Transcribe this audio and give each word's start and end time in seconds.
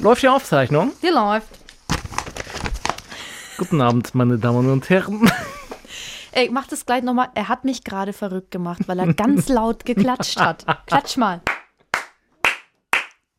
Läuft 0.00 0.22
die 0.22 0.28
Aufzeichnung? 0.28 0.92
Die 1.02 1.08
läuft. 1.08 1.48
Guten 3.58 3.82
Abend, 3.82 4.14
meine 4.14 4.38
Damen 4.38 4.70
und 4.70 4.88
Herren. 4.88 5.30
Ey, 6.32 6.48
mach 6.50 6.66
das 6.66 6.86
gleich 6.86 7.02
nochmal. 7.02 7.28
Er 7.34 7.48
hat 7.48 7.64
mich 7.64 7.84
gerade 7.84 8.14
verrückt 8.14 8.50
gemacht, 8.50 8.82
weil 8.86 8.98
er 8.98 9.12
ganz 9.12 9.48
laut 9.50 9.84
geklatscht 9.84 10.40
hat. 10.40 10.64
Klatsch 10.86 11.18
mal. 11.18 11.42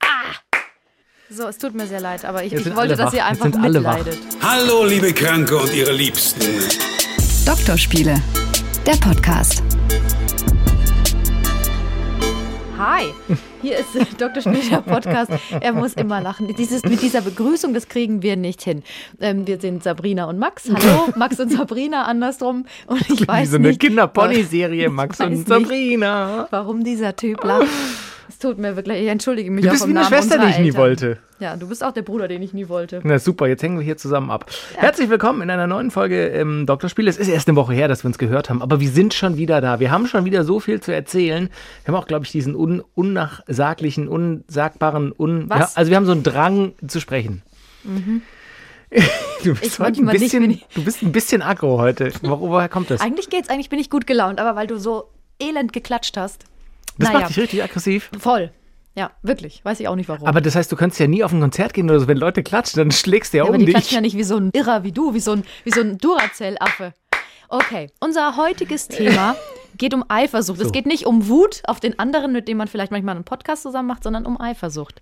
Ah! 0.01 0.35
So, 1.31 1.47
es 1.47 1.57
tut 1.57 1.73
mir 1.73 1.87
sehr 1.87 2.01
leid, 2.01 2.25
aber 2.25 2.43
ich, 2.43 2.53
ich 2.53 2.75
wollte, 2.75 2.95
dass 2.95 3.13
ihr 3.13 3.25
einfach 3.25 3.45
mitleidet. 3.45 4.19
Hallo, 4.43 4.85
liebe 4.85 5.13
Kranke 5.13 5.57
und 5.57 5.73
ihre 5.73 5.93
Liebsten. 5.93 6.41
Doktorspiele, 7.45 8.21
der 8.85 8.97
Podcast. 8.97 9.63
Hi, 12.83 13.13
hier 13.61 13.77
ist 13.77 13.89
Dr. 14.19 14.41
Spielter 14.41 14.81
Podcast. 14.81 15.31
Er 15.59 15.71
muss 15.71 15.93
immer 15.93 16.19
lachen. 16.19 16.47
Dieses, 16.55 16.81
mit 16.81 17.03
dieser 17.03 17.21
Begrüßung, 17.21 17.75
das 17.75 17.87
kriegen 17.87 18.23
wir 18.23 18.35
nicht 18.35 18.63
hin. 18.63 18.81
Ähm, 19.19 19.45
wir 19.45 19.59
sind 19.59 19.83
Sabrina 19.83 20.25
und 20.25 20.39
Max. 20.39 20.67
Hallo, 20.67 21.09
Max 21.15 21.39
und 21.39 21.51
Sabrina 21.51 22.05
andersrum. 22.05 22.65
Und 22.87 23.07
ich 23.07 23.21
Wie 23.21 23.27
weiß 23.27 23.51
so 23.51 23.57
eine 23.57 23.75
Kinderpony-Serie, 23.77 24.89
Max 24.89 25.19
und. 25.19 25.47
Sabrina. 25.47 26.47
warum 26.49 26.83
dieser 26.83 27.15
Typ 27.15 27.43
lacht. 27.43 27.67
Es 28.31 28.39
tut 28.39 28.57
mir 28.57 28.77
wirklich, 28.77 29.01
ich 29.01 29.09
entschuldige 29.09 29.51
mich 29.51 29.63
Du 29.63 29.67
auch 29.67 29.71
bist 29.73 29.83
vom 29.83 29.91
wie 29.93 29.97
eine 29.97 30.09
Namen 30.09 30.15
Schwester, 30.23 30.37
die 30.41 30.49
ich 30.51 30.57
nie 30.59 30.67
Eltern. 30.67 30.81
wollte. 30.81 31.17
Ja, 31.39 31.57
du 31.57 31.67
bist 31.67 31.83
auch 31.83 31.91
der 31.91 32.03
Bruder, 32.03 32.29
den 32.29 32.41
ich 32.41 32.53
nie 32.53 32.69
wollte. 32.69 33.01
Na 33.03 33.19
super, 33.19 33.47
jetzt 33.47 33.61
hängen 33.61 33.77
wir 33.77 33.83
hier 33.83 33.97
zusammen 33.97 34.31
ab. 34.31 34.49
Herzlich 34.75 35.09
willkommen 35.09 35.41
in 35.41 35.49
einer 35.49 35.67
neuen 35.67 35.91
Folge 35.91 36.27
ähm, 36.29 36.65
Doktorspiel. 36.65 37.09
Es 37.09 37.17
ist 37.17 37.27
erst 37.27 37.49
eine 37.49 37.57
Woche 37.57 37.73
her, 37.73 37.89
dass 37.89 38.05
wir 38.05 38.07
uns 38.07 38.17
gehört 38.17 38.49
haben, 38.49 38.61
aber 38.61 38.79
wir 38.79 38.87
sind 38.89 39.13
schon 39.13 39.35
wieder 39.35 39.59
da. 39.59 39.81
Wir 39.81 39.91
haben 39.91 40.07
schon 40.07 40.23
wieder 40.23 40.45
so 40.45 40.61
viel 40.61 40.79
zu 40.79 40.93
erzählen. 40.93 41.49
Wir 41.83 41.93
haben 41.93 42.01
auch, 42.01 42.07
glaube 42.07 42.23
ich, 42.23 42.31
diesen 42.31 42.55
un 42.55 42.81
unnachsaglichen, 42.95 44.07
unsagbaren, 44.07 45.11
un 45.11 45.49
Was? 45.49 45.59
Ja, 45.59 45.69
also 45.75 45.89
wir 45.89 45.97
haben 45.97 46.05
so 46.05 46.13
einen 46.13 46.23
Drang 46.23 46.71
zu 46.87 47.01
sprechen. 47.01 47.41
Du 49.43 49.55
bist, 49.55 49.79
heute 49.79 50.01
ein 50.01 50.05
nicht, 50.07 50.19
bisschen, 50.19 50.51
ich- 50.51 50.67
du 50.75 50.83
bist 50.83 51.01
ein 51.01 51.11
bisschen 51.13 51.41
aggro 51.41 51.79
heute. 51.79 52.11
Wo, 52.21 52.39
woher 52.41 52.67
kommt 52.69 52.91
das? 52.91 52.99
Eigentlich 53.01 53.29
geht's, 53.29 53.49
eigentlich 53.49 53.69
bin 53.69 53.79
ich 53.79 53.89
gut 53.89 54.05
gelaunt, 54.05 54.39
aber 54.39 54.55
weil 54.57 54.67
du 54.67 54.77
so 54.77 55.05
elend 55.41 55.71
geklatscht 55.73 56.17
hast. 56.17 56.43
Das 57.01 57.09
naja. 57.09 57.19
macht 57.21 57.29
dich 57.29 57.39
richtig 57.43 57.63
aggressiv. 57.63 58.09
Voll. 58.19 58.51
Ja, 58.95 59.11
wirklich. 59.21 59.63
Weiß 59.63 59.79
ich 59.79 59.87
auch 59.87 59.95
nicht 59.95 60.09
warum. 60.09 60.27
Aber 60.27 60.41
das 60.41 60.55
heißt, 60.55 60.69
du 60.71 60.75
könntest 60.75 60.99
ja 60.99 61.07
nie 61.07 61.23
auf 61.23 61.31
ein 61.31 61.39
Konzert 61.39 61.73
gehen 61.73 61.89
oder 61.89 61.99
so, 62.01 62.07
wenn 62.07 62.17
Leute 62.17 62.43
klatschen, 62.43 62.77
dann 62.79 62.91
schlägst 62.91 63.33
du 63.33 63.37
ja, 63.37 63.43
Ja, 63.43 63.47
aber 63.47 63.53
um 63.55 63.59
die 63.59 63.65
dich. 63.67 63.75
klatschen 63.75 63.95
ja 63.95 64.01
nicht 64.01 64.17
wie 64.17 64.23
so 64.23 64.35
ein 64.37 64.49
Irrer 64.53 64.83
wie 64.83 64.91
du, 64.91 65.13
wie 65.13 65.19
so 65.21 65.31
ein, 65.31 65.43
wie 65.63 65.71
so 65.71 65.79
ein 65.81 65.97
Duracell-Affe. 65.97 66.93
Okay, 67.47 67.87
unser 67.99 68.35
heutiges 68.37 68.87
Thema 68.89 69.35
geht 69.77 69.93
um 69.93 70.03
Eifersucht. 70.09 70.59
Es 70.59 70.67
So. 70.67 70.71
geht 70.71 70.85
nicht 70.85 71.05
um 71.05 71.27
Wut 71.29 71.61
auf 71.65 71.79
den 71.79 71.99
anderen, 71.99 72.31
mit 72.33 72.47
dem 72.49 72.57
man 72.57 72.67
vielleicht 72.67 72.91
manchmal 72.91 73.15
einen 73.15 73.23
Podcast 73.23 73.63
zusammen 73.63 73.87
macht, 73.87 74.03
sondern 74.03 74.25
um 74.25 74.39
Eifersucht. 74.39 75.01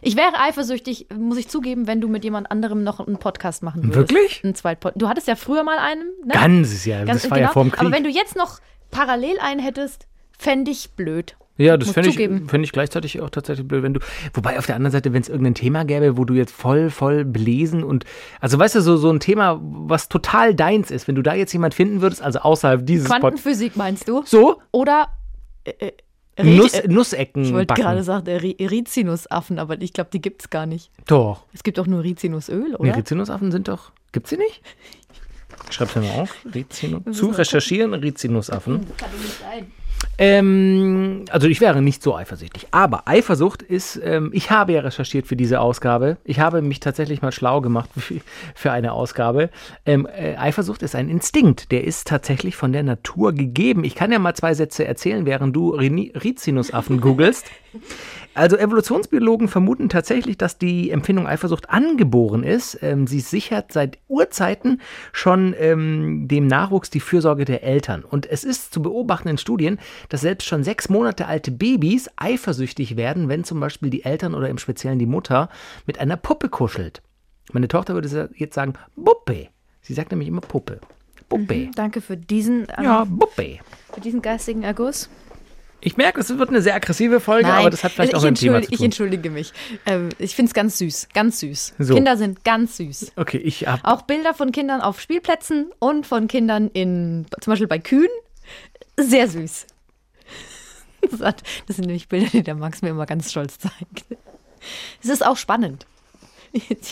Ich 0.00 0.16
wäre 0.16 0.32
eifersüchtig, 0.40 1.06
muss 1.16 1.38
ich 1.38 1.48
zugeben, 1.48 1.86
wenn 1.88 2.00
du 2.00 2.06
mit 2.08 2.22
jemand 2.24 2.50
anderem 2.50 2.82
noch 2.84 2.98
einen 3.00 3.18
Podcast 3.18 3.62
machen 3.62 3.82
würdest. 3.94 3.96
Wirklich? 4.12 4.44
Einen 4.44 4.54
Zweitpod 4.56 4.92
du 4.96 5.08
hattest 5.08 5.26
ja 5.28 5.34
früher 5.36 5.62
mal 5.64 5.78
einen, 5.78 6.02
ne? 6.24 6.32
Ganzes 6.34 6.84
Jahr, 6.84 7.04
Ganz- 7.04 7.22
das 7.22 7.30
war 7.30 7.38
ja 7.38 7.48
vor 7.48 7.62
dem 7.64 7.70
Krieg. 7.72 7.80
Aber 7.80 7.92
wenn 7.92 8.04
du 8.04 8.10
jetzt 8.10 8.34
noch 8.36 8.58
parallel 8.90 9.38
einen 9.40 9.60
hättest, 9.60 10.06
fände 10.38 10.70
ich 10.70 10.90
blöd. 10.92 11.36
Ja, 11.60 11.76
das 11.76 11.90
fände 11.90 12.08
ich, 12.10 12.16
fänd 12.16 12.64
ich 12.64 12.70
gleichzeitig 12.70 13.20
auch 13.20 13.30
tatsächlich 13.30 13.66
blöd, 13.66 13.82
wenn 13.82 13.94
du. 13.94 14.00
Wobei 14.32 14.60
auf 14.60 14.66
der 14.66 14.76
anderen 14.76 14.92
Seite, 14.92 15.12
wenn 15.12 15.22
es 15.22 15.28
irgendein 15.28 15.56
Thema 15.56 15.84
gäbe, 15.84 16.16
wo 16.16 16.24
du 16.24 16.34
jetzt 16.34 16.52
voll, 16.52 16.88
voll 16.88 17.24
belesen 17.24 17.82
und. 17.82 18.04
Also 18.40 18.60
weißt 18.60 18.76
du, 18.76 18.80
so, 18.80 18.96
so 18.96 19.10
ein 19.10 19.18
Thema, 19.18 19.58
was 19.60 20.08
total 20.08 20.54
deins 20.54 20.92
ist, 20.92 21.08
wenn 21.08 21.16
du 21.16 21.22
da 21.22 21.34
jetzt 21.34 21.52
jemand 21.52 21.74
finden 21.74 22.00
würdest, 22.00 22.22
also 22.22 22.38
außerhalb 22.38 22.86
dieses 22.86 23.08
Pod 23.08 23.18
Quantenphysik 23.20 23.74
meinst 23.76 24.06
du? 24.06 24.22
So, 24.24 24.62
Oder 24.70 25.08
äh, 25.64 25.90
äh, 26.36 26.44
Nuss, 26.44 26.74
Ri- 26.74 26.88
Nussecken. 26.88 27.42
Ich 27.44 27.52
wollte 27.52 27.74
gerade 27.74 28.04
sagen, 28.04 28.24
Rizinusaffen, 28.28 29.58
aber 29.58 29.82
ich 29.82 29.92
glaube, 29.92 30.10
die 30.12 30.20
gibt 30.20 30.42
es 30.42 30.50
gar 30.50 30.66
nicht. 30.66 30.92
Doch. 31.08 31.42
Es 31.52 31.64
gibt 31.64 31.80
auch 31.80 31.88
nur 31.88 32.04
Rizinusöl, 32.04 32.68
Nee, 32.68 32.74
oder? 32.76 32.96
Rizinusaffen 32.96 33.50
sind 33.50 33.66
doch. 33.66 33.90
Gibt's 34.12 34.30
sie 34.30 34.36
nicht? 34.36 34.62
Schreib's 35.70 35.96
mir 35.96 36.02
mal 36.02 36.20
auf. 36.20 36.36
Rizinus. 36.54 37.16
Zu 37.16 37.30
recherchieren, 37.30 37.94
Rizinusaffen. 37.94 38.86
Kann 38.96 39.10
doch 39.10 39.18
nicht 39.20 39.40
sein. 39.40 39.72
Ähm, 40.20 41.24
also 41.30 41.46
ich 41.46 41.60
wäre 41.60 41.80
nicht 41.80 42.02
so 42.02 42.16
eifersüchtig. 42.16 42.66
Aber 42.72 43.06
Eifersucht 43.06 43.62
ist, 43.62 44.00
ähm, 44.02 44.30
ich 44.32 44.50
habe 44.50 44.72
ja 44.72 44.80
recherchiert 44.80 45.28
für 45.28 45.36
diese 45.36 45.60
Ausgabe. 45.60 46.16
Ich 46.24 46.40
habe 46.40 46.60
mich 46.60 46.80
tatsächlich 46.80 47.22
mal 47.22 47.30
schlau 47.30 47.60
gemacht 47.60 47.88
für, 48.54 48.72
eine 48.72 48.92
Ausgabe. 48.92 49.50
Ähm, 49.86 50.06
äh, 50.06 50.36
Eifersucht 50.36 50.82
ist 50.82 50.96
ein 50.96 51.08
Instinkt, 51.08 51.70
der 51.70 51.84
ist 51.84 52.08
tatsächlich 52.08 52.56
von 52.56 52.72
der 52.72 52.82
Natur 52.82 53.32
gegeben. 53.32 53.84
Ich 53.84 53.94
kann 53.94 54.10
ja 54.10 54.18
mal 54.18 54.34
zwei 54.34 54.54
Sätze 54.54 54.84
erzählen, 54.84 55.24
während 55.24 55.54
du 55.54 55.70
Rizinusaffen 55.70 57.00
googelst. 57.00 57.46
Also 58.34 58.56
Evolutionsbiologen 58.56 59.48
vermuten 59.48 59.88
tatsächlich, 59.88 60.38
dass 60.38 60.58
die 60.58 60.90
Empfindung 60.90 61.26
Eifersucht 61.26 61.70
angeboren 61.70 62.44
ist. 62.44 62.78
Ähm, 62.82 63.08
sie 63.08 63.18
sichert 63.18 63.72
seit 63.72 63.98
Urzeiten 64.06 64.80
schon 65.12 65.56
ähm, 65.58 66.28
dem 66.28 66.46
Nachwuchs 66.46 66.88
die 66.88 67.00
Fürsorge 67.00 67.44
der 67.44 67.64
Eltern. 67.64 68.04
Und 68.04 68.26
es 68.30 68.44
ist 68.44 68.72
zu 68.72 68.80
beobachten 68.80 69.28
in 69.28 69.38
Studien, 69.38 69.78
dass 70.08 70.22
selbst 70.22 70.46
schon 70.46 70.64
sechs 70.64 70.88
Monate 70.88 71.26
alte 71.26 71.50
Babys 71.50 72.08
eifersüchtig 72.16 72.96
werden, 72.96 73.28
wenn 73.28 73.44
zum 73.44 73.60
Beispiel 73.60 73.90
die 73.90 74.04
Eltern 74.04 74.34
oder 74.34 74.48
im 74.48 74.58
Speziellen 74.58 74.98
die 74.98 75.06
Mutter 75.06 75.48
mit 75.86 75.98
einer 76.00 76.16
Puppe 76.16 76.48
kuschelt. 76.48 77.02
Meine 77.52 77.68
Tochter 77.68 77.94
würde 77.94 78.30
jetzt 78.34 78.54
sagen, 78.54 78.74
Puppe. 79.02 79.48
Sie 79.80 79.94
sagt 79.94 80.10
nämlich 80.10 80.28
immer 80.28 80.40
Puppe. 80.42 80.80
Puppe. 81.28 81.70
Danke 81.74 82.00
für 82.00 82.16
diesen, 82.16 82.66
ähm, 82.76 82.84
Ja, 82.84 83.04
Puppe. 83.04 83.58
für 83.92 84.00
diesen 84.00 84.22
geistigen 84.22 84.62
Erguss. 84.62 85.08
Ich 85.80 85.96
merke, 85.96 86.20
es 86.20 86.36
wird 86.36 86.48
eine 86.48 86.60
sehr 86.60 86.74
aggressive 86.74 87.20
Folge, 87.20 87.46
aber 87.46 87.70
das 87.70 87.84
hat 87.84 87.92
vielleicht 87.92 88.14
auch 88.16 88.18
ich, 88.18 88.24
mit 88.24 88.36
dem 88.38 88.40
Thema 88.40 88.62
zu 88.62 88.70
ich 88.72 88.78
tun. 88.78 88.84
entschuldige 88.86 89.30
mich. 89.30 89.52
Ähm, 89.86 90.08
ich 90.18 90.34
finde 90.34 90.50
es 90.50 90.54
ganz 90.54 90.78
süß, 90.78 91.08
ganz 91.14 91.38
süß. 91.38 91.74
So. 91.78 91.94
Kinder 91.94 92.16
sind 92.16 92.44
ganz 92.44 92.78
süß. 92.78 93.12
Okay, 93.14 93.36
ich 93.38 93.68
habe 93.68 93.84
Auch 93.84 94.02
Bilder 94.02 94.34
von 94.34 94.50
Kindern 94.50 94.80
auf 94.80 95.00
Spielplätzen 95.00 95.70
und 95.78 96.04
von 96.04 96.26
Kindern 96.26 96.68
in, 96.72 97.26
zum 97.40 97.52
Beispiel 97.52 97.68
bei 97.68 97.78
Kühen, 97.78 98.08
sehr 98.98 99.28
süß. 99.28 99.66
Das, 101.10 101.20
hat, 101.20 101.42
das 101.66 101.76
sind 101.76 101.86
nämlich 101.86 102.08
Bilder, 102.08 102.28
die 102.32 102.42
der 102.42 102.54
Max 102.54 102.82
mir 102.82 102.88
immer 102.90 103.06
ganz 103.06 103.30
stolz 103.30 103.58
zeigt. 103.58 104.04
Es 105.02 105.08
ist 105.08 105.24
auch 105.24 105.36
spannend. 105.36 105.86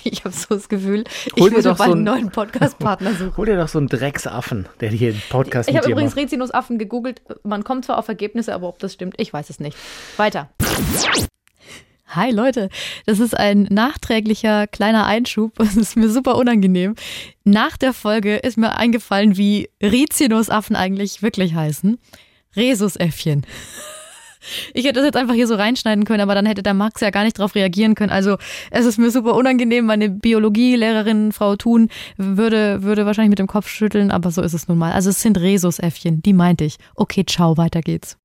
Ich, 0.04 0.22
habe 0.24 0.34
so 0.34 0.54
das 0.54 0.68
Gefühl, 0.68 1.04
ich 1.34 1.42
Hol 1.42 1.50
würde 1.50 1.62
doch 1.70 1.78
bald 1.78 1.90
so 1.90 1.96
einen 1.96 2.06
ein- 2.08 2.14
neuen 2.14 2.30
Podcast-Partner 2.30 3.14
suchen. 3.18 3.36
Hol 3.38 3.46
dir 3.46 3.56
doch 3.56 3.68
so 3.68 3.78
einen 3.78 3.88
Drecksaffen, 3.88 4.66
der 4.80 4.90
hier 4.90 5.12
einen 5.12 5.22
Podcast 5.30 5.68
Ich 5.70 5.76
habe 5.76 5.90
übrigens. 5.90 6.14
Rizinusaffen 6.14 6.76
gegoogelt. 6.78 7.22
Man 7.42 7.64
kommt 7.64 7.86
zwar 7.86 7.96
auf 7.98 8.06
Ergebnisse, 8.08 8.54
aber 8.54 8.68
ob 8.68 8.78
das 8.80 8.92
stimmt, 8.92 9.14
ich 9.16 9.32
weiß 9.32 9.48
es 9.48 9.58
nicht. 9.58 9.76
Weiter. 10.18 10.50
Hi 12.08 12.30
Leute, 12.30 12.68
das 13.06 13.18
ist 13.18 13.36
ein 13.36 13.62
nachträglicher 13.70 14.66
kleiner 14.66 15.06
Einschub. 15.06 15.58
Es 15.58 15.76
ist 15.76 15.96
mir 15.96 16.08
super 16.10 16.36
unangenehm. 16.36 16.94
Nach 17.44 17.76
der 17.76 17.92
Folge 17.94 18.36
ist 18.36 18.56
mir 18.58 18.76
eingefallen, 18.76 19.36
wie 19.36 19.70
Rizinusaffen 19.82 20.76
eigentlich 20.76 21.22
wirklich 21.22 21.54
heißen. 21.54 21.98
Rhesusäffchen. 22.56 23.46
Ich 24.74 24.84
hätte 24.84 24.94
das 24.94 25.04
jetzt 25.04 25.16
einfach 25.16 25.34
hier 25.34 25.46
so 25.46 25.54
reinschneiden 25.54 26.04
können, 26.04 26.20
aber 26.20 26.34
dann 26.34 26.46
hätte 26.46 26.62
der 26.62 26.74
Max 26.74 27.00
ja 27.00 27.10
gar 27.10 27.24
nicht 27.24 27.38
darauf 27.38 27.54
reagieren 27.54 27.94
können. 27.94 28.12
Also 28.12 28.36
es 28.70 28.86
ist 28.86 28.98
mir 28.98 29.10
super 29.10 29.34
unangenehm. 29.34 29.86
Meine 29.86 30.08
Biologielehrerin, 30.08 31.32
Frau 31.32 31.56
Thun, 31.56 31.88
würde, 32.16 32.82
würde 32.82 33.06
wahrscheinlich 33.06 33.30
mit 33.30 33.38
dem 33.38 33.46
Kopf 33.46 33.68
schütteln, 33.68 34.10
aber 34.10 34.30
so 34.30 34.42
ist 34.42 34.54
es 34.54 34.68
nun 34.68 34.78
mal. 34.78 34.92
Also 34.92 35.10
es 35.10 35.20
sind 35.20 35.38
Rhesusäffchen, 35.38 36.22
die 36.22 36.32
meinte 36.32 36.64
ich. 36.64 36.76
Okay, 36.94 37.24
ciao, 37.26 37.56
weiter 37.56 37.80
geht's. 37.80 38.18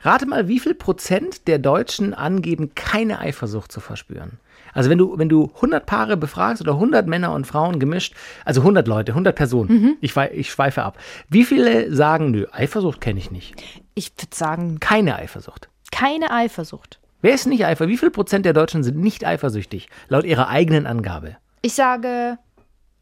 Rate 0.00 0.26
mal, 0.26 0.48
wie 0.48 0.60
viel 0.60 0.74
Prozent 0.74 1.48
der 1.48 1.58
Deutschen 1.58 2.12
angeben, 2.12 2.72
keine 2.74 3.20
Eifersucht 3.20 3.72
zu 3.72 3.80
verspüren. 3.80 4.38
Also 4.74 4.90
wenn 4.90 4.98
du, 4.98 5.16
wenn 5.18 5.28
du 5.28 5.50
100 5.54 5.86
Paare 5.86 6.16
befragst 6.16 6.60
oder 6.60 6.72
100 6.72 7.06
Männer 7.06 7.32
und 7.32 7.46
Frauen 7.46 7.78
gemischt, 7.78 8.14
also 8.44 8.60
100 8.62 8.86
Leute, 8.88 9.12
100 9.12 9.34
Personen, 9.34 9.70
Mhm. 9.70 9.96
ich, 10.00 10.14
ich 10.16 10.50
schweife 10.50 10.82
ab. 10.82 10.98
Wie 11.28 11.44
viele 11.44 11.94
sagen, 11.94 12.30
nö, 12.32 12.46
Eifersucht 12.52 13.00
kenne 13.00 13.18
ich 13.20 13.30
nicht. 13.30 13.54
Ich 13.94 14.12
würde 14.18 14.34
sagen, 14.36 14.80
Keine 14.80 15.16
Eifersucht. 15.16 15.68
keine 15.92 16.30
Eifersucht. 16.32 17.00
Wer 17.22 17.34
ist 17.34 17.46
nicht 17.46 17.64
eifersüchtig? 17.64 17.94
Wie 17.94 17.98
viel 17.98 18.10
Prozent 18.10 18.44
der 18.44 18.52
Deutschen 18.52 18.82
sind 18.82 18.98
nicht 18.98 19.24
eifersüchtig? 19.24 19.88
Laut 20.08 20.24
ihrer 20.24 20.48
eigenen 20.48 20.86
Angabe. 20.86 21.36
Ich 21.62 21.72
sage 21.74 22.36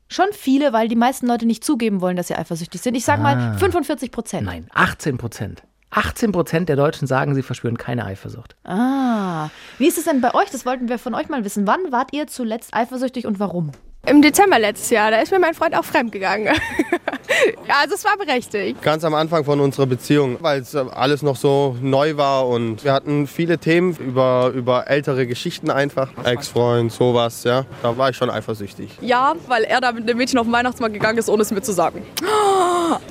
schon 0.09 0.27
viele, 0.33 0.73
weil 0.73 0.87
die 0.89 0.95
meisten 0.95 1.27
Leute 1.27 1.47
nicht 1.47 1.65
zugeben 1.65 2.01
wollen, 2.01 2.17
dass 2.17 2.29
sie 2.29 2.37
eifersüchtig 2.37 2.81
sind. 2.83 2.95
Ich 2.95 3.05
sage 3.05 3.23
mal 3.23 3.59
45 3.59 4.13
Prozent. 4.13 4.45
Nein, 4.47 4.69
18 4.75 5.17
Prozent. 5.19 5.63
18 5.93 6.33
Prozent 6.33 6.69
der 6.69 6.77
Deutschen 6.77 7.07
sagen, 7.07 7.35
sie 7.35 7.43
verspüren 7.43 7.77
keine 7.77 8.05
Eifersucht. 8.05 8.57
Ah. 8.65 9.51
Wie 9.79 9.87
ist 9.87 9.99
es 9.99 10.05
denn 10.05 10.21
bei 10.21 10.35
euch? 10.35 10.51
Das 10.51 10.67
wollten 10.67 10.89
wir 10.89 10.99
von 10.99 11.15
euch 11.15 11.29
mal 11.29 11.45
wissen. 11.45 11.67
Wann 11.67 11.93
wart 11.93 12.13
ihr 12.13 12.27
zuletzt 12.27 12.75
eifersüchtig 12.75 13.27
und 13.27 13.39
warum? 13.39 13.73
Im 14.05 14.21
Dezember 14.21 14.59
letztes 14.59 14.91
Jahr, 14.91 15.13
da 15.13 15.21
ist 15.21 15.31
mir 15.31 15.39
mein 15.39 15.55
Freund 15.55 15.77
auch 15.77 15.85
fremdgegangen. 15.85 16.47
ja, 17.69 17.75
also 17.83 17.95
es 17.95 18.05
war 18.05 18.17
berechtigt. 18.17 18.83
Ganz 18.83 19.05
am 19.05 19.15
Anfang 19.15 19.45
von 19.45 19.61
unserer 19.61 19.87
Beziehung, 19.87 20.39
weil 20.41 20.63
es 20.63 20.75
äh, 20.75 20.85
alles 20.93 21.23
noch 21.23 21.37
so 21.37 21.77
neu 21.81 22.17
war 22.17 22.49
und 22.49 22.83
wir 22.83 22.93
hatten 22.93 23.29
viele 23.29 23.59
Themen 23.59 23.95
über, 23.95 24.51
über 24.57 24.89
ältere 24.89 25.29
Geschichten 25.29 25.71
einfach. 25.71 26.11
Ex-Freund, 26.25 26.91
sowas, 26.91 27.45
ja. 27.45 27.65
Da 27.85 27.97
war 27.97 28.11
ich 28.11 28.17
schon 28.17 28.29
eifersüchtig. 28.29 28.91
Ja, 29.01 29.35
weil 29.47 29.63
er 29.63 29.81
da 29.81 29.93
mit 29.93 30.09
dem 30.09 30.17
Mädchen 30.17 30.41
auf 30.41 30.47
den 30.47 30.53
Weihnachtsmarkt 30.53 30.95
gegangen 30.95 31.19
ist, 31.19 31.29
ohne 31.29 31.43
es 31.43 31.53
mir 31.53 31.63
zu 31.63 31.73
sagen. 31.73 32.03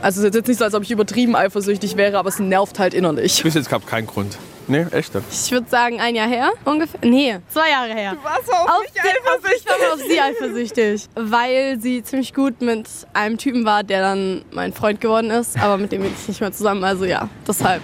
Also 0.01 0.21
es 0.21 0.27
ist 0.27 0.35
jetzt 0.35 0.47
nicht 0.47 0.59
so, 0.59 0.65
als 0.65 0.75
ob 0.75 0.83
ich 0.83 0.91
übertrieben 0.91 1.35
eifersüchtig 1.35 1.97
wäre, 1.97 2.19
aber 2.19 2.29
es 2.29 2.38
nervt 2.38 2.77
halt 2.77 2.93
innerlich. 2.93 3.41
Bis 3.41 3.55
jetzt 3.55 3.69
gab 3.69 3.88
keinen 3.88 4.05
Grund. 4.05 4.38
Nee, 4.67 4.85
echt 4.91 5.13
nicht. 5.15 5.25
Ich 5.31 5.51
würde 5.51 5.69
sagen, 5.69 5.99
ein 5.99 6.15
Jahr 6.15 6.27
her 6.27 6.51
ungefähr. 6.65 6.99
Nee, 7.03 7.39
zwei 7.49 7.69
Jahre 7.71 7.93
her. 7.93 8.13
Du 8.15 8.23
warst 8.23 8.51
auf, 8.51 8.67
Auf, 8.69 8.81
mich 8.81 9.01
eifersüchtig. 9.01 9.61
ich 9.65 9.69
war 9.69 9.77
mal 9.79 9.93
auf 9.93 9.99
sie 10.07 10.19
eifersüchtig, 10.21 11.09
weil 11.15 11.79
sie 11.79 12.03
ziemlich 12.03 12.33
gut 12.33 12.61
mit 12.61 12.87
einem 13.13 13.37
Typen 13.37 13.65
war, 13.65 13.83
der 13.83 14.01
dann 14.01 14.43
mein 14.51 14.73
Freund 14.73 15.01
geworden 15.01 15.29
ist, 15.31 15.57
aber 15.59 15.77
mit 15.77 15.91
dem 15.91 16.01
bin 16.03 16.13
ich 16.19 16.27
nicht 16.27 16.41
mehr 16.41 16.51
zusammen. 16.51 16.83
Also 16.83 17.05
ja, 17.05 17.27
deshalb. 17.47 17.81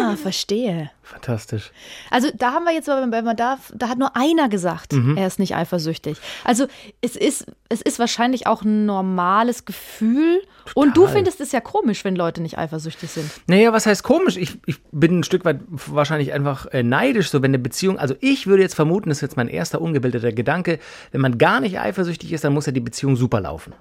Ah, 0.00 0.16
verstehe. 0.16 0.90
Fantastisch. 1.14 1.70
Also 2.10 2.28
da 2.34 2.52
haben 2.52 2.64
wir 2.64 2.72
jetzt, 2.72 2.88
wenn 2.88 3.24
man 3.24 3.36
da, 3.36 3.58
da 3.72 3.88
hat 3.88 3.98
nur 3.98 4.16
einer 4.16 4.48
gesagt, 4.48 4.92
Mhm. 4.94 5.16
er 5.16 5.28
ist 5.28 5.38
nicht 5.38 5.54
eifersüchtig. 5.54 6.18
Also 6.42 6.66
es 7.00 7.14
ist, 7.14 7.46
es 7.68 7.80
ist 7.80 8.00
wahrscheinlich 8.00 8.48
auch 8.48 8.62
ein 8.62 8.84
normales 8.84 9.64
Gefühl. 9.64 10.42
Und 10.74 10.96
du 10.96 11.02
Total. 11.02 11.14
findest 11.16 11.40
es 11.40 11.52
ja 11.52 11.60
komisch, 11.60 12.04
wenn 12.04 12.16
Leute 12.16 12.42
nicht 12.42 12.58
eifersüchtig 12.58 13.10
sind. 13.10 13.30
Naja, 13.46 13.72
was 13.72 13.86
heißt 13.86 14.02
komisch? 14.02 14.36
Ich, 14.36 14.58
ich 14.66 14.82
bin 14.90 15.20
ein 15.20 15.22
Stück 15.24 15.44
weit 15.44 15.60
wahrscheinlich 15.68 16.32
einfach 16.32 16.66
äh, 16.72 16.82
neidisch, 16.82 17.30
so 17.30 17.42
wenn 17.42 17.50
eine 17.50 17.58
Beziehung, 17.60 17.98
also 17.98 18.14
ich 18.20 18.46
würde 18.48 18.62
jetzt 18.62 18.74
vermuten, 18.74 19.08
das 19.08 19.18
ist 19.18 19.22
jetzt 19.22 19.36
mein 19.36 19.48
erster 19.48 19.80
ungebildeter 19.80 20.32
Gedanke, 20.32 20.78
wenn 21.12 21.20
man 21.20 21.38
gar 21.38 21.60
nicht 21.60 21.78
eifersüchtig 21.78 22.32
ist, 22.32 22.42
dann 22.44 22.52
muss 22.54 22.66
ja 22.66 22.72
die 22.72 22.80
Beziehung 22.80 23.14
super 23.16 23.40
laufen. 23.40 23.72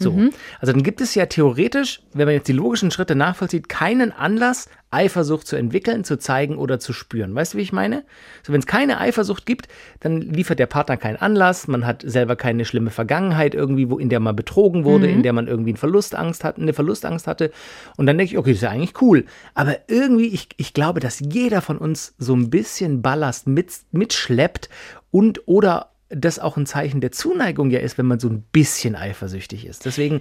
So. 0.00 0.12
Also 0.60 0.72
dann 0.72 0.82
gibt 0.82 1.00
es 1.00 1.14
ja 1.14 1.26
theoretisch, 1.26 2.02
wenn 2.12 2.26
man 2.26 2.34
jetzt 2.34 2.48
die 2.48 2.52
logischen 2.52 2.90
Schritte 2.90 3.14
nachvollzieht, 3.14 3.68
keinen 3.68 4.12
Anlass, 4.12 4.68
Eifersucht 4.90 5.46
zu 5.46 5.54
entwickeln, 5.54 6.02
zu 6.02 6.18
zeigen 6.18 6.56
oder 6.56 6.80
zu 6.80 6.92
spüren. 6.92 7.32
Weißt 7.34 7.54
du, 7.54 7.58
wie 7.58 7.62
ich 7.62 7.72
meine? 7.72 8.04
So, 8.42 8.52
wenn 8.52 8.60
es 8.60 8.66
keine 8.66 8.98
Eifersucht 8.98 9.46
gibt, 9.46 9.68
dann 10.00 10.20
liefert 10.20 10.58
der 10.58 10.66
Partner 10.66 10.96
keinen 10.96 11.16
Anlass, 11.16 11.68
man 11.68 11.86
hat 11.86 12.02
selber 12.04 12.34
keine 12.34 12.64
schlimme 12.64 12.90
Vergangenheit 12.90 13.54
irgendwie, 13.54 13.88
wo 13.88 13.98
in 13.98 14.08
der 14.08 14.18
man 14.18 14.34
betrogen 14.34 14.84
wurde, 14.84 15.06
in 15.06 15.22
der 15.22 15.32
man 15.32 15.46
irgendwie 15.46 15.70
einen 15.70 15.76
Verlustangst 15.76 16.42
hat, 16.42 16.58
eine 16.58 16.72
Verlustangst 16.72 17.28
hatte. 17.28 17.52
Und 17.96 18.06
dann 18.06 18.18
denke 18.18 18.32
ich, 18.32 18.38
okay, 18.38 18.50
das 18.50 18.58
ist 18.58 18.62
ja 18.62 18.70
eigentlich 18.70 19.00
cool. 19.00 19.26
Aber 19.54 19.76
irgendwie, 19.86 20.26
ich, 20.28 20.48
ich 20.56 20.74
glaube, 20.74 20.98
dass 20.98 21.20
jeder 21.20 21.60
von 21.60 21.78
uns 21.78 22.14
so 22.18 22.34
ein 22.34 22.50
bisschen 22.50 23.00
Ballast 23.00 23.46
mit, 23.46 23.72
mitschleppt 23.92 24.68
und 25.12 25.46
oder 25.46 25.89
das 26.10 26.40
auch 26.40 26.56
ein 26.56 26.66
Zeichen 26.66 27.00
der 27.00 27.12
Zuneigung 27.12 27.70
ja 27.70 27.78
ist, 27.78 27.96
wenn 27.96 28.06
man 28.06 28.18
so 28.18 28.28
ein 28.28 28.42
bisschen 28.50 28.96
eifersüchtig 28.96 29.64
ist. 29.64 29.84
Deswegen, 29.84 30.20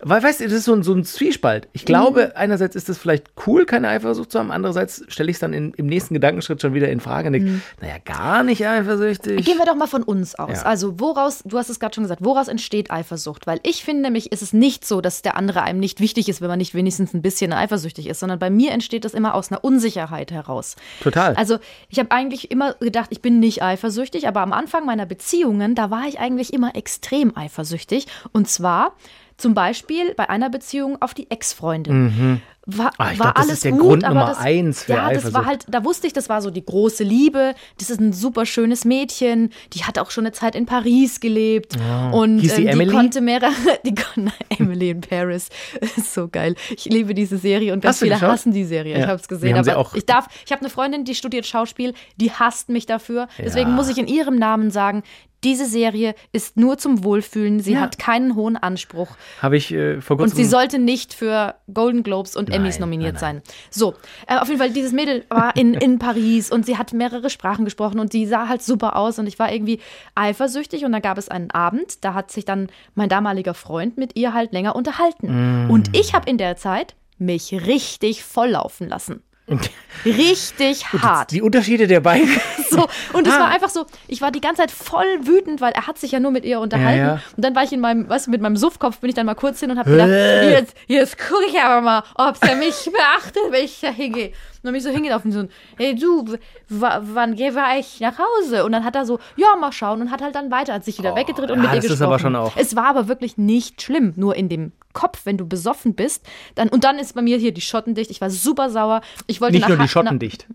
weil, 0.00 0.20
weißt 0.20 0.40
du, 0.40 0.44
das 0.44 0.52
ist 0.52 0.64
so 0.64 0.74
ein, 0.74 0.82
so 0.82 0.92
ein 0.92 1.04
Zwiespalt. 1.04 1.68
Ich 1.72 1.84
glaube, 1.84 2.36
einerseits 2.36 2.74
ist 2.74 2.88
es 2.88 2.98
vielleicht 2.98 3.30
cool, 3.46 3.64
keine 3.64 3.88
Eifersucht 3.88 4.32
zu 4.32 4.40
haben, 4.40 4.50
andererseits 4.50 5.04
stelle 5.06 5.30
ich 5.30 5.36
es 5.36 5.40
dann 5.40 5.52
in, 5.52 5.72
im 5.74 5.86
nächsten 5.86 6.14
Gedankenschritt 6.14 6.60
schon 6.60 6.74
wieder 6.74 6.88
in 6.88 6.98
Frage 6.98 7.28
und 7.28 7.34
denke, 7.34 7.60
naja, 7.80 7.94
gar 8.04 8.42
nicht 8.42 8.66
eifersüchtig. 8.66 9.44
Gehen 9.44 9.58
wir 9.58 9.64
doch 9.66 9.76
mal 9.76 9.86
von 9.86 10.02
uns 10.02 10.34
aus. 10.34 10.58
Ja. 10.58 10.62
Also 10.62 10.98
woraus, 10.98 11.42
du 11.44 11.56
hast 11.56 11.70
es 11.70 11.78
gerade 11.78 11.94
schon 11.94 12.04
gesagt, 12.04 12.24
woraus 12.24 12.48
entsteht 12.48 12.90
Eifersucht? 12.90 13.46
Weil 13.46 13.60
ich 13.62 13.84
finde 13.84 14.02
nämlich, 14.02 14.32
ist 14.32 14.42
es 14.42 14.52
nicht 14.52 14.84
so, 14.84 15.00
dass 15.00 15.22
der 15.22 15.36
andere 15.36 15.62
einem 15.62 15.78
nicht 15.78 16.00
wichtig 16.00 16.28
ist, 16.28 16.40
wenn 16.40 16.48
man 16.48 16.58
nicht 16.58 16.74
wenigstens 16.74 17.14
ein 17.14 17.22
bisschen 17.22 17.52
eifersüchtig 17.52 18.08
ist, 18.08 18.18
sondern 18.18 18.40
bei 18.40 18.50
mir 18.50 18.72
entsteht 18.72 19.04
das 19.04 19.14
immer 19.14 19.34
aus 19.34 19.52
einer 19.52 19.62
Unsicherheit 19.62 20.32
heraus. 20.32 20.74
Total. 21.00 21.34
Also 21.34 21.58
ich 21.88 22.00
habe 22.00 22.10
eigentlich 22.10 22.50
immer 22.50 22.74
gedacht, 22.74 23.10
ich 23.10 23.22
bin 23.22 23.38
nicht 23.38 23.62
eifersüchtig, 23.62 24.26
aber 24.26 24.40
am 24.40 24.52
Anfang 24.52 24.84
meiner 24.84 25.06
Beziehungen, 25.28 25.74
da 25.74 25.90
war 25.90 26.08
ich 26.08 26.18
eigentlich 26.18 26.54
immer 26.54 26.74
extrem 26.74 27.36
eifersüchtig. 27.36 28.06
Und 28.32 28.48
zwar 28.48 28.94
zum 29.38 29.54
Beispiel 29.54 30.14
bei 30.14 30.28
einer 30.28 30.50
Beziehung 30.50 31.00
auf 31.00 31.14
die 31.14 31.30
Ex-Freundin. 31.30 32.42
War, 32.70 32.90
Ah, 32.98 33.12
ich 33.12 33.18
war 33.18 33.32
glaub, 33.32 33.34
das 33.36 33.44
alles 33.44 33.52
ist 33.54 33.64
der 33.64 33.72
gut, 33.72 33.80
Grund 33.80 34.04
aber 34.04 34.14
Nummer 34.14 34.26
das, 34.26 34.38
eins 34.40 34.82
für 34.82 34.92
ja, 34.92 35.10
das 35.10 35.32
war 35.32 35.46
halt, 35.46 35.64
da 35.70 35.84
wusste 35.86 36.06
ich, 36.06 36.12
das 36.12 36.28
war 36.28 36.42
so 36.42 36.50
die 36.50 36.62
große 36.62 37.02
Liebe. 37.02 37.54
Das 37.78 37.88
ist 37.88 37.98
ein 37.98 38.12
super 38.12 38.44
schönes 38.44 38.84
Mädchen. 38.84 39.50
Die 39.72 39.84
hat 39.84 39.98
auch 39.98 40.10
schon 40.10 40.26
eine 40.26 40.32
Zeit 40.32 40.54
in 40.54 40.66
Paris 40.66 41.20
gelebt 41.20 41.76
und 42.12 42.38
Ah. 42.38 42.42
Hieß 42.42 42.56
sie 42.56 42.66
ähm, 42.66 42.78
die 42.78 42.86
konnte 42.88 43.22
mehrere, 43.22 43.52
die 43.86 43.94
kon- 43.94 44.30
Emily 44.50 44.90
in 44.90 45.00
Paris, 45.00 45.48
ist 45.96 46.12
so 46.12 46.28
geil. 46.28 46.56
Ich 46.68 46.84
liebe 46.84 47.14
diese 47.14 47.38
Serie 47.38 47.72
und 47.72 47.80
ganz 47.80 48.00
viele 48.00 48.16
geschaut? 48.16 48.28
hassen 48.32 48.52
die 48.52 48.64
Serie. 48.64 48.92
Ja. 48.98 49.00
Ich 49.04 49.06
habe 49.06 49.20
es 49.20 49.28
gesehen, 49.28 49.56
aber 49.56 49.78
auch- 49.78 49.94
ich 49.94 50.04
darf, 50.04 50.26
ich 50.44 50.52
habe 50.52 50.60
eine 50.60 50.68
Freundin, 50.68 51.04
die 51.06 51.14
studiert 51.14 51.46
Schauspiel, 51.46 51.94
die 52.18 52.32
hasst 52.32 52.68
mich 52.68 52.84
dafür. 52.84 53.28
Deswegen 53.38 53.70
Ja. 53.70 53.76
muss 53.76 53.88
ich 53.88 53.96
in 53.96 54.08
ihrem 54.08 54.36
Namen 54.36 54.70
sagen, 54.70 55.04
diese 55.44 55.66
Serie 55.66 56.14
ist 56.32 56.56
nur 56.56 56.78
zum 56.78 57.04
Wohlfühlen. 57.04 57.60
Sie 57.60 57.74
Ja. 57.74 57.80
hat 57.80 57.98
keinen 57.98 58.34
hohen 58.34 58.56
Anspruch. 58.56 59.08
Habe 59.40 59.56
ich 59.56 59.72
äh, 59.72 60.00
vor 60.00 60.14
Und 60.16 60.24
kurzem. 60.24 60.36
sie 60.36 60.44
sollte 60.44 60.78
nicht 60.78 61.14
für 61.14 61.54
Golden 61.72 62.02
Globes 62.02 62.34
und 62.36 62.50
Emmys 62.50 62.74
Nein, 62.76 62.80
nominiert 62.88 63.14
nein, 63.14 63.20
sein. 63.20 63.42
So, 63.70 63.94
äh, 64.26 64.38
auf 64.38 64.48
jeden 64.48 64.58
Fall, 64.58 64.70
dieses 64.72 64.92
Mädel 64.92 65.24
war 65.28 65.54
in, 65.56 65.74
in 65.74 65.98
Paris 65.98 66.50
und 66.50 66.66
sie 66.66 66.76
hat 66.76 66.92
mehrere 66.92 67.30
Sprachen 67.30 67.64
gesprochen 67.64 68.00
und 68.00 68.10
sie 68.12 68.26
sah 68.26 68.48
halt 68.48 68.62
super 68.62 68.96
aus 68.96 69.18
und 69.18 69.26
ich 69.26 69.38
war 69.38 69.52
irgendwie 69.52 69.80
eifersüchtig 70.14 70.84
und 70.84 70.92
da 70.92 70.98
gab 71.00 71.18
es 71.18 71.28
einen 71.28 71.50
Abend, 71.50 72.04
da 72.04 72.14
hat 72.14 72.30
sich 72.30 72.44
dann 72.44 72.68
mein 72.94 73.08
damaliger 73.08 73.54
Freund 73.54 73.96
mit 73.96 74.16
ihr 74.16 74.34
halt 74.34 74.52
länger 74.52 74.74
unterhalten. 74.74 75.66
Mm. 75.66 75.70
Und 75.70 75.96
ich 75.96 76.14
habe 76.14 76.28
in 76.28 76.38
der 76.38 76.56
Zeit 76.56 76.94
mich 77.18 77.52
richtig 77.66 78.24
volllaufen 78.24 78.88
lassen. 78.88 79.22
Richtig 80.04 80.84
hart. 80.92 81.30
die 81.32 81.42
Unterschiede 81.42 81.86
der 81.86 82.00
beiden. 82.00 82.28
So, 82.70 82.86
und 83.14 83.26
es 83.26 83.32
Ah. 83.32 83.40
war 83.40 83.48
einfach 83.48 83.70
so, 83.70 83.86
ich 84.08 84.20
war 84.20 84.30
die 84.30 84.42
ganze 84.42 84.60
Zeit 84.60 84.70
voll 84.70 85.06
wütend, 85.22 85.62
weil 85.62 85.72
er 85.72 85.86
hat 85.86 85.98
sich 85.98 86.12
ja 86.12 86.20
nur 86.20 86.30
mit 86.30 86.44
ihr 86.44 86.60
unterhalten. 86.60 86.98
Ja, 87.00 87.06
ja. 87.14 87.20
Und 87.34 87.42
dann 87.42 87.54
war 87.56 87.62
ich 87.64 87.72
in 87.72 87.80
meinem, 87.80 88.06
weißt 88.10 88.26
du, 88.26 88.30
mit 88.30 88.42
meinem 88.42 88.58
Suffkopf 88.58 88.98
bin 88.98 89.08
ich 89.08 89.16
dann 89.16 89.24
mal 89.24 89.34
kurz 89.34 89.58
hin 89.60 89.70
und 89.70 89.78
habe 89.78 89.90
gedacht, 89.90 90.10
Äh. 90.10 90.52
jetzt, 90.52 90.74
jetzt 90.86 91.16
gucke 91.18 91.44
ich 91.48 91.58
aber 91.58 91.80
mal, 91.80 92.02
ob 92.14 92.36
er 92.46 92.56
mich 92.56 92.74
beachtet, 92.92 93.42
wenn 93.50 93.64
ich 93.64 93.80
da 93.80 93.88
hingehe. 93.88 94.32
Und 94.58 94.64
dann 94.64 94.72
bin 94.72 94.78
ich 94.78 94.84
so 94.84 94.90
hingelaufen, 94.90 95.30
so, 95.32 95.44
hey 95.76 95.94
du, 95.94 96.24
wann 96.68 97.36
gehe 97.36 97.52
ich 97.78 98.00
nach 98.00 98.18
Hause? 98.18 98.64
Und 98.64 98.72
dann 98.72 98.84
hat 98.84 98.96
er 98.96 99.06
so, 99.06 99.18
ja, 99.36 99.54
mal 99.56 99.70
schauen 99.72 100.00
und 100.00 100.10
hat 100.10 100.20
halt 100.20 100.34
dann 100.34 100.50
weiter, 100.50 100.74
hat 100.74 100.84
sich 100.84 100.98
wieder 100.98 101.14
weggedreht 101.14 101.50
und 101.50 101.60
Oh, 101.60 101.62
ja, 101.62 101.72
mit 101.72 101.82
ihr 101.84 101.88
gesprochen. 101.88 102.02
aber 102.04 102.18
schon 102.18 102.36
auch- 102.36 102.56
Es 102.56 102.74
war 102.74 102.86
aber 102.86 103.06
wirklich 103.08 103.38
nicht 103.38 103.80
schlimm, 103.82 104.14
nur 104.16 104.34
in 104.34 104.48
dem 104.48 104.72
Kopf, 104.92 105.20
wenn 105.24 105.36
du 105.38 105.46
besoffen 105.46 105.94
bist. 105.94 106.26
Dann, 106.56 106.68
und 106.68 106.82
dann 106.84 106.98
ist 106.98 107.14
bei 107.14 107.22
mir 107.22 107.36
hier 107.38 107.52
die 107.52 107.60
Schotten 107.60 107.94
dicht. 107.94 108.10
Ich 108.10 108.20
war 108.20 108.30
super 108.30 108.68
sauer. 108.70 109.00
Ich 109.28 109.40
wollte 109.40 109.56
Nicht 109.56 109.68
nur 109.68 109.76
die 109.78 109.88
Schotten 109.88 110.18
dicht. 110.18 110.46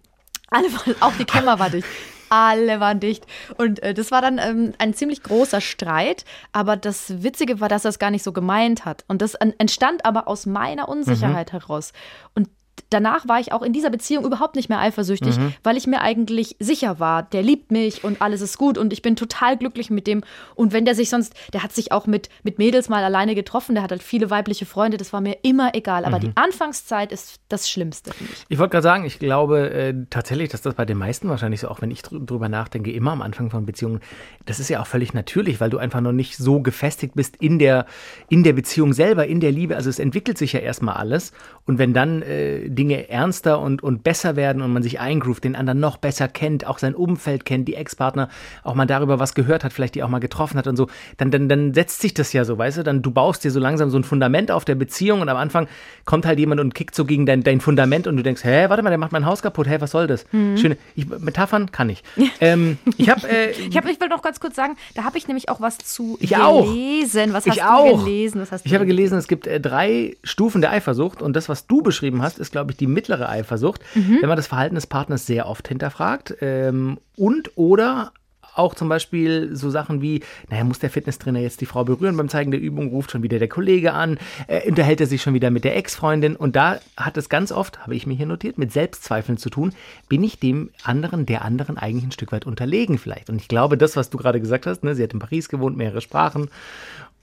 alle 0.50 0.72
waren, 0.72 0.94
auch 1.00 1.12
die 1.18 1.24
Kämmer 1.24 1.58
war 1.58 1.70
dicht. 1.70 1.86
Alle 2.28 2.80
waren 2.80 2.98
dicht. 2.98 3.26
Und 3.58 3.82
äh, 3.82 3.92
das 3.94 4.10
war 4.10 4.22
dann 4.22 4.38
ähm, 4.38 4.72
ein 4.78 4.94
ziemlich 4.94 5.22
großer 5.22 5.60
Streit. 5.60 6.24
Aber 6.52 6.76
das 6.76 7.22
Witzige 7.22 7.60
war, 7.60 7.68
dass 7.68 7.84
er 7.84 7.90
es 7.90 7.98
gar 7.98 8.10
nicht 8.10 8.22
so 8.22 8.32
gemeint 8.32 8.84
hat. 8.86 9.04
Und 9.06 9.20
das 9.22 9.36
an, 9.36 9.52
entstand 9.58 10.04
aber 10.06 10.28
aus 10.28 10.46
meiner 10.46 10.88
Unsicherheit 10.88 11.52
heraus. 11.52 11.92
Und 12.34 12.48
danach 12.92 13.28
war 13.28 13.40
ich 13.40 13.52
auch 13.52 13.62
in 13.62 13.72
dieser 13.72 13.90
Beziehung 13.90 14.24
überhaupt 14.24 14.56
nicht 14.56 14.68
mehr 14.68 14.80
eifersüchtig, 14.80 15.36
weil 15.62 15.76
ich 15.76 15.86
mir 15.86 16.00
eigentlich 16.00 16.56
sicher 16.58 16.98
war, 16.98 17.22
der 17.22 17.42
liebt 17.42 17.70
mich 17.70 18.04
und 18.04 18.20
alles 18.22 18.40
ist 18.40 18.58
gut 18.58 18.78
und 18.78 18.92
ich 18.92 19.02
bin 19.02 19.16
total 19.16 19.56
glücklich 19.56 19.90
mit 19.90 20.06
dem. 20.06 20.22
Und 20.54 20.72
wenn 20.72 20.84
der 20.84 20.94
sich 20.94 21.10
sonst, 21.10 21.34
der 21.52 21.62
hat 21.62 21.72
sich 21.72 21.92
auch 21.92 22.06
mit, 22.06 22.28
mit 22.42 22.58
Mädels 22.58 22.88
mal 22.88 23.04
alleine 23.04 23.34
getroffen, 23.34 23.74
der 23.74 23.82
hat 23.82 23.90
halt 23.90 24.02
viele 24.02 24.30
weibliche 24.30 24.66
Freunde, 24.66 24.96
das 24.96 25.12
war 25.12 25.20
mir 25.20 25.38
immer 25.42 25.74
egal. 25.74 26.04
Aber 26.04 26.18
die 26.18 26.32
Anfangszeit 26.34 27.12
ist 27.12 27.40
das 27.48 27.68
Schlimmste, 27.68 28.10
ich. 28.20 28.44
Ich 28.48 28.58
wollte 28.58 28.72
gerade 28.72 28.82
sagen, 28.82 29.04
ich 29.04 29.18
glaube 29.18 29.70
äh, 29.70 29.94
tatsächlich, 30.10 30.50
dass 30.50 30.62
das 30.62 30.74
bei 30.74 30.84
den 30.84 30.98
meisten 30.98 31.28
wahrscheinlich 31.28 31.60
so, 31.60 31.68
auch 31.68 31.80
wenn 31.82 31.90
ich 31.90 32.02
dr 32.02 32.20
drüber 32.20 32.48
nachdenke, 32.48 32.92
immer 32.92 33.12
am 33.12 33.22
Anfang 33.22 33.50
von 33.50 33.66
Beziehungen, 33.66 34.00
das 34.46 34.60
ist 34.60 34.68
ja 34.68 34.80
auch 34.80 34.86
völlig 34.86 35.14
natürlich, 35.14 35.60
weil 35.60 35.70
du 35.70 35.78
einfach 35.78 36.00
noch 36.00 36.12
nicht 36.12 36.36
so 36.36 36.60
gefestigt 36.60 37.14
bist 37.14 37.36
in 37.36 37.58
der, 37.58 37.86
in 38.28 38.42
der 38.42 38.52
Beziehung 38.52 38.92
selber, 38.92 39.26
in 39.26 39.40
der 39.40 39.52
Liebe. 39.52 39.76
Also 39.76 39.90
es 39.90 39.98
entwickelt 39.98 40.38
sich 40.38 40.52
ja 40.52 40.60
erstmal 40.60 40.96
alles. 40.96 41.32
Und 41.66 41.78
wenn 41.78 41.94
dann 41.94 42.22
äh, 42.22 42.68
Dinge 42.82 43.08
ernster 43.08 43.60
und, 43.60 43.80
und 43.84 44.02
besser 44.02 44.34
werden 44.34 44.60
und 44.60 44.72
man 44.72 44.82
sich 44.82 44.98
eingroovt, 44.98 45.44
den 45.44 45.54
anderen 45.54 45.78
noch 45.78 45.98
besser 45.98 46.26
kennt, 46.26 46.66
auch 46.66 46.78
sein 46.78 46.96
Umfeld 46.96 47.44
kennt, 47.44 47.68
die 47.68 47.74
Ex-Partner, 47.76 48.28
auch 48.64 48.74
mal 48.74 48.86
darüber 48.86 49.20
was 49.20 49.34
gehört 49.34 49.62
hat, 49.62 49.72
vielleicht 49.72 49.94
die 49.94 50.02
auch 50.02 50.08
mal 50.08 50.18
getroffen 50.18 50.58
hat 50.58 50.66
und 50.66 50.74
so, 50.74 50.88
dann, 51.16 51.30
dann, 51.30 51.48
dann 51.48 51.74
setzt 51.74 52.00
sich 52.00 52.12
das 52.12 52.32
ja 52.32 52.44
so, 52.44 52.58
weißt 52.58 52.78
du, 52.78 52.82
dann 52.82 53.00
du 53.00 53.12
baust 53.12 53.44
dir 53.44 53.52
so 53.52 53.60
langsam 53.60 53.88
so 53.90 53.98
ein 53.98 54.02
Fundament 54.02 54.50
auf 54.50 54.64
der 54.64 54.74
Beziehung 54.74 55.20
und 55.20 55.28
am 55.28 55.36
Anfang 55.36 55.68
kommt 56.04 56.26
halt 56.26 56.40
jemand 56.40 56.60
und 56.60 56.74
kickt 56.74 56.96
so 56.96 57.04
gegen 57.04 57.24
dein, 57.24 57.44
dein 57.44 57.60
Fundament 57.60 58.08
und 58.08 58.16
du 58.16 58.24
denkst, 58.24 58.42
hä, 58.42 58.64
warte 58.68 58.82
mal, 58.82 58.90
der 58.90 58.98
macht 58.98 59.12
mein 59.12 59.26
Haus 59.26 59.42
kaputt, 59.42 59.68
hä, 59.68 59.76
was 59.78 59.92
soll 59.92 60.08
das? 60.08 60.26
Schöne, 60.32 60.76
ich, 60.96 61.08
Metaphern 61.08 61.70
kann 61.70 61.88
ich. 61.88 62.02
ähm, 62.40 62.78
ich 62.96 63.08
habe 63.08 63.28
äh, 63.28 63.50
Ich, 63.70 63.76
hab, 63.76 63.86
ich 63.88 64.00
will 64.00 64.08
noch 64.08 64.22
ganz 64.22 64.40
kurz 64.40 64.56
sagen, 64.56 64.76
da 64.96 65.04
habe 65.04 65.16
ich 65.18 65.28
nämlich 65.28 65.48
auch 65.48 65.60
was 65.60 65.78
zu 65.78 66.16
Ich 66.20 66.36
auch. 66.36 66.66
gelesen. 66.66 67.32
Was 67.32 67.46
Ich 67.46 67.52
hast 67.52 67.60
du 67.60 67.64
auch. 67.72 68.04
gelesen? 68.04 68.40
Was 68.40 68.50
hast 68.50 68.66
Ich 68.66 68.74
habe 68.74 68.86
gelesen, 68.86 69.18
es 69.18 69.28
gibt 69.28 69.46
äh, 69.46 69.60
drei 69.60 70.16
Stufen 70.24 70.60
der 70.60 70.72
Eifersucht 70.72 71.22
und 71.22 71.34
das, 71.36 71.48
was 71.48 71.66
du 71.68 71.82
beschrieben 71.82 72.22
hast, 72.22 72.38
ist, 72.38 72.50
glaube 72.52 72.61
ich, 72.70 72.76
die 72.76 72.86
mittlere 72.86 73.28
Eifersucht, 73.28 73.82
Mhm. 73.94 74.18
wenn 74.20 74.28
man 74.28 74.36
das 74.36 74.46
Verhalten 74.46 74.76
des 74.76 74.86
Partners 74.86 75.26
sehr 75.26 75.48
oft 75.48 75.66
hinterfragt 75.68 76.36
ähm, 76.40 76.98
und 77.16 77.50
oder 77.56 78.12
auch 78.54 78.74
zum 78.74 78.90
Beispiel 78.90 79.56
so 79.56 79.70
Sachen 79.70 80.02
wie, 80.02 80.20
naja, 80.50 80.62
muss 80.64 80.78
der 80.78 80.90
Fitnesstrainer 80.90 81.40
jetzt 81.40 81.62
die 81.62 81.66
Frau 81.66 81.84
berühren 81.84 82.16
beim 82.18 82.28
Zeigen 82.28 82.50
der 82.50 82.60
Übung, 82.60 82.88
ruft 82.88 83.10
schon 83.10 83.22
wieder 83.22 83.38
der 83.38 83.48
Kollege 83.48 83.94
an, 83.94 84.18
äh, 84.46 84.68
unterhält 84.68 85.00
er 85.00 85.06
sich 85.06 85.22
schon 85.22 85.32
wieder 85.32 85.50
mit 85.50 85.64
der 85.64 85.74
Ex-Freundin 85.74 86.36
und 86.36 86.54
da 86.54 86.78
hat 86.96 87.16
es 87.16 87.30
ganz 87.30 87.50
oft, 87.50 87.80
habe 87.80 87.94
ich 87.94 88.06
mir 88.06 88.12
hier 88.12 88.26
notiert, 88.26 88.58
mit 88.58 88.70
Selbstzweifeln 88.70 89.38
zu 89.38 89.48
tun, 89.48 89.72
bin 90.10 90.22
ich 90.22 90.38
dem 90.38 90.68
anderen, 90.82 91.24
der 91.24 91.46
anderen 91.46 91.78
eigentlich 91.78 92.04
ein 92.04 92.12
Stück 92.12 92.30
weit 92.32 92.46
unterlegen 92.46 92.98
vielleicht. 92.98 93.30
Und 93.30 93.40
ich 93.40 93.48
glaube, 93.48 93.78
das, 93.78 93.96
was 93.96 94.10
du 94.10 94.18
gerade 94.18 94.40
gesagt 94.40 94.66
hast, 94.66 94.84
ne, 94.84 94.94
sie 94.94 95.02
hat 95.02 95.14
in 95.14 95.18
Paris 95.18 95.48
gewohnt, 95.48 95.78
mehrere 95.78 96.02
Sprachen, 96.02 96.50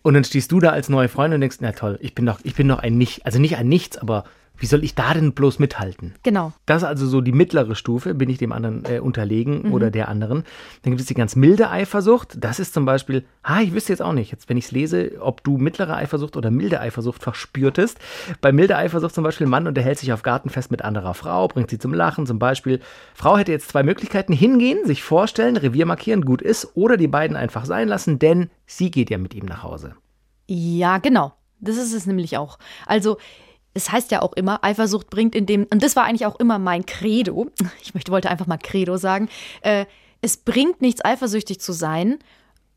und 0.01 0.13
dann 0.13 0.24
stehst 0.24 0.51
du 0.51 0.60
da 0.62 0.69
als 0.69 0.88
neue 0.88 1.10
Freundin 1.10 1.36
und 1.36 1.41
denkst, 1.41 1.58
na 1.60 1.74
toll, 1.74 2.00
ich 2.01 2.15
bin 2.15 2.25
doch, 2.25 2.39
ich 2.43 2.55
bin 2.55 2.69
doch 2.69 2.79
ein 2.79 2.98
nicht, 2.98 3.25
also 3.25 3.38
nicht 3.38 3.58
ein 3.58 3.67
Nichts, 3.67 3.98
aber 3.98 4.24
Wie 4.59 4.65
soll 4.65 4.83
ich 4.83 4.93
da 4.95 5.13
denn 5.13 5.33
bloß 5.33 5.59
mithalten? 5.59 6.13
Genau. 6.23 6.51
Das 6.65 6.81
ist 6.83 6.87
also 6.87 7.07
so 7.07 7.21
die 7.21 7.31
mittlere 7.31 7.75
Stufe, 7.75 8.13
bin 8.13 8.29
ich 8.29 8.37
dem 8.37 8.51
anderen 8.51 8.83
äh, 8.85 8.99
unterlegen 8.99 9.63
Mhm. 9.67 9.73
oder 9.73 9.89
der 9.89 10.09
anderen. 10.09 10.43
Dann 10.83 10.91
gibt 10.91 11.01
es 11.01 11.07
die 11.07 11.13
ganz 11.13 11.35
milde 11.35 11.69
Eifersucht. 11.69 12.35
Das 12.39 12.59
ist 12.59 12.73
zum 12.73 12.85
Beispiel, 12.85 13.25
ah, 13.41 13.61
ich 13.61 13.73
wüsste 13.73 13.93
jetzt 13.93 14.01
auch 14.01 14.13
nicht, 14.13 14.31
jetzt 14.31 14.49
wenn 14.49 14.57
ich 14.57 14.65
es 14.65 14.71
lese, 14.71 15.13
ob 15.21 15.43
du 15.43 15.57
mittlere 15.57 15.95
Eifersucht 15.95 16.35
oder 16.37 16.51
milde 16.51 16.79
Eifersucht 16.81 17.21
verspürtest. 17.23 17.97
Bei 18.41 18.51
milde 18.51 18.75
Eifersucht 18.77 19.15
zum 19.15 19.23
Beispiel, 19.23 19.47
Mann 19.47 19.67
unterhält 19.67 19.97
sich 19.99 20.11
auf 20.13 20.23
Gartenfest 20.23 20.71
mit 20.71 20.83
anderer 20.83 21.13
Frau, 21.13 21.47
bringt 21.47 21.69
sie 21.69 21.79
zum 21.79 21.93
Lachen. 21.93 22.25
Zum 22.27 22.37
Beispiel, 22.39 22.81
Frau 23.13 23.37
hätte 23.37 23.51
jetzt 23.51 23.69
zwei 23.69 23.83
Möglichkeiten, 23.83 24.33
hingehen, 24.33 24.85
sich 24.85 25.03
vorstellen, 25.03 25.55
Revier 25.57 25.85
markieren, 25.85 26.25
gut 26.25 26.41
ist, 26.41 26.71
oder 26.75 26.97
die 26.97 27.07
beiden 27.07 27.37
einfach 27.37 27.65
sein 27.65 27.87
lassen, 27.87 28.19
denn 28.19 28.49
sie 28.65 28.91
geht 28.91 29.09
ja 29.09 29.17
mit 29.17 29.33
ihm 29.33 29.45
nach 29.45 29.63
Hause. 29.63 29.95
Ja, 30.47 30.97
genau. 30.97 31.33
Das 31.59 31.77
ist 31.77 31.93
es 31.93 32.05
nämlich 32.05 32.37
auch. 32.37 32.57
Also, 32.85 33.17
es 33.73 33.91
heißt 33.91 34.11
ja 34.11 34.21
auch 34.21 34.33
immer, 34.33 34.63
Eifersucht 34.63 35.09
bringt 35.09 35.35
in 35.35 35.45
dem, 35.45 35.67
und 35.71 35.83
das 35.83 35.95
war 35.95 36.05
eigentlich 36.05 36.25
auch 36.25 36.39
immer 36.39 36.59
mein 36.59 36.85
Credo, 36.85 37.49
ich 37.81 37.93
möchte, 37.93 38.11
wollte 38.11 38.29
einfach 38.29 38.47
mal 38.47 38.57
Credo 38.57 38.97
sagen, 38.97 39.29
äh, 39.61 39.85
es 40.21 40.38
bringt 40.38 40.81
nichts, 40.81 41.03
eifersüchtig 41.03 41.61
zu 41.61 41.71
sein, 41.71 42.19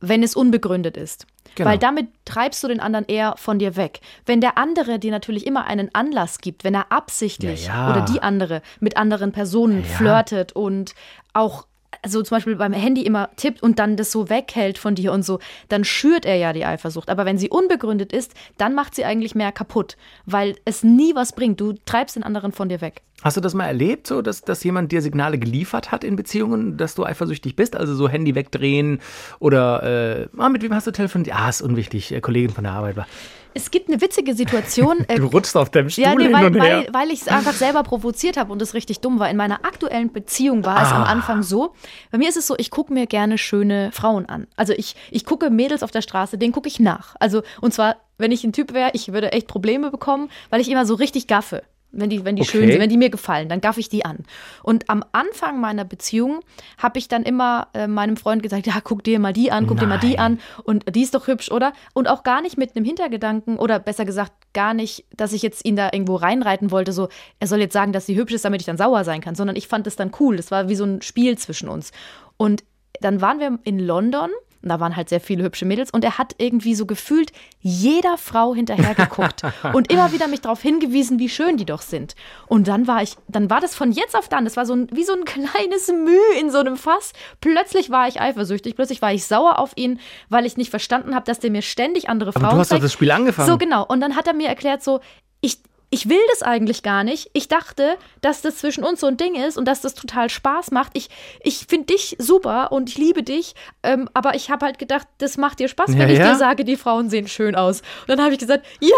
wenn 0.00 0.22
es 0.22 0.36
unbegründet 0.36 0.96
ist. 0.96 1.26
Genau. 1.54 1.70
Weil 1.70 1.78
damit 1.78 2.08
treibst 2.24 2.62
du 2.62 2.68
den 2.68 2.80
anderen 2.80 3.04
eher 3.06 3.34
von 3.36 3.58
dir 3.58 3.76
weg. 3.76 4.00
Wenn 4.26 4.40
der 4.40 4.58
andere 4.58 4.98
dir 4.98 5.10
natürlich 5.10 5.46
immer 5.46 5.64
einen 5.66 5.94
Anlass 5.94 6.38
gibt, 6.38 6.64
wenn 6.64 6.74
er 6.74 6.90
absichtlich 6.90 7.66
Ja, 7.66 7.88
ja. 7.88 7.90
oder 7.90 8.04
die 8.04 8.22
andere 8.22 8.62
mit 8.80 8.96
anderen 8.96 9.32
Personen 9.32 9.84
flirtet 9.84 10.52
und 10.52 10.94
auch 11.34 11.66
also 12.00 12.22
zum 12.22 12.36
Beispiel 12.36 12.56
beim 12.56 12.72
Handy 12.72 13.02
immer 13.02 13.30
tippt 13.36 13.62
und 13.62 13.78
dann 13.78 13.96
das 13.96 14.10
so 14.10 14.30
weghält 14.30 14.78
von 14.78 14.94
dir 14.94 15.12
und 15.12 15.24
so, 15.24 15.38
dann 15.68 15.84
schürt 15.84 16.24
er 16.24 16.36
ja 16.36 16.52
die 16.52 16.64
Eifersucht. 16.64 17.10
Aber 17.10 17.24
wenn 17.26 17.38
sie 17.38 17.50
unbegründet 17.50 18.12
ist, 18.12 18.32
dann 18.56 18.74
macht 18.74 18.94
sie 18.94 19.04
eigentlich 19.04 19.34
mehr 19.34 19.52
kaputt, 19.52 19.96
weil 20.24 20.56
es 20.64 20.82
nie 20.82 21.14
was 21.14 21.32
bringt. 21.34 21.60
Du 21.60 21.74
treibst 21.84 22.16
den 22.16 22.22
anderen 22.22 22.52
von 22.52 22.68
dir 22.68 22.80
weg. 22.80 23.02
Hast 23.22 23.36
du 23.36 23.40
das 23.40 23.54
mal 23.54 23.66
erlebt, 23.66 24.08
so 24.08 24.20
dass, 24.20 24.42
dass 24.42 24.64
jemand 24.64 24.90
dir 24.90 25.00
Signale 25.00 25.38
geliefert 25.38 25.92
hat 25.92 26.02
in 26.02 26.16
Beziehungen, 26.16 26.76
dass 26.76 26.96
du 26.96 27.04
eifersüchtig 27.04 27.54
bist? 27.54 27.76
Also 27.76 27.94
so 27.94 28.08
Handy 28.08 28.34
wegdrehen 28.34 29.00
oder 29.38 30.22
äh, 30.22 30.28
ah, 30.38 30.48
mit 30.48 30.62
wem 30.62 30.74
hast 30.74 30.88
du 30.88 30.90
telefoniert? 30.90 31.36
Ah, 31.36 31.48
ist 31.48 31.62
unwichtig, 31.62 32.12
äh, 32.12 32.20
Kollegin 32.20 32.50
von 32.50 32.64
der 32.64 32.72
Arbeit 32.72 32.96
war. 32.96 33.06
Es 33.54 33.70
gibt 33.70 33.88
eine 33.88 34.00
witzige 34.00 34.34
Situation. 34.34 35.04
äh, 35.08 35.16
Du 35.16 35.26
rutschst 35.26 35.56
auf 35.56 35.70
deinem 35.70 35.90
Stuhl 35.90 36.04
Ja, 36.04 36.14
nee, 36.14 36.24
hin 36.24 36.32
weil, 36.32 36.46
und 36.46 36.60
her. 36.62 36.86
weil, 36.92 37.10
ich 37.10 37.22
es 37.22 37.28
einfach 37.28 37.52
selber 37.52 37.82
provoziert 37.82 38.36
habe 38.36 38.52
und 38.52 38.60
es 38.62 38.74
richtig 38.74 39.00
dumm 39.00 39.18
war. 39.18 39.28
In 39.30 39.36
meiner 39.36 39.64
aktuellen 39.64 40.12
Beziehung 40.12 40.64
war 40.64 40.82
es 40.82 40.88
Ah. 40.92 40.96
am 40.96 41.04
Anfang 41.04 41.42
so. 41.42 41.74
Bei 42.10 42.18
mir 42.18 42.28
ist 42.28 42.36
es 42.36 42.46
so, 42.46 42.54
ich 42.58 42.70
gucke 42.70 42.92
mir 42.92 43.06
gerne 43.06 43.38
schöne 43.38 43.90
Frauen 43.92 44.26
an. 44.26 44.46
Also 44.56 44.72
ich, 44.72 44.96
ich 45.10 45.24
gucke 45.24 45.50
Mädels 45.50 45.82
auf 45.82 45.90
der 45.90 46.02
Straße, 46.02 46.38
denen 46.38 46.52
gucke 46.52 46.68
ich 46.68 46.80
nach. 46.80 47.14
Also 47.20 47.42
und 47.60 47.72
zwar, 47.74 47.96
wenn 48.18 48.32
ich 48.32 48.44
ein 48.44 48.52
Typ 48.52 48.72
wäre, 48.72 48.90
ich 48.94 49.12
würde 49.12 49.32
echt 49.32 49.48
Probleme 49.48 49.90
bekommen, 49.90 50.30
weil 50.50 50.60
ich 50.60 50.70
immer 50.70 50.86
so 50.86 50.94
richtig 50.94 51.26
gaffe. 51.26 51.62
Wenn 51.94 52.08
die, 52.08 52.24
wenn 52.24 52.36
die 52.36 52.44
schön 52.44 52.62
Okay. 52.62 52.72
sind, 52.72 52.80
wenn 52.80 52.88
die 52.90 52.96
mir 52.96 53.10
gefallen, 53.10 53.48
dann 53.48 53.60
gaffe 53.60 53.78
ich 53.80 53.88
die 53.88 54.04
an. 54.04 54.18
Und 54.62 54.88
am 54.88 55.04
Anfang 55.12 55.60
meiner 55.60 55.84
Beziehung 55.84 56.40
habe 56.78 56.98
ich 56.98 57.08
dann 57.08 57.22
immer 57.22 57.68
äh, 57.74 57.86
meinem 57.86 58.16
Freund 58.16 58.42
gesagt, 58.42 58.66
ja, 58.66 58.80
guck 58.82 59.04
dir 59.04 59.18
mal 59.18 59.32
die 59.32 59.52
an, 59.52 59.66
guck 59.66 59.78
dir 59.78 59.86
mal 59.86 59.98
die 59.98 60.14
Nein. 60.14 60.38
an 60.38 60.40
und 60.64 60.94
die 60.94 61.02
ist 61.02 61.14
doch 61.14 61.26
hübsch, 61.26 61.50
oder? 61.50 61.72
Und 61.92 62.08
auch 62.08 62.22
gar 62.22 62.40
nicht 62.40 62.56
mit 62.56 62.74
einem 62.74 62.84
Hintergedanken 62.86 63.58
oder 63.58 63.78
besser 63.78 64.04
gesagt 64.04 64.32
gar 64.54 64.72
nicht, 64.74 65.04
dass 65.16 65.32
ich 65.32 65.42
jetzt 65.42 65.64
ihn 65.64 65.76
da 65.76 65.90
irgendwo 65.92 66.16
reinreiten 66.16 66.70
wollte, 66.70 66.92
so 66.92 67.08
er 67.40 67.46
soll 67.46 67.60
jetzt 67.60 67.72
sagen, 67.74 67.92
dass 67.92 68.06
sie 68.06 68.16
hübsch 68.16 68.32
ist, 68.32 68.44
damit 68.44 68.60
ich 68.62 68.66
dann 68.66 68.78
sauer 68.78 69.04
sein 69.04 69.20
kann, 69.20 69.34
sondern 69.34 69.56
ich 69.56 69.68
fand 69.68 69.86
es 69.86 69.96
dann 69.96 70.12
cool. 70.18 70.36
Das 70.36 70.50
war 70.50 70.68
wie 70.68 70.74
so 70.76 70.84
ein 70.84 71.02
Spiel 71.02 71.36
zwischen 71.36 71.68
uns. 71.68 71.92
Und 72.36 72.64
dann 73.00 73.20
waren 73.20 73.38
wir 73.38 73.58
in 73.64 73.78
London. 73.78 74.30
Und 74.62 74.68
da 74.68 74.80
waren 74.80 74.96
halt 74.96 75.08
sehr 75.08 75.20
viele 75.20 75.42
hübsche 75.42 75.64
Mädels 75.64 75.90
und 75.90 76.04
er 76.04 76.18
hat 76.18 76.34
irgendwie 76.38 76.74
so 76.74 76.86
gefühlt 76.86 77.32
jeder 77.60 78.16
Frau 78.16 78.54
hinterher 78.54 78.94
geguckt 78.94 79.42
und 79.72 79.92
immer 79.92 80.12
wieder 80.12 80.28
mich 80.28 80.40
darauf 80.40 80.62
hingewiesen, 80.62 81.18
wie 81.18 81.28
schön 81.28 81.56
die 81.56 81.64
doch 81.64 81.82
sind. 81.82 82.14
Und 82.46 82.68
dann 82.68 82.86
war 82.86 83.02
ich, 83.02 83.16
dann 83.28 83.50
war 83.50 83.60
das 83.60 83.74
von 83.74 83.92
jetzt 83.92 84.16
auf 84.16 84.28
dann, 84.28 84.44
das 84.44 84.56
war 84.56 84.64
so 84.64 84.74
ein, 84.74 84.88
wie 84.92 85.04
so 85.04 85.14
ein 85.14 85.24
kleines 85.24 85.88
Müh 85.88 86.38
in 86.40 86.50
so 86.50 86.58
einem 86.58 86.76
Fass. 86.76 87.12
Plötzlich 87.40 87.90
war 87.90 88.06
ich 88.08 88.20
eifersüchtig, 88.20 88.76
plötzlich 88.76 89.02
war 89.02 89.12
ich 89.12 89.26
sauer 89.26 89.58
auf 89.58 89.72
ihn, 89.76 89.98
weil 90.28 90.46
ich 90.46 90.56
nicht 90.56 90.70
verstanden 90.70 91.14
habe, 91.14 91.24
dass 91.24 91.40
der 91.40 91.50
mir 91.50 91.62
ständig 91.62 92.08
andere 92.08 92.30
Aber 92.30 92.40
Frauen 92.40 92.54
du 92.54 92.60
hast 92.60 92.72
doch 92.72 92.80
das 92.80 92.92
Spiel 92.92 93.10
angefangen. 93.10 93.48
So 93.48 93.58
genau. 93.58 93.84
Und 93.84 94.00
dann 94.00 94.16
hat 94.16 94.26
er 94.26 94.34
mir 94.34 94.48
erklärt, 94.48 94.82
so, 94.82 95.00
ich, 95.40 95.58
ich 95.94 96.08
will 96.08 96.18
das 96.30 96.42
eigentlich 96.42 96.82
gar 96.82 97.04
nicht. 97.04 97.28
Ich 97.34 97.48
dachte, 97.48 97.96
dass 98.22 98.40
das 98.40 98.56
zwischen 98.56 98.82
uns 98.82 99.00
so 99.00 99.06
ein 99.08 99.18
Ding 99.18 99.34
ist 99.34 99.58
und 99.58 99.66
dass 99.66 99.82
das 99.82 99.92
total 99.94 100.30
Spaß 100.30 100.70
macht. 100.70 100.92
Ich, 100.94 101.10
ich 101.42 101.66
finde 101.68 101.92
dich 101.92 102.16
super 102.18 102.72
und 102.72 102.88
ich 102.88 102.96
liebe 102.96 103.22
dich, 103.22 103.54
ähm, 103.82 104.08
aber 104.14 104.34
ich 104.34 104.50
habe 104.50 104.64
halt 104.64 104.78
gedacht, 104.78 105.06
das 105.18 105.36
macht 105.36 105.60
dir 105.60 105.68
Spaß, 105.68 105.90
wenn 105.90 105.98
Ja, 106.00 106.08
ich 106.08 106.18
ja. 106.18 106.30
dir 106.32 106.36
sage, 106.38 106.64
die 106.64 106.76
Frauen 106.78 107.10
sehen 107.10 107.28
schön 107.28 107.54
aus. 107.54 107.82
Und 108.00 108.08
dann 108.08 108.22
habe 108.22 108.32
ich 108.32 108.38
gesagt, 108.38 108.64
ja, 108.80 108.96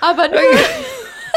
aber 0.00 0.26
nur, 0.28 0.40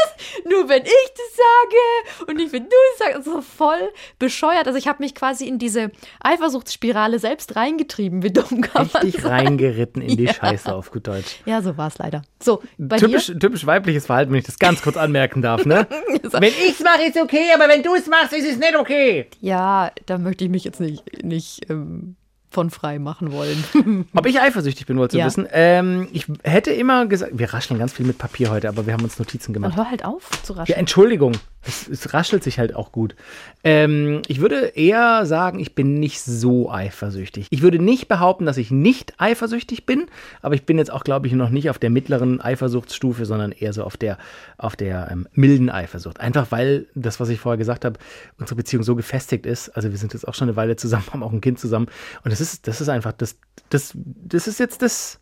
nur 0.48 0.68
wenn 0.68 0.82
ich 0.82 1.08
das 1.16 1.36
sage 1.36 2.26
und 2.30 2.36
nicht 2.36 2.52
wenn 2.52 2.64
du 2.64 2.76
es 2.92 2.98
sagst. 2.98 3.24
So 3.24 3.40
voll 3.42 3.90
bescheuert. 4.18 4.66
Also 4.66 4.78
ich 4.78 4.88
habe 4.88 5.02
mich 5.02 5.14
quasi 5.14 5.46
in 5.46 5.58
diese 5.58 5.90
Eifersuchtsspirale 6.20 7.18
selbst 7.18 7.56
reingetrieben. 7.56 8.22
Wie 8.22 8.32
dumm 8.32 8.60
kann 8.60 8.88
man 8.92 9.02
Richtig 9.02 9.24
reingeritten 9.24 10.02
in 10.02 10.16
die 10.16 10.24
Ja. 10.24 10.34
Scheiße 10.34 10.74
auf 10.74 10.90
gut 10.90 11.06
Deutsch. 11.06 11.36
Ja, 11.46 11.62
so 11.62 11.76
war 11.76 11.88
es 11.88 11.98
leider. 11.98 12.22
So, 12.42 12.62
Typisch, 12.98 13.26
dir? 13.26 13.38
typisch 13.38 13.66
weibliches 13.66 14.06
Verhalten, 14.06 14.32
wenn 14.32 14.38
ich 14.38 14.46
das 14.46 14.58
ganz 14.58 14.82
kurz 14.82 14.96
anmerken 14.96 15.42
darf, 15.42 15.64
ne? 15.64 15.86
So. 16.30 16.40
wenn 16.40 16.52
ich's 16.68 16.80
mache, 16.80 17.04
ist 17.04 17.16
okay, 17.16 17.50
aber 17.54 17.68
wenn 17.68 17.82
du 17.82 17.94
es 17.94 18.06
machst, 18.06 18.32
ist 18.32 18.46
es 18.46 18.58
nicht 18.58 18.76
okay. 18.76 19.28
Ja, 19.40 19.90
da 20.06 20.18
möchte 20.18 20.44
ich 20.44 20.50
mich 20.50 20.64
jetzt 20.64 20.80
nicht, 20.80 21.22
nicht 21.22 21.70
ähm, 21.70 22.16
von 22.50 22.70
frei 22.70 22.98
machen 22.98 23.32
wollen. 23.32 24.06
Ob 24.16 24.26
ich 24.26 24.40
eifersüchtig 24.40 24.86
bin, 24.86 24.96
wolltest 24.98 25.14
du 25.14 25.18
Ja. 25.18 25.26
wissen? 25.26 25.46
Ähm, 25.52 26.08
ich 26.12 26.26
hätte 26.42 26.70
immer 26.70 27.06
gesagt, 27.06 27.32
wir 27.38 27.52
rascheln 27.52 27.78
ganz 27.78 27.92
viel 27.92 28.06
mit 28.06 28.18
Papier 28.18 28.50
heute, 28.50 28.68
aber 28.68 28.86
wir 28.86 28.92
haben 28.94 29.04
uns 29.04 29.18
Notizen 29.18 29.52
gemacht. 29.52 29.76
hör 29.76 29.90
halt 29.90 30.04
auf 30.04 30.30
zu 30.42 30.54
Ja, 30.54 30.60
raschen. 30.60 30.74
Entschuldigung, 30.74 31.32
es, 31.68 31.86
es 31.86 32.14
raschelt 32.14 32.42
sich 32.42 32.58
halt 32.58 32.74
auch 32.74 32.90
gut. 32.92 33.14
Ähm, 33.62 34.22
ich 34.26 34.40
würde 34.40 34.72
eher 34.74 35.26
sagen, 35.26 35.60
ich 35.60 35.74
bin 35.74 36.00
nicht 36.00 36.20
so 36.20 36.70
eifersüchtig. 36.70 37.46
Ich 37.50 37.62
würde 37.62 37.78
nicht 37.78 38.08
behaupten, 38.08 38.46
dass 38.46 38.56
ich 38.56 38.70
nicht 38.70 39.14
eifersüchtig 39.18 39.84
bin, 39.86 40.06
aber 40.40 40.54
ich 40.54 40.64
bin 40.64 40.78
jetzt 40.78 40.90
auch, 40.90 41.04
glaube 41.04 41.26
ich, 41.26 41.34
noch 41.34 41.50
nicht 41.50 41.70
auf 41.70 41.78
der 41.78 41.90
mittleren 41.90 42.40
Eifersuchtsstufe, 42.40 43.26
sondern 43.26 43.52
eher 43.52 43.72
so 43.72 43.84
auf 43.84 43.96
der, 43.96 44.18
auf 44.56 44.76
der 44.76 45.10
ähm, 45.10 45.28
milden 45.32 45.70
Eifersucht. 45.70 46.20
Einfach 46.20 46.50
weil 46.50 46.86
das, 46.94 47.20
was 47.20 47.28
ich 47.28 47.38
vorher 47.38 47.58
gesagt 47.58 47.84
habe, 47.84 47.98
unsere 48.38 48.56
Beziehung 48.56 48.82
so 48.82 48.96
gefestigt 48.96 49.44
ist. 49.44 49.68
Also 49.70 49.90
wir 49.90 49.98
sind 49.98 50.14
jetzt 50.14 50.26
auch 50.26 50.34
schon 50.34 50.48
eine 50.48 50.56
Weile 50.56 50.76
zusammen, 50.76 51.04
haben 51.12 51.22
auch 51.22 51.32
ein 51.32 51.40
Kind 51.42 51.58
zusammen. 51.58 51.86
Und 52.24 52.32
das 52.32 52.40
ist, 52.40 52.66
das 52.66 52.80
ist 52.80 52.88
einfach, 52.88 53.12
das, 53.12 53.38
das, 53.68 53.92
das 53.94 54.48
ist 54.48 54.58
jetzt 54.58 54.82
das. 54.82 55.20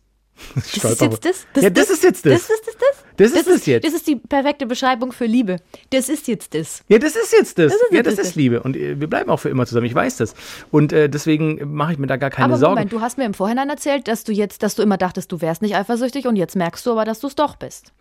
Das 0.55 0.91
ist 0.91 1.01
jetzt 1.01 1.25
das? 1.25 1.47
ja, 1.63 1.69
das, 1.69 1.89
ist 1.89 2.03
jetzt 2.03 2.25
das. 2.25 2.33
Das 2.33 2.49
ist 2.49 2.67
das, 2.67 2.75
das? 2.75 3.03
Das 3.17 3.31
ist 3.31 3.47
es 3.47 3.65
jetzt. 3.65 3.85
Das 3.85 3.93
ist 3.93 4.07
die 4.07 4.15
perfekte 4.15 4.65
Beschreibung 4.65 5.11
für 5.11 5.25
Liebe. 5.25 5.57
Das 5.89 6.09
ist 6.09 6.27
jetzt 6.27 6.53
das. 6.53 6.83
Ja, 6.87 6.99
das 6.99 7.15
ist 7.15 7.33
jetzt 7.33 7.57
das. 7.57 7.71
Das 7.71 7.81
ist 7.81 7.91
ja, 7.91 8.03
das 8.03 8.15
das. 8.15 8.27
ist 8.27 8.35
Liebe. 8.35 8.61
Und 8.61 8.75
äh, 8.75 8.99
wir 8.99 9.07
bleiben 9.07 9.29
auch 9.29 9.37
für 9.37 9.49
immer 9.49 9.65
zusammen. 9.65 9.87
Ich 9.87 9.95
weiß 9.95 10.17
das. 10.17 10.35
Und 10.71 10.93
äh, 10.93 11.09
deswegen 11.09 11.73
mache 11.73 11.93
ich 11.93 11.97
mir 11.97 12.07
da 12.07 12.17
gar 12.17 12.29
keine 12.29 12.53
aber 12.53 12.57
Sorgen. 12.57 12.75
Moment, 12.75 12.91
du 12.91 13.01
hast 13.01 13.17
mir 13.17 13.25
im 13.25 13.33
Vorhinein 13.33 13.69
erzählt, 13.69 14.07
dass 14.07 14.23
du 14.23 14.31
jetzt, 14.31 14.63
dass 14.63 14.75
du 14.75 14.83
immer 14.83 14.97
dachtest, 14.97 15.31
du 15.31 15.41
wärst 15.41 15.61
nicht 15.61 15.75
eifersüchtig 15.75 16.27
und 16.27 16.35
jetzt 16.35 16.55
merkst 16.55 16.85
du 16.85 16.91
aber, 16.91 17.05
dass 17.05 17.19
du 17.19 17.27
es 17.27 17.35
doch 17.35 17.55
bist. 17.55 17.93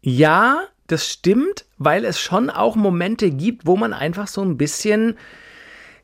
Ja, 0.00 0.62
das 0.86 1.08
stimmt, 1.08 1.64
weil 1.78 2.04
es 2.04 2.20
schon 2.20 2.50
auch 2.50 2.76
Momente 2.76 3.30
gibt, 3.30 3.66
wo 3.66 3.76
man 3.76 3.92
einfach 3.92 4.28
so 4.28 4.42
ein 4.42 4.56
bisschen. 4.56 5.16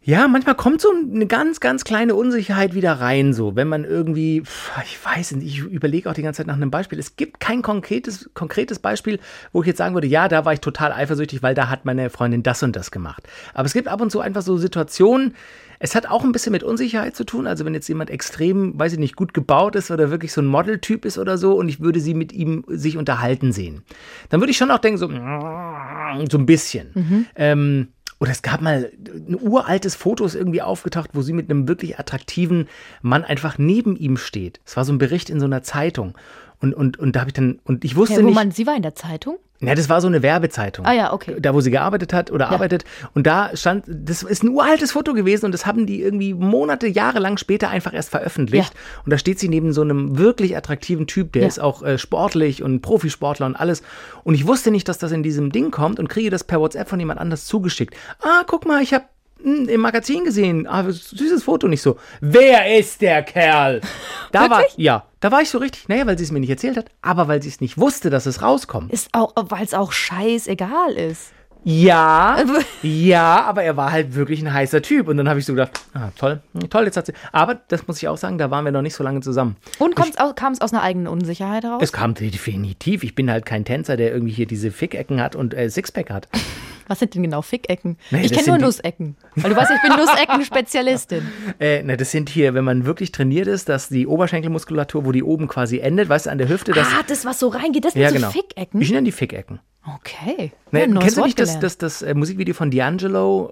Ja, 0.09 0.27
manchmal 0.27 0.55
kommt 0.55 0.81
so 0.81 0.89
eine 0.91 1.27
ganz, 1.27 1.61
ganz 1.61 1.85
kleine 1.85 2.15
Unsicherheit 2.15 2.75
wieder 2.75 2.95
rein, 2.95 3.35
so, 3.35 3.57
wenn 3.57 3.69
man 3.69 3.85
irgendwie, 3.85 4.43
ich 4.83 5.05
weiß 5.05 5.33
nicht, 5.33 5.47
ich 5.47 5.59
überlege 5.59 6.09
auch 6.09 6.15
die 6.15 6.23
ganze 6.23 6.39
Zeit 6.39 6.47
nach 6.47 6.55
einem 6.55 6.71
Beispiel. 6.71 6.99
Es 6.99 7.17
gibt 7.17 7.41
kein 7.41 7.61
konkretes, 7.61 8.31
konkretes 8.33 8.79
Beispiel, 8.79 9.21
wo 9.53 9.61
ich 9.61 9.67
jetzt 9.67 9.77
sagen 9.77 9.93
würde, 9.93 10.07
ja, 10.07 10.29
da 10.29 10.47
war 10.47 10.55
ich 10.55 10.61
total 10.61 10.93
eifersüchtig, 10.93 11.43
weil 11.43 11.55
da 11.55 11.69
hat 11.69 11.85
meine 11.85 12.09
Freundin 12.09 12.43
das 12.43 12.63
und 12.63 12.75
das 12.75 12.91
gemacht. 12.91 13.29
Aber 13.53 13.67
es 13.67 13.75
gibt 13.75 13.87
ab 13.87 14.01
und 14.01 14.11
zu 14.11 14.21
einfach 14.21 14.41
so 14.41 14.57
Situationen, 14.57 15.35
es 15.79 15.95
hat 15.95 16.09
auch 16.09 16.25
ein 16.25 16.33
bisschen 16.33 16.53
mit 16.53 16.63
Unsicherheit 16.63 17.15
zu 17.15 17.25
tun. 17.25 17.47
Also 17.47 17.67
wenn 17.67 17.75
jetzt 17.75 17.87
jemand 17.87 18.09
extrem, 18.09 18.79
weiß 18.79 18.95
ich 18.95 18.99
nicht, 18.99 19.15
gut 19.15 19.35
gebaut 19.35 19.77
ist 19.77 19.91
oder 19.91 20.11
wirklich 20.11 20.33
so 20.33 20.41
ein 20.41 20.47
Modeltyp 20.47 21.05
ist 21.05 21.19
oder 21.19 21.37
so 21.37 21.53
und 21.53 21.69
ich 21.69 21.81
würde 21.81 22.01
sie 22.01 22.15
mit 22.15 22.33
ihm 22.33 22.65
sich 22.67 22.97
unterhalten 22.97 23.53
sehen, 23.53 23.83
dann 24.31 24.41
würde 24.41 24.53
ich 24.53 24.57
schon 24.57 24.71
auch 24.71 24.79
denken, 24.79 24.97
so, 24.97 25.09
so 25.09 26.39
ein 26.39 26.47
bisschen. 26.47 27.27
Ähm, 27.37 27.89
oder 28.21 28.31
es 28.33 28.43
gab 28.43 28.61
mal 28.61 28.91
ein 29.07 29.37
uraltes 29.41 29.95
Foto 29.95 30.25
ist 30.25 30.35
irgendwie 30.35 30.63
aufgetaucht, 30.63 31.11
wo 31.13 31.23
sie 31.23 31.33
mit 31.33 31.51
einem 31.51 31.69
wirklich 31.69 31.99
attraktiven 31.99 32.69
Mann 33.01 33.25
einfach 33.25 33.59
neben 33.59 33.97
ihm 33.97 34.17
steht. 34.17 34.61
Es 34.65 34.77
war 34.77 34.85
so 34.85 34.93
ein 34.93 34.99
Bericht 34.99 35.31
in 35.31 35.39
so 35.41 35.47
einer 35.47 35.63
Zeitung. 35.63 36.15
Und, 36.61 36.75
und, 36.75 36.99
und 36.99 37.15
da 37.15 37.21
habe 37.21 37.31
ich 37.31 37.35
dann, 37.35 37.61
und 37.65 37.85
ich 37.85 37.95
wusste 37.95 38.17
Ja, 38.17 38.23
wo 38.23 38.27
nicht. 38.27 38.35
man, 38.35 38.51
sie 38.51 38.67
war 38.67 38.75
in 38.75 38.83
der 38.83 38.97
Zeitung? 38.97 39.39
Ja, 39.61 39.75
das 39.75 39.89
war 39.89 40.01
so 40.01 40.07
eine 40.07 40.23
Werbezeitung. 40.23 40.87
Ah 40.87 40.93
ja, 40.93 41.13
okay. 41.13 41.37
Da, 41.41 41.53
wo 41.53 41.61
sie 41.61 41.73
gearbeitet 41.73 42.13
hat 42.13 42.31
oder 42.31 42.49
arbeitet. 42.51 42.85
Und 43.15 43.27
da 43.27 43.51
stand, 43.57 43.85
das 43.89 44.23
ist 44.23 44.45
ein 44.45 44.51
uraltes 44.51 44.93
Foto 44.93 45.15
gewesen 45.15 45.47
und 45.47 45.53
das 45.53 45.67
haben 45.67 45.85
die 45.85 46.01
irgendwie 46.01 46.33
Monate, 46.33 46.87
Jahre 46.87 47.19
lang 47.19 47.39
später 47.39 47.69
einfach 47.69 47.93
erst 47.93 48.11
veröffentlicht. 48.11 48.73
Und 49.05 49.13
da 49.13 49.19
steht 49.19 49.41
sie 49.41 49.49
neben 49.49 49.73
so 49.73 49.81
einem 49.83 50.17
wirklich 50.17 50.57
attraktiven 50.57 51.07
Typ, 51.09 51.33
der 51.33 51.43
Ja. 51.43 51.49
ist 51.49 51.59
auch 51.59 51.83
äh, 51.83 51.99
sportlich 51.99 52.63
und 52.63 52.83
Profisportler 52.83 53.47
und 53.47 53.57
alles. 53.57 53.83
Und 54.23 54.35
ich 54.35 54.47
wusste 54.47 54.71
nicht, 54.71 54.89
dass 54.89 54.99
das 54.99 55.11
in 55.11 55.25
diesem 55.25 55.51
Ding 55.51 55.73
kommt 55.73 55.99
und 55.99 56.09
kriege 56.09 56.31
das 56.31 56.45
per 56.45 56.61
WhatsApp 56.61 56.89
von 56.89 57.01
jemand 57.01 57.19
anders 57.19 57.47
zugeschickt. 57.47 57.95
Ah, 58.23 58.45
guck 58.47 58.65
mal, 58.65 58.81
ich 58.83 58.95
habe 58.95 59.07
im 59.43 59.81
Magazin 59.81 60.25
gesehen. 60.25 60.67
Ah, 60.67 60.85
süßes 60.89 61.45
Foto, 61.45 61.69
nicht 61.69 61.83
so. 61.83 61.97
Wer 62.21 62.79
ist 62.79 63.01
der 63.01 63.23
Kerl? 63.23 63.81
Da 64.33 64.51
war, 64.51 64.63
ja, 64.77 65.05
da 65.21 65.31
war 65.31 65.41
ich 65.41 65.51
so 65.51 65.59
richtig, 65.59 65.89
naja, 65.89 66.07
weil 66.07 66.19
sie 66.19 66.25
es 66.25 66.33
mir 66.33 66.41
nicht 66.41 66.51
erzählt 66.51 66.77
hat, 66.77 66.87
aber 67.03 67.29
weil 67.29 67.43
sie 67.43 67.49
es 67.49 67.61
nicht 67.61 67.79
wusste, 67.79 68.11
dass 68.11 68.27
es 68.27 68.43
rauskommt. 68.43 68.93
Ist 68.93 69.09
auch, 69.13 69.33
weil 69.37 69.65
es 69.65 69.75
auch 69.75 69.93
scheißegal 69.93 70.93
ist. 70.93 71.33
Ja, 71.65 72.39
ja, 72.83 73.45
aber 73.45 73.63
er 73.63 73.77
war 73.77 73.93
halt 73.93 74.15
wirklich 74.15 74.41
ein 74.41 74.53
heißer 74.53 74.81
Typ. 74.81 75.09
Und 75.09 75.17
dann 75.17 75.29
habe 75.29 75.41
ich 75.41 75.47
so 75.47 75.55
gedacht, 75.55 75.81
ah, 75.93 76.11
toll, 76.17 76.41
toll, 76.71 76.85
jetzt 76.85 76.97
hat 76.97 77.07
sie. 77.07 77.13
Aber 77.33 77.57
das 77.69 77.87
muss 77.87 77.99
ich 77.99 78.09
auch 78.09 78.17
sagen, 78.17 78.39
da 78.39 78.51
waren 78.51 78.65
wir 78.65 78.73
noch 78.73 78.83
nicht 78.83 78.95
so 78.95 79.05
lange 79.05 79.21
zusammen. 79.21 79.57
Und 79.79 79.97
kam 79.97 80.53
es 80.53 80.61
aus 80.61 80.73
einer 80.73 80.83
eigenen 80.83 81.09
Unsicherheit 81.09 81.65
heraus? 81.65 81.83
Es 81.83 81.93
kam 81.93 82.15
definitiv. 82.15 83.03
Ich 83.03 83.15
bin 83.15 83.31
halt 83.31 83.45
kein 83.45 83.65
Tänzer, 83.65 83.97
der 83.97 84.13
irgendwie 84.13 84.33
hier 84.33 84.47
diese 84.47 84.71
Fickecken 84.71 85.21
hat 85.21 85.37
und 85.37 85.53
äh, 85.55 85.69
Sixpack 85.69 86.11
hat. 86.11 86.29
Was 86.89 86.99
sind 86.99 87.15
denn 87.15 87.23
genau 87.23 87.43
Fickecken? 87.43 87.97
Nee, 88.11 88.23
ich 88.23 88.33
das 88.33 88.45
kenne 88.45 88.59
nur 88.59 88.67
Nussecken. 88.67 89.17
Weil 89.37 89.51
du 89.51 89.57
weißt, 89.57 89.71
ich 89.71 89.83
bin 89.83 89.97
Nussecken-Spezialistin. 89.97 91.23
Äh, 91.61 91.83
na, 91.85 91.97
das 91.97 92.11
sind 92.11 92.29
hier, 92.29 92.55
wenn 92.55 92.65
man 92.65 92.85
wirklich 92.87 93.13
trainiert 93.13 93.47
ist, 93.47 93.69
dass 93.69 93.89
die 93.89 94.07
Oberschenkelmuskulatur, 94.07 95.05
wo 95.05 95.13
die 95.13 95.23
oben 95.23 95.49
quasi 95.49 95.79
endet, 95.79 96.09
weißt 96.09 96.27
du, 96.27 96.31
an 96.31 96.39
der 96.39 96.49
Hüfte, 96.49 96.73
das. 96.73 96.87
ah, 96.89 97.03
das, 97.07 97.25
was 97.25 97.39
so 97.39 97.49
reingeht, 97.49 97.85
das 97.85 97.93
sind 97.93 98.03
ja, 98.03 98.09
so 98.09 98.15
genau. 98.17 98.31
Fickecken. 98.31 98.81
Ich 98.81 98.91
nenne 98.91 99.05
die 99.05 99.13
Fickecken. 99.13 99.61
Okay. 99.97 100.53
Ne, 100.71 100.81
Ja, 100.81 100.87
kennst 101.01 101.17
du 101.17 101.25
nicht 101.25 101.39
das, 101.39 101.49
gelernt. 101.51 101.63
das, 101.65 101.79
das 101.79 102.03
äh, 102.03 102.13
Musikvideo 102.15 102.55
von 102.55 102.71
D'Angelo? 102.71 103.51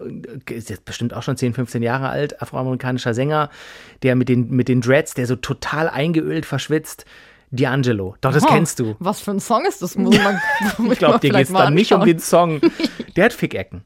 Äh, 0.50 0.54
Ist 0.54 0.68
jetzt 0.68 0.84
bestimmt 0.84 1.14
auch 1.14 1.22
schon 1.22 1.36
10, 1.36 1.54
15 1.54 1.82
Jahre 1.82 2.08
alt, 2.10 2.42
afroamerikanischer 2.42 3.14
Sänger, 3.14 3.48
der 4.02 4.16
mit 4.16 4.28
den, 4.28 4.50
mit 4.50 4.68
den 4.68 4.80
Dreads, 4.82 5.14
der 5.14 5.26
so 5.26 5.36
total 5.36 5.88
eingeölt 5.88 6.44
verschwitzt. 6.44 7.06
D'Angelo. 7.52 8.14
Doch, 8.20 8.32
das 8.32 8.42
Oh, 8.42 8.48
kennst 8.48 8.80
du. 8.80 8.96
Was 8.98 9.20
für 9.20 9.30
ein 9.30 9.38
Song 9.40 9.64
ist 9.66 9.80
das? 9.80 9.96
Muss 9.96 10.18
man, 10.18 10.40
Ich 10.92 10.98
glaube, 10.98 11.20
dir 11.20 11.30
geht 11.30 11.46
es 11.46 11.52
dann 11.52 11.74
nicht 11.74 11.92
um 11.92 12.04
den 12.04 12.18
Song. 12.18 12.60
Der 13.16 13.24
hat 13.26 13.32
Fickecken. 13.32 13.82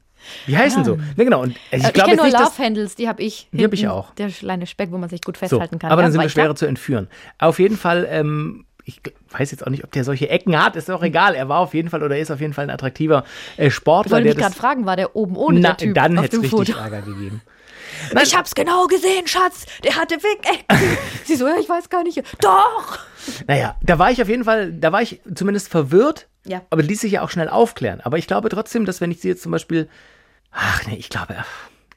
Die 0.47 0.55
heißen 0.55 0.83
so. 0.83 0.95
Ne, 1.15 1.23
genau. 1.25 1.41
Und 1.41 1.55
Ich, 1.71 1.79
ich, 1.79 1.83
ich 1.83 1.93
glaube 1.93 2.15
nur 2.15 2.25
nicht. 2.25 2.37
Love 2.37 2.57
Handles, 2.59 2.95
die 2.95 3.07
habe 3.07 3.23
ich. 3.23 3.47
Die 3.51 3.63
hab 3.63 3.73
ich 3.73 3.87
auch. 3.87 4.13
Der 4.15 4.29
kleine 4.29 4.67
Speck, 4.67 4.91
wo 4.91 4.97
man 4.97 5.09
sich 5.09 5.21
gut 5.21 5.35
So, 5.37 5.39
festhalten 5.39 5.79
kann. 5.79 5.91
aber 5.91 6.01
Ja, 6.01 6.05
dann 6.05 6.11
sind 6.11 6.21
wir 6.21 6.29
schwerer 6.29 6.55
zu 6.55 6.67
entführen. 6.67 7.07
Auf 7.39 7.57
jeden 7.57 7.75
Fall, 7.77 8.07
ähm, 8.09 8.65
ich 8.85 9.01
weiß 9.31 9.49
jetzt 9.51 9.65
auch 9.65 9.71
nicht, 9.71 9.83
ob 9.83 9.91
der 9.91 10.03
solche 10.03 10.29
Ecken 10.29 10.61
hat, 10.63 10.75
ist 10.75 10.91
auch 10.91 11.01
egal. 11.01 11.33
Er 11.33 11.49
war 11.49 11.59
auf 11.59 11.73
jeden 11.73 11.89
Fall 11.89 12.03
oder 12.03 12.17
ist 12.19 12.29
auf 12.29 12.39
jeden 12.39 12.53
Fall 12.53 12.65
ein 12.65 12.69
attraktiver 12.69 13.23
äh, 13.57 13.67
Ich 13.67 13.73
Sportler, 13.73 14.11
wollte 14.11 14.25
der 14.25 14.35
mich 14.35 14.43
gerade 14.43 14.55
fragen, 14.55 14.85
war 14.85 14.95
der 14.95 15.15
oben 15.15 15.35
ohne 15.35 15.59
Na, 15.59 15.69
der 15.69 15.77
Typ 15.77 15.95
dann 15.95 16.19
hätte 16.19 16.37
es 16.37 16.43
richtig 16.43 16.51
Foto? 16.51 16.73
Ärger 16.79 17.01
gegeben. 17.01 17.41
Ich 18.23 18.35
hab's 18.35 18.53
genau 18.55 18.87
gesehen, 18.87 19.27
Schatz. 19.27 19.65
Der 19.83 19.95
hatte 19.95 20.17
Fickecken. 20.19 20.97
Sie 21.25 21.35
so, 21.35 21.47
ja, 21.47 21.55
ich 21.59 21.69
weiß 21.69 21.89
gar 21.89 22.03
nicht. 22.03 22.21
Doch. 22.41 22.99
Naja, 23.47 23.75
da 23.81 23.99
war 23.99 24.11
ich 24.11 24.21
auf 24.21 24.29
jeden 24.29 24.43
Fall, 24.43 24.71
da 24.73 24.91
war 24.91 25.01
ich 25.01 25.21
zumindest 25.35 25.69
verwirrt, 25.69 26.27
Ja. 26.45 26.61
aber 26.69 26.81
ließ 26.83 27.01
sich 27.01 27.13
ja 27.13 27.21
auch 27.21 27.29
schnell 27.29 27.49
aufklären. 27.49 28.01
Aber 28.01 28.17
ich 28.17 28.27
glaube 28.27 28.49
trotzdem, 28.49 28.85
dass 28.85 29.01
wenn 29.01 29.11
ich 29.11 29.21
sie 29.21 29.27
jetzt 29.29 29.43
zum 29.43 29.51
Beispiel, 29.51 29.87
ach 30.51 30.85
nee, 30.87 30.95
ich 30.97 31.09
glaube, 31.09 31.35
ach, 31.37 31.47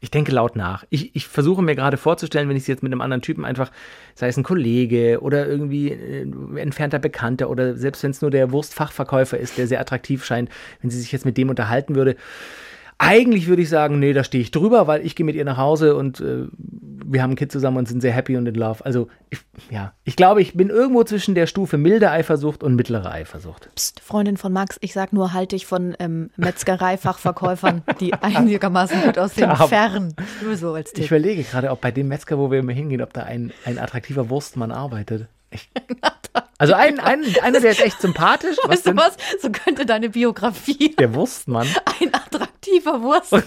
ich 0.00 0.10
denke 0.10 0.32
laut 0.32 0.54
nach. 0.54 0.84
Ich, 0.90 1.16
ich 1.16 1.26
versuche 1.28 1.62
mir 1.62 1.74
gerade 1.74 1.96
vorzustellen, 1.96 2.46
wenn 2.50 2.56
ich 2.58 2.64
sie 2.64 2.72
jetzt 2.72 2.82
mit 2.82 2.92
einem 2.92 3.00
anderen 3.00 3.22
Typen 3.22 3.46
einfach, 3.46 3.70
sei 4.14 4.28
es 4.28 4.36
ein 4.36 4.42
Kollege 4.42 5.20
oder 5.22 5.46
irgendwie 5.46 5.92
äh, 5.92 6.24
ein 6.24 6.58
entfernter 6.58 6.98
Bekannter 6.98 7.48
oder 7.48 7.74
selbst 7.76 8.02
wenn 8.02 8.10
es 8.10 8.20
nur 8.20 8.30
der 8.30 8.50
Wurstfachverkäufer 8.52 9.38
ist, 9.38 9.56
der 9.56 9.66
sehr 9.66 9.80
attraktiv 9.80 10.22
scheint, 10.24 10.50
wenn 10.82 10.90
sie 10.90 11.00
sich 11.00 11.10
jetzt 11.10 11.24
mit 11.24 11.38
dem 11.38 11.48
unterhalten 11.48 11.94
würde. 11.94 12.16
Eigentlich 12.98 13.46
würde 13.48 13.62
ich 13.62 13.68
sagen, 13.68 13.98
nee, 13.98 14.12
da 14.12 14.24
stehe 14.24 14.40
ich 14.42 14.50
drüber, 14.50 14.86
weil 14.86 15.04
ich 15.04 15.16
gehe 15.16 15.26
mit 15.26 15.34
ihr 15.34 15.44
nach 15.44 15.56
Hause 15.56 15.96
und 15.96 16.20
äh, 16.20 16.46
wir 17.06 17.22
haben 17.22 17.32
ein 17.32 17.36
Kind 17.36 17.52
zusammen 17.52 17.76
und 17.76 17.88
sind 17.88 18.00
sehr 18.00 18.12
happy 18.12 18.36
und 18.36 18.46
in 18.46 18.54
love. 18.54 18.84
Also, 18.84 19.08
ich, 19.30 19.40
ja, 19.70 19.92
ich 20.04 20.16
glaube, 20.16 20.40
ich 20.40 20.54
bin 20.54 20.70
irgendwo 20.70 21.04
zwischen 21.04 21.34
der 21.34 21.46
Stufe 21.46 21.76
milde 21.76 22.10
Eifersucht 22.10 22.62
und 22.62 22.76
mittlere 22.76 23.10
Eifersucht. 23.10 23.68
Psst, 23.74 24.00
Freundin 24.00 24.36
von 24.36 24.52
Max, 24.52 24.78
ich 24.80 24.92
sag 24.92 25.12
nur, 25.12 25.32
halte 25.32 25.56
ich 25.56 25.66
von 25.66 25.94
ähm, 25.98 26.30
Metzgereifachverkäufern, 26.36 27.82
die 28.00 28.14
einigermaßen 28.14 29.02
gut 29.02 29.18
aussehen, 29.18 29.48
Ja, 29.50 29.66
fern. 29.66 30.14
Nur 30.42 30.56
so 30.56 30.72
als 30.74 30.92
Ich 30.96 31.06
überlege 31.08 31.42
gerade, 31.42 31.70
ob 31.70 31.80
bei 31.80 31.90
dem 31.90 32.08
Metzger, 32.08 32.38
wo 32.38 32.50
wir 32.50 32.60
immer 32.60 32.72
hingehen, 32.72 33.02
ob 33.02 33.12
da 33.12 33.24
ein, 33.24 33.52
ein 33.64 33.78
attraktiver 33.78 34.30
Wurstmann 34.30 34.70
arbeitet. 34.72 35.26
Ich, 35.50 35.70
also 36.58 36.74
ein, 36.74 36.98
ein, 36.98 37.22
einer, 37.42 37.60
der 37.60 37.70
ist 37.70 37.80
echt 37.84 38.00
sympathisch. 38.00 38.56
Was 38.64 38.70
Weißt 38.70 38.86
du 38.86 38.96
was? 38.96 39.16
So 39.40 39.50
könnte 39.50 39.86
deine 39.86 40.10
Biografie 40.10 40.94
Der 40.98 41.14
Wurstmann. 41.14 41.68
ein 42.00 42.12
attraktiver 42.12 42.43
Wurst. 42.66 43.34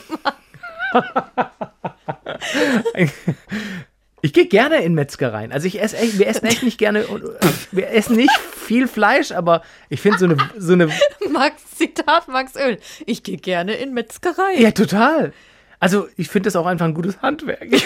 Ich 4.21 4.33
gehe 4.33 4.47
gerne 4.47 4.77
in 4.77 4.95
Metzgereien. 4.95 5.51
Also 5.51 5.67
ich 5.67 5.79
esse 5.79 5.95
echt, 5.95 6.17
wir 6.17 6.27
essen 6.27 6.47
echt 6.47 6.63
nicht 6.63 6.79
gerne, 6.79 7.01
äh, 7.01 7.47
wir 7.71 7.91
essen 7.91 8.15
nicht 8.15 8.35
viel 8.35 8.87
Fleisch, 8.87 9.31
aber 9.31 9.61
ich 9.89 10.01
finde 10.01 10.17
so 10.17 10.25
eine, 10.25 10.37
so 10.57 10.73
eine, 10.73 10.89
Max, 11.29 11.63
Zitat 11.75 12.27
Max 12.27 12.55
Öl. 12.55 12.79
Ich 13.05 13.21
gehe 13.21 13.37
gerne 13.37 13.75
in 13.75 13.93
Metzgerei. 13.93 14.55
ja 14.57 14.71
total. 14.71 15.33
Also 15.79 16.07
ich 16.17 16.29
finde 16.29 16.47
das 16.47 16.55
auch 16.55 16.65
einfach 16.65 16.85
ein 16.85 16.93
gutes 16.93 17.21
Handwerk. 17.21 17.67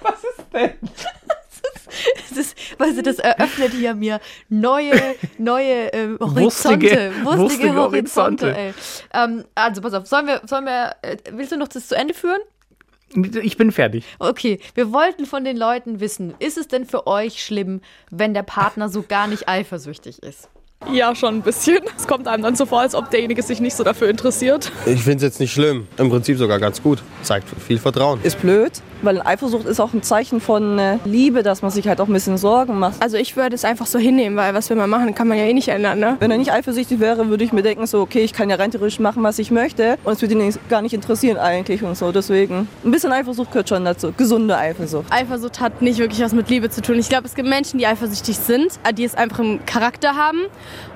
Das 0.00 0.22
ist, 0.22 1.17
weißt 2.78 2.98
du, 2.98 3.02
das 3.02 3.18
eröffnet 3.18 3.72
hier 3.72 3.94
mir 3.94 4.20
neue, 4.48 5.16
neue 5.38 5.88
ähm, 5.92 6.18
Horizonte. 6.20 6.42
Wurstige, 6.42 7.12
wurstige 7.24 7.74
Horizonte. 7.74 8.46
Horizonte. 8.46 8.74
Ähm, 9.12 9.44
also, 9.54 9.80
pass 9.80 9.94
auf, 9.94 10.06
sollen 10.06 10.26
wir, 10.26 10.42
sollen 10.46 10.64
wir, 10.64 10.96
äh, 11.02 11.16
willst 11.32 11.52
du 11.52 11.56
noch 11.56 11.68
das 11.68 11.88
zu 11.88 11.96
Ende 11.96 12.14
führen? 12.14 12.40
Ich 13.42 13.56
bin 13.56 13.72
fertig. 13.72 14.04
Okay, 14.18 14.60
wir 14.74 14.92
wollten 14.92 15.24
von 15.24 15.42
den 15.42 15.56
Leuten 15.56 16.00
wissen, 16.00 16.34
ist 16.40 16.58
es 16.58 16.68
denn 16.68 16.84
für 16.84 17.06
euch 17.06 17.42
schlimm, 17.42 17.80
wenn 18.10 18.34
der 18.34 18.42
Partner 18.42 18.90
so 18.90 19.02
gar 19.02 19.26
nicht 19.26 19.48
eifersüchtig 19.48 20.22
ist? 20.22 20.50
Ja, 20.92 21.14
schon 21.14 21.34
ein 21.36 21.42
bisschen. 21.42 21.80
Es 21.98 22.06
kommt 22.06 22.28
einem 22.28 22.42
dann 22.42 22.54
so 22.56 22.64
vor, 22.64 22.80
als 22.80 22.94
ob 22.94 23.10
derjenige 23.10 23.42
sich 23.42 23.60
nicht 23.60 23.76
so 23.76 23.82
dafür 23.84 24.08
interessiert. 24.08 24.70
Ich 24.86 25.02
finde 25.02 25.16
es 25.18 25.22
jetzt 25.22 25.40
nicht 25.40 25.52
schlimm. 25.52 25.86
Im 25.98 26.08
Prinzip 26.08 26.38
sogar 26.38 26.58
ganz 26.60 26.82
gut. 26.82 27.02
Zeigt 27.22 27.46
viel 27.60 27.78
Vertrauen. 27.78 28.20
ist 28.22 28.40
blöd, 28.40 28.72
weil 29.02 29.20
Eifersucht 29.20 29.66
ist 29.66 29.80
auch 29.80 29.92
ein 29.92 30.02
Zeichen 30.02 30.40
von 30.40 30.78
äh, 30.78 30.98
Liebe, 31.04 31.42
dass 31.42 31.60
man 31.62 31.70
sich 31.72 31.86
halt 31.88 32.00
auch 32.00 32.06
ein 32.06 32.12
bisschen 32.12 32.38
Sorgen 32.38 32.78
macht. 32.78 33.02
Also 33.02 33.16
ich 33.18 33.36
würde 33.36 33.54
es 33.56 33.64
einfach 33.64 33.86
so 33.86 33.98
hinnehmen, 33.98 34.36
weil 34.36 34.54
was 34.54 34.70
will 34.70 34.76
man 34.78 34.88
machen, 34.88 35.14
kann 35.14 35.28
man 35.28 35.36
ja 35.36 35.44
eh 35.44 35.52
nicht 35.52 35.68
ändern, 35.68 35.98
ne? 35.98 36.16
Wenn 36.20 36.30
er 36.30 36.38
nicht 36.38 36.52
eifersüchtig 36.52 37.00
wäre, 37.00 37.28
würde 37.28 37.44
ich 37.44 37.52
mir 37.52 37.62
denken, 37.62 37.86
so, 37.86 38.00
okay, 38.00 38.20
ich 38.20 38.32
kann 38.32 38.48
ja 38.48 38.56
rein 38.56 38.70
theoretisch 38.70 39.00
machen, 39.00 39.22
was 39.24 39.38
ich 39.40 39.50
möchte. 39.50 39.98
Und 40.04 40.12
es 40.14 40.22
würde 40.22 40.34
ihn 40.34 40.54
gar 40.70 40.80
nicht 40.80 40.94
interessieren 40.94 41.36
eigentlich 41.38 41.82
und 41.82 41.98
so. 41.98 42.12
Deswegen, 42.12 42.66
ein 42.84 42.90
bisschen 42.90 43.12
Eifersucht 43.12 43.50
gehört 43.50 43.68
schon 43.68 43.84
dazu. 43.84 44.12
Gesunde 44.16 44.56
Eifersucht. 44.56 45.12
Eifersucht 45.12 45.60
hat 45.60 45.82
nicht 45.82 45.98
wirklich 45.98 46.20
was 46.20 46.32
mit 46.32 46.48
Liebe 46.48 46.70
zu 46.70 46.80
tun. 46.80 46.98
Ich 46.98 47.08
glaube, 47.08 47.26
es 47.26 47.34
gibt 47.34 47.48
Menschen, 47.48 47.78
die 47.78 47.86
eifersüchtig 47.86 48.36
sind, 48.38 48.78
äh, 48.88 48.94
die 48.94 49.04
es 49.04 49.16
einfach 49.16 49.40
im 49.40 49.64
Charakter 49.66 50.14
haben. 50.14 50.38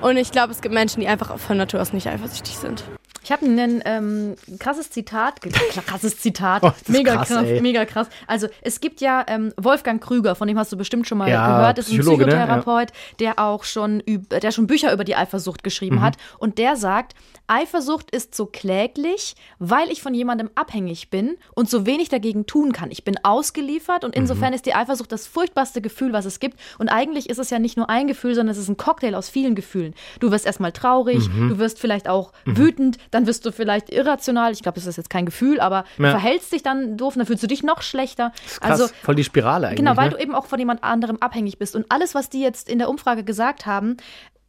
Und 0.01 0.17
ich 0.17 0.31
glaube, 0.31 0.51
es 0.51 0.61
gibt 0.61 0.73
Menschen, 0.73 1.01
die 1.01 1.07
einfach 1.07 1.37
von 1.37 1.57
Natur 1.57 1.81
aus 1.81 1.93
nicht 1.93 2.07
eifersüchtig 2.07 2.57
sind. 2.57 2.83
Ich 3.23 3.31
habe 3.31 3.45
ein 3.45 3.81
ähm, 3.85 4.35
krasses 4.59 4.89
Zitat, 4.89 5.39
krasses 5.87 6.17
Zitat, 6.19 6.61
Oh, 6.63 6.71
mega 6.87 7.15
krass, 7.15 7.27
krass, 7.29 7.61
mega 7.61 7.85
krass. 7.85 8.07
Also 8.27 8.47
es 8.61 8.81
gibt 8.81 8.99
ja 9.01 9.23
ähm, 9.27 9.53
Wolfgang 9.57 10.01
Krüger, 10.03 10.35
von 10.35 10.47
dem 10.47 10.59
hast 10.59 10.71
du 10.71 10.77
bestimmt 10.77 11.07
schon 11.07 11.17
mal 11.17 11.29
Ja, 11.29 11.47
gehört, 11.57 11.77
ist 11.79 11.87
ein 11.89 11.97
Psychologe, 11.99 12.25
ne? 12.25 12.31
Psychotherapeut, 12.31 12.89
der 13.19 13.39
auch 13.39 13.63
schon 13.63 14.01
üb- 14.01 14.39
der 14.39 14.51
schon 14.51 14.67
Bücher 14.67 14.91
über 14.93 15.03
die 15.03 15.15
Eifersucht 15.15 15.63
geschrieben 15.63 15.97
Mhm. 15.97 16.01
hat 16.01 16.17
und 16.39 16.57
der 16.57 16.75
sagt, 16.75 17.13
Eifersucht 17.47 18.09
ist 18.11 18.35
so 18.35 18.45
kläglich, 18.45 19.35
weil 19.59 19.89
ich 19.91 20.01
von 20.01 20.13
jemandem 20.13 20.49
abhängig 20.55 21.09
bin 21.09 21.37
und 21.53 21.69
so 21.69 21.85
wenig 21.85 22.09
dagegen 22.09 22.45
tun 22.45 22.71
kann. 22.71 22.89
Ich 22.89 23.03
bin 23.03 23.15
ausgeliefert 23.23 24.03
und 24.05 24.15
insofern 24.15 24.49
Mhm. 24.49 24.55
ist 24.55 24.65
die 24.65 24.73
Eifersucht 24.75 25.11
das 25.11 25.27
furchtbarste 25.27 25.81
Gefühl, 25.81 26.13
was 26.13 26.25
es 26.25 26.39
gibt. 26.39 26.57
Und 26.79 26.89
eigentlich 26.89 27.29
ist 27.29 27.39
es 27.39 27.49
ja 27.49 27.59
nicht 27.59 27.75
nur 27.77 27.89
ein 27.89 28.07
Gefühl, 28.07 28.33
sondern 28.33 28.51
es 28.53 28.57
ist 28.57 28.69
ein 28.69 28.77
Cocktail 28.77 29.13
aus 29.15 29.29
vielen 29.29 29.55
Gefühlen. 29.55 29.93
Du 30.19 30.31
wirst 30.31 30.45
erstmal 30.45 30.71
traurig, 30.71 31.27
Mhm. 31.29 31.49
du 31.49 31.57
wirst 31.59 31.79
vielleicht 31.79 32.07
auch 32.07 32.31
wütend, 32.45 32.97
dann 33.13 33.27
wirst 33.27 33.45
du 33.45 33.51
vielleicht 33.51 33.89
irrational. 33.91 34.51
Ich 34.51 34.61
glaube, 34.61 34.75
das 34.75 34.85
ist 34.85 34.97
jetzt 34.97 35.09
kein 35.09 35.25
Gefühl, 35.25 35.59
aber 35.59 35.85
du 35.97 36.03
Ja. 36.03 36.11
verhältst 36.11 36.51
dich 36.51 36.63
dann 36.63 36.97
doof, 36.97 37.13
dann 37.15 37.25
fühlst 37.25 37.43
du 37.43 37.47
dich 37.47 37.63
noch 37.63 37.81
schlechter. 37.81 38.31
Das 38.43 38.51
ist 38.53 38.61
krass. 38.61 38.81
Also 38.81 38.93
Voll 39.03 39.15
die 39.15 39.23
Spirale 39.23 39.67
eigentlich. 39.67 39.77
Genau, 39.79 39.95
weil 39.97 40.09
ne? 40.09 40.15
du 40.15 40.21
eben 40.21 40.35
auch 40.35 40.45
von 40.45 40.59
jemand 40.59 40.83
anderem 40.83 41.17
abhängig 41.19 41.57
bist. 41.57 41.75
Und 41.75 41.85
alles, 41.89 42.15
was 42.15 42.29
die 42.29 42.41
jetzt 42.41 42.69
in 42.69 42.79
der 42.79 42.89
Umfrage 42.89 43.23
gesagt 43.23 43.65
haben, 43.65 43.97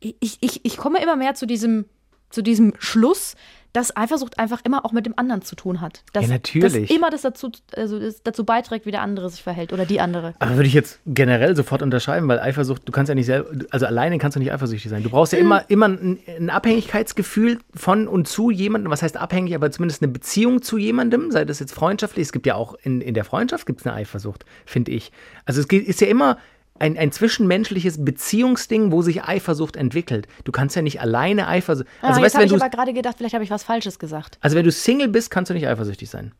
ich, 0.00 0.38
ich, 0.40 0.64
ich 0.64 0.76
komme 0.76 1.02
immer 1.02 1.16
mehr 1.16 1.34
zu 1.34 1.46
diesem, 1.46 1.86
zu 2.30 2.42
diesem 2.42 2.74
Schluss, 2.78 3.36
dass 3.74 3.96
Eifersucht 3.96 4.38
einfach 4.38 4.60
immer 4.64 4.84
auch 4.84 4.92
mit 4.92 5.04
dem 5.04 5.14
anderen 5.16 5.42
zu 5.42 5.56
tun 5.56 5.80
hat. 5.80 6.04
Dass, 6.12 6.22
Ja, 6.22 6.30
natürlich. 6.30 6.88
Dass 6.88 6.96
immer 6.96 7.10
das 7.10 7.22
dazu, 7.22 7.50
also 7.74 7.98
das 7.98 8.22
dazu 8.22 8.44
beiträgt, 8.44 8.86
wie 8.86 8.92
der 8.92 9.02
andere 9.02 9.28
sich 9.28 9.42
verhält 9.42 9.72
oder 9.72 9.84
die 9.84 10.00
andere. 10.00 10.34
Aber 10.38 10.54
würde 10.54 10.68
ich 10.68 10.74
jetzt 10.74 11.00
generell 11.06 11.56
sofort 11.56 11.82
unterschreiben, 11.82 12.28
weil 12.28 12.38
Eifersucht, 12.38 12.88
du 12.88 12.92
kannst 12.92 13.08
ja 13.08 13.16
nicht 13.16 13.26
selber, 13.26 13.50
also 13.70 13.86
alleine 13.86 14.18
kannst 14.18 14.36
du 14.36 14.38
nicht 14.38 14.52
eifersüchtig 14.52 14.90
sein. 14.90 15.02
Du 15.02 15.10
brauchst 15.10 15.32
ja 15.32 15.40
immer, 15.40 15.68
immer 15.68 15.88
ein, 15.88 16.20
ein 16.38 16.50
Abhängigkeitsgefühl 16.50 17.58
von 17.74 18.06
und 18.06 18.28
zu 18.28 18.52
jemandem, 18.52 18.92
was 18.92 19.02
heißt 19.02 19.16
abhängig, 19.16 19.56
aber 19.56 19.72
zumindest 19.72 20.02
eine 20.02 20.12
Beziehung 20.12 20.62
zu 20.62 20.78
jemandem, 20.78 21.32
sei 21.32 21.44
das 21.44 21.58
jetzt 21.58 21.74
freundschaftlich. 21.74 22.26
Es 22.26 22.32
gibt 22.32 22.46
ja 22.46 22.54
auch 22.54 22.74
in, 22.84 23.00
in 23.00 23.14
der 23.14 23.24
Freundschaft 23.24 23.66
gibt 23.66 23.80
es 23.80 23.86
eine 23.86 23.96
Eifersucht, 23.96 24.44
finde 24.66 24.92
ich. 24.92 25.10
Also 25.46 25.60
es 25.60 25.66
geht, 25.66 25.84
ist 25.84 26.00
ja 26.00 26.06
immer 26.06 26.38
ein, 26.78 26.96
ein 26.98 27.12
zwischenmenschliches 27.12 28.04
Beziehungsding, 28.04 28.90
wo 28.90 29.02
sich 29.02 29.22
Eifersucht 29.22 29.76
entwickelt. 29.76 30.26
Du 30.44 30.52
kannst 30.52 30.74
ja 30.74 30.82
nicht 30.82 31.00
alleine 31.00 31.46
Eifersucht. 31.46 31.86
Also, 32.02 32.20
ah, 32.20 32.24
weißt 32.24 32.34
habe 32.34 32.46
ich 32.46 32.52
aber 32.52 32.68
gerade 32.68 32.92
gedacht, 32.92 33.16
vielleicht 33.18 33.34
habe 33.34 33.44
ich 33.44 33.50
was 33.50 33.62
Falsches 33.62 33.98
gesagt. 33.98 34.38
also 34.40 34.56
wenn 34.56 34.64
du 34.64 34.72
Single 34.72 35.08
bist, 35.08 35.30
kannst 35.30 35.50
du 35.50 35.54
nicht 35.54 35.68
eifersüchtig 35.68 36.10
sein. 36.10 36.32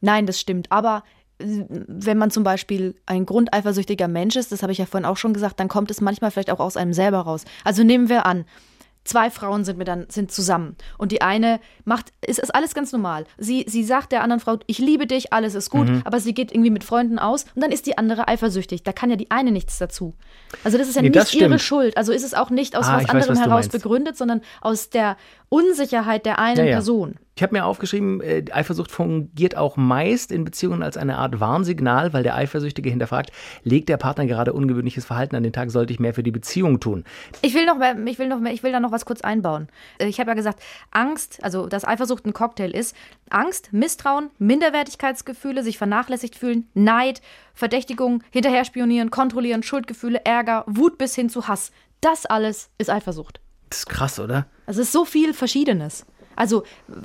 Nein, 0.00 0.26
das 0.26 0.38
stimmt. 0.38 0.70
Aber 0.70 1.02
äh, 1.38 1.64
wenn 1.68 2.18
man 2.18 2.30
zum 2.30 2.44
Beispiel 2.44 2.94
ein 3.06 3.26
grundeifersüchtiger 3.26 4.06
Mensch 4.06 4.36
ist, 4.36 4.52
das 4.52 4.62
habe 4.62 4.72
ich 4.72 4.78
ja 4.78 4.86
vorhin 4.86 5.06
auch 5.06 5.16
schon 5.16 5.34
gesagt, 5.34 5.58
dann 5.58 5.68
kommt 5.68 5.90
es 5.90 6.00
manchmal 6.00 6.30
vielleicht 6.30 6.50
auch 6.50 6.60
aus 6.60 6.76
einem 6.76 6.92
selber 6.92 7.20
raus. 7.20 7.44
Also 7.64 7.82
nehmen 7.82 8.08
wir 8.08 8.26
an, 8.26 8.44
zwei 9.04 9.30
Frauen 9.30 9.64
sind, 9.64 9.78
mit 9.78 9.88
dann, 9.88 10.06
sind 10.10 10.30
zusammen 10.30 10.76
und 10.98 11.10
die 11.10 11.22
eine 11.22 11.58
macht, 11.84 12.12
ist, 12.24 12.38
ist 12.38 12.54
alles 12.54 12.74
ganz 12.74 12.92
normal. 12.92 13.24
Sie, 13.38 13.64
sie 13.66 13.82
sagt 13.82 14.12
der 14.12 14.22
anderen 14.22 14.40
Frau, 14.40 14.58
ich 14.66 14.78
liebe 14.78 15.06
dich, 15.06 15.32
alles 15.32 15.54
ist 15.54 15.70
gut, 15.70 15.88
Mhm. 15.88 16.02
aber 16.04 16.20
sie 16.20 16.34
geht 16.34 16.52
irgendwie 16.52 16.70
mit 16.70 16.84
Freunden 16.84 17.18
aus 17.18 17.44
und 17.54 17.62
dann 17.62 17.72
ist 17.72 17.86
die 17.86 17.96
andere 17.98 18.28
eifersüchtig. 18.28 18.82
Da 18.82 18.92
kann 18.92 19.08
ja 19.10 19.16
die 19.16 19.30
eine 19.30 19.52
nichts 19.52 19.78
dazu. 19.78 20.14
Also 20.64 20.76
das 20.78 20.88
ist 20.88 20.96
ja 20.96 21.02
Nee, 21.02 21.08
nicht 21.10 21.34
ihre. 21.34 21.58
Schuld. 21.58 21.96
Also 21.96 22.12
ist 22.12 22.24
es 22.24 22.34
auch 22.34 22.50
nicht 22.50 22.76
aus 22.76 22.86
Ah, 22.86 22.96
was 22.96 23.02
ich 23.02 23.08
weiß, 23.08 23.14
anderem 23.14 23.36
was 23.36 23.40
heraus 23.44 23.68
begründet, 23.68 24.16
sondern 24.16 24.42
aus 24.60 24.90
der 24.90 25.16
Unsicherheit 25.48 26.26
der 26.26 26.38
einen 26.38 26.58
Ja, 26.58 26.64
ja. 26.64 26.72
Person. 26.76 27.16
Ich 27.40 27.42
habe 27.42 27.56
mir 27.56 27.64
aufgeschrieben, 27.64 28.20
äh, 28.20 28.44
Eifersucht 28.52 28.90
fungiert 28.90 29.56
auch 29.56 29.78
meist 29.78 30.30
in 30.30 30.44
Beziehungen 30.44 30.82
als 30.82 30.98
eine 30.98 31.16
Art 31.16 31.40
Warnsignal, 31.40 32.12
weil 32.12 32.22
der 32.22 32.34
Eifersüchtige 32.34 32.90
hinterfragt, 32.90 33.32
legt 33.64 33.88
der 33.88 33.96
Partner 33.96 34.26
gerade 34.26 34.52
ungewöhnliches 34.52 35.06
Verhalten 35.06 35.34
an 35.36 35.42
den 35.42 35.54
Tag, 35.54 35.70
sollte 35.70 35.90
ich 35.90 36.00
mehr 36.00 36.12
für 36.12 36.22
die 36.22 36.32
Beziehung 36.32 36.80
tun. 36.80 37.02
Ich 37.40 37.54
will 37.54 37.64
noch 37.64 37.78
mehr, 37.78 37.96
ich 38.04 38.18
will 38.18 38.28
noch 38.28 38.40
mehr, 38.40 38.52
ich 38.52 38.62
will 38.62 38.72
da 38.72 38.78
noch 38.78 38.92
was 38.92 39.06
kurz 39.06 39.22
einbauen. 39.22 39.68
Äh, 39.96 40.08
Ich 40.08 40.20
habe 40.20 40.32
ja 40.32 40.34
gesagt, 40.34 40.60
Angst, 40.90 41.38
also 41.42 41.66
dass 41.66 41.86
Eifersucht 41.86 42.26
ein 42.26 42.34
Cocktail 42.34 42.72
ist. 42.72 42.94
Angst, 43.30 43.72
Misstrauen, 43.72 44.28
Minderwertigkeitsgefühle, 44.38 45.62
sich 45.62 45.78
vernachlässigt 45.78 46.36
fühlen, 46.36 46.68
Neid, 46.74 47.22
Verdächtigung, 47.54 48.22
hinterherspionieren, 48.32 49.10
kontrollieren, 49.10 49.62
Schuldgefühle, 49.62 50.26
Ärger, 50.26 50.64
Wut 50.66 50.98
bis 50.98 51.14
hin 51.14 51.30
zu 51.30 51.48
Hass. 51.48 51.72
Das 52.02 52.26
alles 52.26 52.68
ist 52.76 52.90
Eifersucht. 52.90 53.40
Das 53.70 53.78
ist 53.78 53.86
krass, 53.86 54.20
oder? 54.20 54.44
Es 54.66 54.76
ist 54.76 54.92
so 54.92 55.06
viel 55.06 55.32
Verschiedenes. 55.32 56.04
Also, 56.40 56.62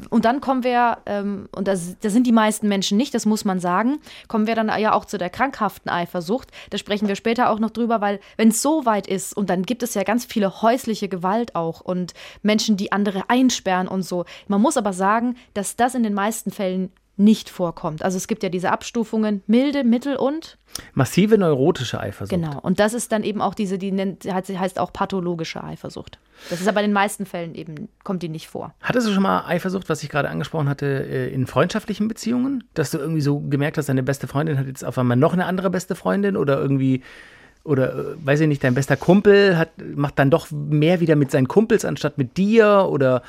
und 0.10 0.24
dann 0.24 0.40
kommen 0.40 0.64
wir, 0.64 1.00
ähm, 1.06 1.50
und 1.54 1.68
das, 1.68 1.98
das 2.00 2.14
sind 2.14 2.26
die 2.26 2.32
meisten 2.32 2.70
Menschen 2.70 2.98
nicht, 2.98 3.14
das 3.14 3.26
muss 3.26 3.44
man 3.44 3.60
sagen, 3.60 4.00
kommen 4.30 4.48
wir 4.48 4.56
dann 4.56 4.72
ja 4.80 4.94
auch 4.94 5.04
zu 5.04 5.18
der 5.18 5.30
krankhaften 5.30 5.92
Eifersucht. 5.92 6.52
Da 6.70 6.78
sprechen 6.78 7.10
wir 7.10 7.18
später 7.18 7.50
auch 7.50 7.60
noch 7.60 7.72
drüber, 7.72 8.00
weil 8.00 8.22
wenn 8.38 8.48
es 8.48 8.62
so 8.62 8.86
weit 8.86 9.08
ist, 9.08 9.36
und 9.36 9.50
dann 9.50 9.64
gibt 9.64 9.84
es 9.84 9.94
ja 9.94 10.04
ganz 10.04 10.24
viele 10.24 10.62
häusliche 10.62 11.10
Gewalt 11.10 11.54
auch 11.54 11.82
und 11.82 12.14
Menschen, 12.44 12.78
die 12.78 12.94
andere 12.94 13.30
einsperren 13.30 13.90
und 13.90 14.04
so. 14.04 14.24
Man 14.48 14.62
muss 14.62 14.78
aber 14.78 14.94
sagen, 14.94 15.36
dass 15.54 15.76
das 15.76 15.96
in 15.96 16.04
den 16.04 16.14
meisten 16.14 16.50
Fällen 16.50 16.94
nicht 17.18 17.50
vorkommt. 17.50 18.04
Also 18.04 18.18
es 18.18 18.28
gibt 18.28 18.44
ja 18.44 18.50
diese 18.50 18.72
Abstufungen 18.72 19.42
milde, 19.48 19.84
mittel 19.84 20.16
und 20.18 20.58
Massive 20.94 21.38
neurotische 21.38 22.00
Eifersucht. 22.00 22.30
Genau. 22.30 22.60
Und 22.60 22.80
das 22.80 22.94
ist 22.94 23.12
dann 23.12 23.24
eben 23.24 23.42
auch 23.42 23.54
diese, 23.54 23.78
die 23.78 23.92
nennt, 23.92 24.26
heißt, 24.26 24.80
auch 24.80 24.92
pathologische 24.92 25.64
Eifersucht. 25.64 26.20
Das 26.50 26.62
ist 26.62 26.68
aber 26.68 26.82
in 26.82 26.88
den 26.88 26.94
meisten 26.94 27.26
Fällen 27.26 27.56
eben, 27.56 27.88
kommt 28.04 28.24
die 28.24 28.30
nicht 28.30 28.48
vor. 28.48 28.74
Hattest 28.82 29.08
du 29.08 29.14
schon 29.14 29.24
mal 29.24 29.46
Eifersucht, 29.46 29.88
was 29.90 30.04
ich 30.04 30.10
gerade 30.10 30.30
angesprochen 30.30 30.68
hatte, 30.68 30.86
äh, 30.86 31.34
in 31.34 31.48
freundschaftlichen 31.48 32.08
Beziehungen? 32.08 32.66
Dass 32.74 32.92
du 32.92 32.98
irgendwie 32.98 33.22
so 33.22 33.40
gemerkt 33.40 33.78
hast, 33.78 33.88
deine 33.88 34.04
beste 34.04 34.28
Freundin 34.28 34.60
hat 34.60 34.68
jetzt 34.68 34.84
auf 34.84 34.98
einmal 34.98 35.18
noch 35.18 35.34
eine 35.34 35.46
andere 35.46 35.70
beste 35.70 35.96
Freundin 35.96 36.36
oder 36.36 36.60
irgendwie, 36.60 37.04
oder 37.64 37.94
äh, 37.94 38.16
weiß 38.26 38.42
ich 38.42 38.48
nicht, 38.48 38.64
dein 38.64 38.76
bester 38.76 38.98
Kumpel 38.98 39.58
hat, 39.58 39.70
macht 39.96 40.20
dann 40.20 40.30
doch 40.30 40.52
mehr 40.52 41.00
wieder 41.00 41.16
mit 41.16 41.32
seinen 41.32 41.48
Kumpels 41.48 41.86
anstatt 41.86 42.18
mit 42.18 42.38
dir 42.38 42.88
oder 42.90 43.22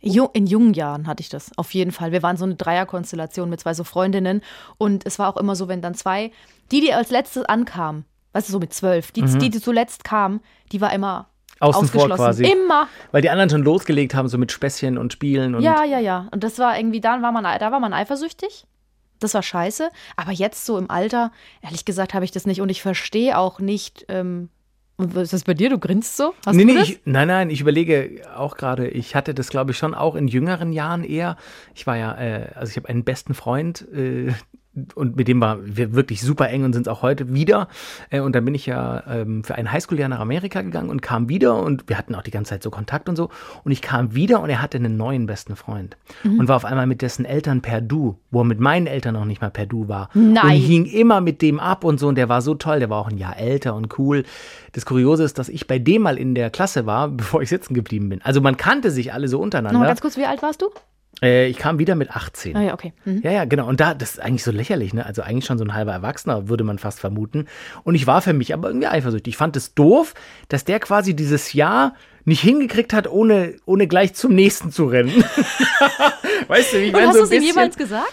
In 0.00 0.46
jungen 0.46 0.74
Jahren 0.74 1.06
hatte 1.06 1.22
ich 1.22 1.28
das, 1.28 1.50
auf 1.56 1.74
jeden 1.74 1.90
Fall. 1.90 2.12
Wir 2.12 2.22
waren 2.22 2.36
so 2.36 2.44
eine 2.44 2.54
Dreierkonstellation 2.54 3.50
mit 3.50 3.60
zwei 3.60 3.74
so 3.74 3.84
Freundinnen. 3.84 4.42
Und 4.78 5.04
es 5.06 5.18
war 5.18 5.28
auch 5.28 5.36
immer 5.36 5.56
so, 5.56 5.68
wenn 5.68 5.82
dann 5.82 5.94
zwei, 5.94 6.30
die, 6.70 6.80
die 6.80 6.94
als 6.94 7.10
letztes 7.10 7.44
ankamen, 7.44 8.04
weißt 8.32 8.48
du, 8.48 8.52
so 8.52 8.58
mit 8.60 8.72
zwölf, 8.72 9.10
die, 9.10 9.22
die, 9.22 9.50
die 9.50 9.60
zuletzt 9.60 10.04
kamen, 10.04 10.40
die 10.70 10.80
war 10.80 10.92
immer 10.92 11.28
Mhm. 11.60 11.66
Außen 11.66 11.88
vor 11.88 12.02
ausgeschlossen. 12.02 12.24
quasi. 12.24 12.44
Immer. 12.44 12.88
Weil 13.10 13.22
die 13.22 13.30
anderen 13.30 13.50
schon 13.50 13.62
losgelegt 13.62 14.14
haben, 14.14 14.28
so 14.28 14.38
mit 14.38 14.52
Späßchen 14.52 14.96
und 14.96 15.12
Spielen 15.12 15.54
und 15.54 15.62
Ja, 15.62 15.84
ja, 15.84 15.98
ja. 15.98 16.28
Und 16.30 16.44
das 16.44 16.58
war 16.58 16.78
irgendwie, 16.78 17.00
dann 17.00 17.22
war 17.22 17.32
man, 17.32 17.42
da 17.42 17.72
war 17.72 17.80
man 17.80 17.92
eifersüchtig. 17.92 18.64
Das 19.18 19.34
war 19.34 19.42
scheiße. 19.42 19.90
Aber 20.16 20.30
jetzt 20.30 20.64
so 20.64 20.78
im 20.78 20.88
Alter, 20.90 21.32
ehrlich 21.60 21.84
gesagt, 21.84 22.14
habe 22.14 22.24
ich 22.24 22.30
das 22.30 22.46
nicht. 22.46 22.60
Und 22.60 22.68
ich 22.68 22.82
verstehe 22.82 23.36
auch 23.36 23.58
nicht. 23.58 24.04
Ähm, 24.08 24.50
was 24.98 25.22
ist 25.24 25.32
das 25.32 25.44
bei 25.44 25.54
dir? 25.54 25.70
Du 25.70 25.78
grinst 25.78 26.16
so? 26.16 26.34
Hast 26.44 26.56
nee, 26.56 26.64
du 26.64 26.72
nee, 26.72 26.78
das? 26.78 26.88
ich, 26.88 27.00
nein, 27.04 27.28
nein, 27.28 27.50
ich 27.50 27.60
überlege 27.60 28.22
auch 28.36 28.56
gerade, 28.56 28.88
ich 28.88 29.14
hatte 29.14 29.32
das, 29.32 29.48
glaube 29.48 29.70
ich, 29.70 29.78
schon 29.78 29.94
auch 29.94 30.16
in 30.16 30.26
jüngeren 30.26 30.72
Jahren 30.72 31.04
eher. 31.04 31.36
Ich 31.74 31.86
war 31.86 31.96
ja, 31.96 32.18
äh, 32.18 32.50
also 32.54 32.70
ich 32.70 32.76
habe 32.76 32.88
einen 32.88 33.04
besten 33.04 33.34
Freund 33.34 33.86
äh, 33.92 34.32
und 34.94 35.16
mit 35.16 35.26
dem 35.26 35.40
war 35.40 35.58
wir 35.64 35.94
wirklich 35.94 36.20
super 36.22 36.48
eng 36.50 36.62
und 36.62 36.72
sind 36.72 36.82
es 36.82 36.88
auch 36.88 37.02
heute 37.02 37.32
wieder. 37.34 37.68
Äh, 38.10 38.20
und 38.20 38.34
dann 38.34 38.44
bin 38.44 38.54
ich 38.54 38.66
ja 38.66 39.02
ähm, 39.08 39.42
für 39.42 39.56
ein 39.56 39.72
Highschool-Jahr 39.72 40.08
nach 40.08 40.20
Amerika 40.20 40.62
gegangen 40.62 40.88
und 40.90 41.02
kam 41.02 41.28
wieder 41.28 41.60
und 41.60 41.88
wir 41.88 41.98
hatten 41.98 42.14
auch 42.14 42.22
die 42.22 42.30
ganze 42.30 42.50
Zeit 42.50 42.62
so 42.62 42.70
Kontakt 42.70 43.08
und 43.08 43.16
so. 43.16 43.28
Und 43.64 43.72
ich 43.72 43.82
kam 43.82 44.14
wieder 44.14 44.40
und 44.40 44.50
er 44.50 44.62
hatte 44.62 44.78
einen 44.78 44.96
neuen 44.96 45.26
besten 45.26 45.56
Freund 45.56 45.96
Mhm. 46.22 46.38
und 46.38 46.48
war 46.48 46.56
auf 46.56 46.64
einmal 46.64 46.86
mit 46.86 47.02
dessen 47.02 47.24
Eltern 47.24 47.60
per 47.60 47.80
Du, 47.80 48.18
wo 48.30 48.40
er 48.42 48.44
mit 48.44 48.60
meinen 48.60 48.86
Eltern 48.86 49.14
noch 49.14 49.24
nicht 49.24 49.40
mal 49.40 49.50
per 49.50 49.66
Du 49.66 49.88
war. 49.88 50.10
Nein. 50.14 50.44
Und 50.44 50.50
hing 50.52 50.84
immer 50.86 51.20
mit 51.20 51.42
dem 51.42 51.58
ab 51.60 51.82
und 51.84 51.98
so 51.98 52.06
und 52.08 52.14
der 52.16 52.28
war 52.28 52.40
so 52.42 52.54
toll, 52.54 52.78
der 52.78 52.88
war 52.90 52.98
auch 52.98 53.08
ein 53.08 53.18
Jahr 53.18 53.36
älter 53.36 53.74
und 53.74 53.98
cool. 53.98 54.24
Das 54.72 54.86
Kuriose 54.86 55.24
ist, 55.24 55.38
dass 55.38 55.48
ich 55.48 55.66
bei 55.66 55.78
dem 55.78 56.02
mal 56.02 56.18
in 56.18 56.34
der 56.34 56.50
Klasse 56.50 56.86
war, 56.86 57.08
bevor 57.08 57.42
ich 57.42 57.48
sitzen 57.48 57.74
geblieben 57.74 58.08
bin. 58.10 58.22
Also 58.22 58.40
man 58.40 58.56
kannte 58.56 58.90
sich 58.90 59.12
alle 59.12 59.26
so 59.28 59.38
Nochmal 59.38 59.44
untereinander. 59.46 59.86
ganz 59.86 60.00
kurz, 60.00 60.16
wie 60.16 60.24
alt 60.24 60.42
warst 60.42 60.62
du? 60.62 60.66
Äh, 61.22 61.48
ich 61.48 61.58
kam 61.58 61.78
wieder 61.78 61.94
mit 61.94 62.10
18. 62.10 62.56
Ah 62.56 62.62
ja, 62.62 62.74
okay. 62.74 62.92
Mhm. 63.04 63.22
Ja, 63.22 63.30
ja, 63.32 63.44
genau. 63.44 63.66
Und 63.66 63.80
da, 63.80 63.94
das 63.94 64.12
ist 64.12 64.20
eigentlich 64.20 64.44
so 64.44 64.52
lächerlich, 64.52 64.94
ne? 64.94 65.04
Also 65.04 65.22
eigentlich 65.22 65.46
schon 65.46 65.58
so 65.58 65.64
ein 65.64 65.74
halber 65.74 65.92
Erwachsener, 65.92 66.48
würde 66.48 66.64
man 66.64 66.78
fast 66.78 67.00
vermuten. 67.00 67.46
Und 67.84 67.94
ich 67.94 68.06
war 68.06 68.22
für 68.22 68.32
mich 68.32 68.54
aber 68.54 68.68
irgendwie 68.68 68.86
eifersüchtig. 68.86 69.32
Ich 69.32 69.36
fand 69.36 69.56
es 69.56 69.74
doof, 69.74 70.14
dass 70.48 70.64
der 70.64 70.78
quasi 70.80 71.14
dieses 71.14 71.52
Jahr 71.52 71.94
nicht 72.24 72.40
hingekriegt 72.40 72.92
hat, 72.92 73.08
ohne, 73.08 73.54
ohne 73.64 73.88
gleich 73.88 74.14
zum 74.14 74.34
nächsten 74.34 74.70
zu 74.70 74.84
rennen. 74.86 75.12
weißt 76.48 76.72
du, 76.72 76.78
wie 76.78 76.82
ich 76.82 76.86
Und 76.88 76.92
meine, 76.92 77.08
hast 77.08 77.14
so 77.14 77.20
du 77.20 77.26
es 77.26 77.32
ihm 77.32 77.42
jemals 77.42 77.76
gesagt? 77.76 78.12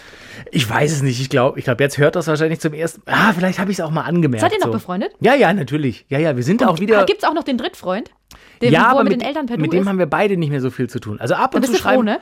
Ich 0.52 0.68
weiß 0.68 0.92
es 0.92 1.02
nicht. 1.02 1.20
Ich 1.20 1.28
glaube, 1.28 1.58
ich 1.58 1.64
glaube, 1.64 1.82
jetzt 1.82 1.98
hört 1.98 2.16
das 2.16 2.26
wahrscheinlich 2.26 2.60
zum 2.60 2.72
ersten 2.72 3.02
Ah, 3.06 3.32
vielleicht 3.32 3.58
habe 3.58 3.70
ich 3.70 3.78
es 3.78 3.84
auch 3.84 3.90
mal 3.90 4.02
angemerkt. 4.02 4.42
Seid 4.42 4.52
ihr 4.52 4.58
noch 4.58 4.66
so. 4.66 4.72
befreundet? 4.72 5.12
Ja, 5.20 5.34
ja, 5.34 5.52
natürlich. 5.52 6.06
Ja, 6.08 6.18
ja, 6.18 6.36
wir 6.36 6.42
sind 6.42 6.64
auch 6.64 6.78
wieder. 6.80 7.04
Gibt 7.04 7.22
es 7.22 7.28
auch 7.28 7.34
noch 7.34 7.44
den 7.44 7.58
Drittfreund? 7.58 8.10
Den, 8.62 8.72
ja, 8.72 8.86
aber 8.86 9.00
er 9.00 9.04
mit, 9.04 9.12
mit, 9.12 9.20
den 9.20 9.26
Eltern 9.28 9.46
per 9.46 9.58
mit 9.58 9.72
dem 9.72 9.82
ist? 9.82 9.88
haben 9.88 9.98
wir 9.98 10.06
beide 10.06 10.36
nicht 10.36 10.50
mehr 10.50 10.60
so 10.60 10.70
viel 10.70 10.88
zu 10.88 10.98
tun. 10.98 11.20
Also 11.20 11.34
ab 11.34 11.54
und 11.54 11.64
zu 11.64 11.72
du 11.72 11.78
froh, 11.78 11.82
schreiben. 11.82 12.04
ne? 12.04 12.20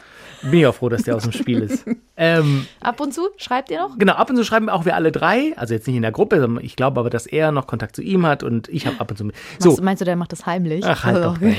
Bin 0.51 0.61
ich 0.61 0.67
auch 0.67 0.75
froh, 0.75 0.89
dass 0.89 1.03
der 1.03 1.17
aus 1.17 1.23
dem 1.25 1.33
Spiel 1.33 1.61
ist. 1.63 1.85
ähm, 2.17 2.67
Ab 2.81 3.01
und 3.01 3.13
zu? 3.15 3.23
Schreibt 3.37 3.71
ihr 3.71 3.79
noch? 3.81 3.99
genau, 3.99 4.15
ab 4.15 4.29
und 4.31 4.37
zu 4.37 4.45
schreiben 4.45 4.69
auch 4.69 4.85
wir 4.85 4.95
alle 4.95 5.11
drei. 5.13 5.53
Also 5.57 5.75
jetzt 5.75 5.87
nicht 5.87 5.97
in 5.97 6.03
der 6.03 6.13
Gruppe, 6.13 6.41
sondern 6.41 6.65
ich 6.65 6.77
glaube 6.77 7.01
aber, 7.01 7.11
dass 7.11 7.27
er 7.27 7.51
noch 7.53 7.67
Kontakt 7.67 7.97
zu 7.97 8.03
ihm 8.03 8.27
hat 8.27 8.43
und 8.43 8.69
ich 8.69 8.87
habe 8.87 9.01
ab 9.01 9.11
und 9.11 9.17
zu. 9.17 9.25
mit- 9.25 9.35
So, 9.59 9.73
Was, 9.73 9.81
meinst 9.81 10.01
du, 10.01 10.05
der 10.05 10.17
macht 10.17 10.33
das 10.33 10.47
heimlich? 10.47 10.85
Ach, 10.85 11.05
halt 11.05 11.17
Also, 11.17 11.29
doch. 11.31 11.41
Nein. 11.41 11.57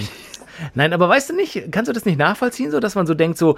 nein, 0.73 0.93
aber 0.93 1.09
weißt 1.09 1.29
du 1.31 1.35
nicht, 1.35 1.71
kannst 1.71 1.89
du 1.89 1.93
das 1.93 2.05
nicht 2.05 2.17
nachvollziehen, 2.19 2.71
so 2.71 2.79
dass 2.79 2.95
man 2.95 3.05
so 3.07 3.13
denkt, 3.13 3.37
so, 3.37 3.57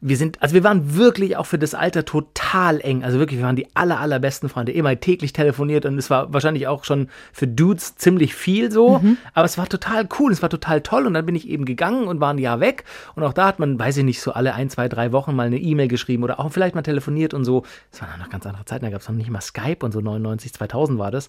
wir 0.00 0.16
sind, 0.16 0.40
also 0.42 0.54
wir 0.54 0.64
waren 0.64 0.96
wirklich 0.96 1.36
auch 1.36 1.46
für 1.46 1.58
das 1.58 1.74
Alter 1.74 2.04
total 2.04 2.80
eng. 2.80 3.04
Also 3.04 3.18
wirklich, 3.18 3.40
wir 3.40 3.46
waren 3.46 3.56
die 3.56 3.66
aller, 3.74 3.98
allerbesten 4.00 4.48
Freunde. 4.48 4.72
Immer 4.72 4.98
täglich 5.00 5.32
telefoniert 5.32 5.86
und 5.86 5.98
es 5.98 6.10
war 6.10 6.32
wahrscheinlich 6.32 6.66
auch 6.66 6.84
schon 6.84 7.08
für 7.32 7.46
Dudes 7.46 7.96
ziemlich 7.96 8.34
viel 8.34 8.70
so. 8.70 9.00
Aber 9.34 9.44
es 9.44 9.58
war 9.58 9.68
total 9.68 10.08
cool, 10.18 10.32
es 10.32 10.42
war 10.42 10.50
total 10.50 10.80
toll. 10.82 11.06
Und 11.06 11.14
dann 11.14 11.26
bin 11.26 11.34
ich 11.34 11.48
eben 11.48 11.64
gegangen 11.64 12.06
und 12.06 12.20
war 12.20 12.32
ein 12.32 12.38
Jahr 12.38 12.60
weg. 12.60 12.84
Und 13.14 13.24
auch 13.24 13.32
da 13.32 13.46
hat 13.46 13.58
man, 13.58 13.78
weiß 13.78 13.96
ich 13.96 14.04
nicht, 14.04 14.20
so 14.20 14.32
alle 14.32 14.54
ein, 14.54 14.70
zwei, 14.70 14.88
drei 14.88 15.12
Wochen 15.12 15.34
mal 15.34 15.46
eine 15.46 15.58
E-Mail 15.58 15.88
geschrieben 15.88 16.22
oder 16.22 16.40
auch 16.40 16.52
vielleicht 16.52 16.74
mal 16.74 16.82
telefoniert 16.82 17.34
und 17.34 17.44
so. 17.44 17.64
Das 17.90 18.00
waren 18.02 18.10
dann 18.10 18.20
noch 18.20 18.30
ganz 18.30 18.46
andere 18.46 18.64
Zeiten, 18.64 18.84
da 18.84 18.90
gab 18.90 19.00
es 19.00 19.08
noch 19.08 19.16
nicht 19.16 19.30
mal 19.30 19.40
Skype 19.40 19.84
und 19.84 19.92
so 19.92 20.00
99, 20.00 20.52
2000 20.52 20.98
war 20.98 21.10
das. 21.10 21.28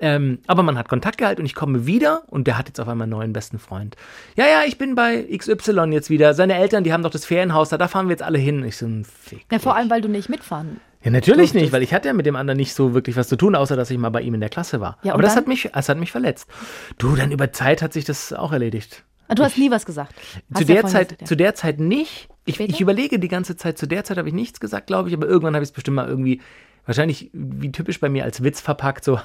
Ähm, 0.00 0.38
aber 0.46 0.62
man 0.62 0.78
hat 0.78 0.88
Kontakt 0.88 1.18
gehalten 1.18 1.42
und 1.42 1.46
ich 1.46 1.54
komme 1.54 1.86
wieder 1.86 2.22
und 2.26 2.46
der 2.46 2.58
hat 2.58 2.68
jetzt 2.68 2.80
auf 2.80 2.88
einmal 2.88 3.04
einen 3.04 3.12
neuen 3.12 3.32
besten 3.32 3.58
Freund. 3.58 3.96
Ja, 4.36 4.46
ja, 4.46 4.62
ich 4.66 4.78
bin 4.78 4.94
bei 4.94 5.22
XY 5.36 5.90
jetzt 5.92 6.10
wieder. 6.10 6.34
Seine 6.34 6.56
Eltern, 6.56 6.84
die 6.84 6.92
haben 6.92 7.02
doch 7.02 7.10
das 7.10 7.24
Ferienhaus 7.24 7.68
da, 7.68 7.78
da 7.78 7.88
fahren 7.88 8.03
wir 8.08 8.12
jetzt 8.12 8.22
alle 8.22 8.38
hin. 8.38 8.64
Ich 8.64 8.76
so, 8.76 8.86
ein 8.86 9.04
Fick. 9.04 9.46
Ja, 9.50 9.58
vor 9.58 9.76
allem, 9.76 9.90
weil 9.90 10.00
du 10.00 10.08
nicht 10.08 10.28
mitfahren. 10.28 10.80
Ja, 11.02 11.10
natürlich 11.10 11.50
durftest. 11.50 11.54
nicht, 11.56 11.72
weil 11.72 11.82
ich 11.82 11.92
hatte 11.92 12.08
ja 12.08 12.14
mit 12.14 12.24
dem 12.24 12.36
anderen 12.36 12.56
nicht 12.56 12.72
so 12.74 12.94
wirklich 12.94 13.16
was 13.16 13.28
zu 13.28 13.36
tun, 13.36 13.54
außer 13.54 13.76
dass 13.76 13.90
ich 13.90 13.98
mal 13.98 14.08
bei 14.08 14.22
ihm 14.22 14.34
in 14.34 14.40
der 14.40 14.48
Klasse 14.48 14.80
war. 14.80 14.96
Ja, 15.02 15.12
aber 15.12 15.22
das 15.22 15.34
dann? 15.34 15.42
hat 15.42 15.48
mich, 15.48 15.70
das 15.72 15.88
hat 15.88 15.98
mich 15.98 16.10
verletzt. 16.10 16.48
Du, 16.96 17.14
dann 17.14 17.30
über 17.30 17.52
Zeit 17.52 17.82
hat 17.82 17.92
sich 17.92 18.04
das 18.06 18.32
auch 18.32 18.52
erledigt. 18.52 19.04
Ah, 19.28 19.34
Du 19.34 19.42
hast 19.42 19.58
nie 19.58 19.70
was 19.70 19.84
gesagt. 19.86 20.14
Hast 20.52 20.66
Zu 20.66 20.72
ja 20.72 20.74
der, 20.74 20.80
vorhin 20.82 21.08
Zeit, 21.08 21.20
ja. 21.20 21.26
zu 21.26 21.36
der 21.36 21.54
Zeit 21.54 21.80
nicht. 21.80 22.28
Ich, 22.46 22.58
ich 22.60 22.80
überlege 22.80 23.18
die 23.18 23.28
ganze 23.28 23.56
Zeit, 23.56 23.78
zu 23.78 23.86
der 23.86 24.04
Zeit 24.04 24.16
habe 24.18 24.28
ich 24.28 24.34
nichts 24.34 24.60
gesagt, 24.60 24.86
glaube 24.86 25.08
ich, 25.08 25.14
aber 25.14 25.26
irgendwann 25.26 25.54
habe 25.54 25.62
ich 25.62 25.68
es 25.68 25.72
bestimmt 25.72 25.96
mal 25.96 26.08
irgendwie, 26.08 26.40
wahrscheinlich 26.86 27.30
wie 27.32 27.72
typisch 27.72 28.00
bei 28.00 28.08
mir 28.08 28.24
als 28.24 28.42
Witz 28.42 28.60
verpackt, 28.60 29.04
so, 29.04 29.18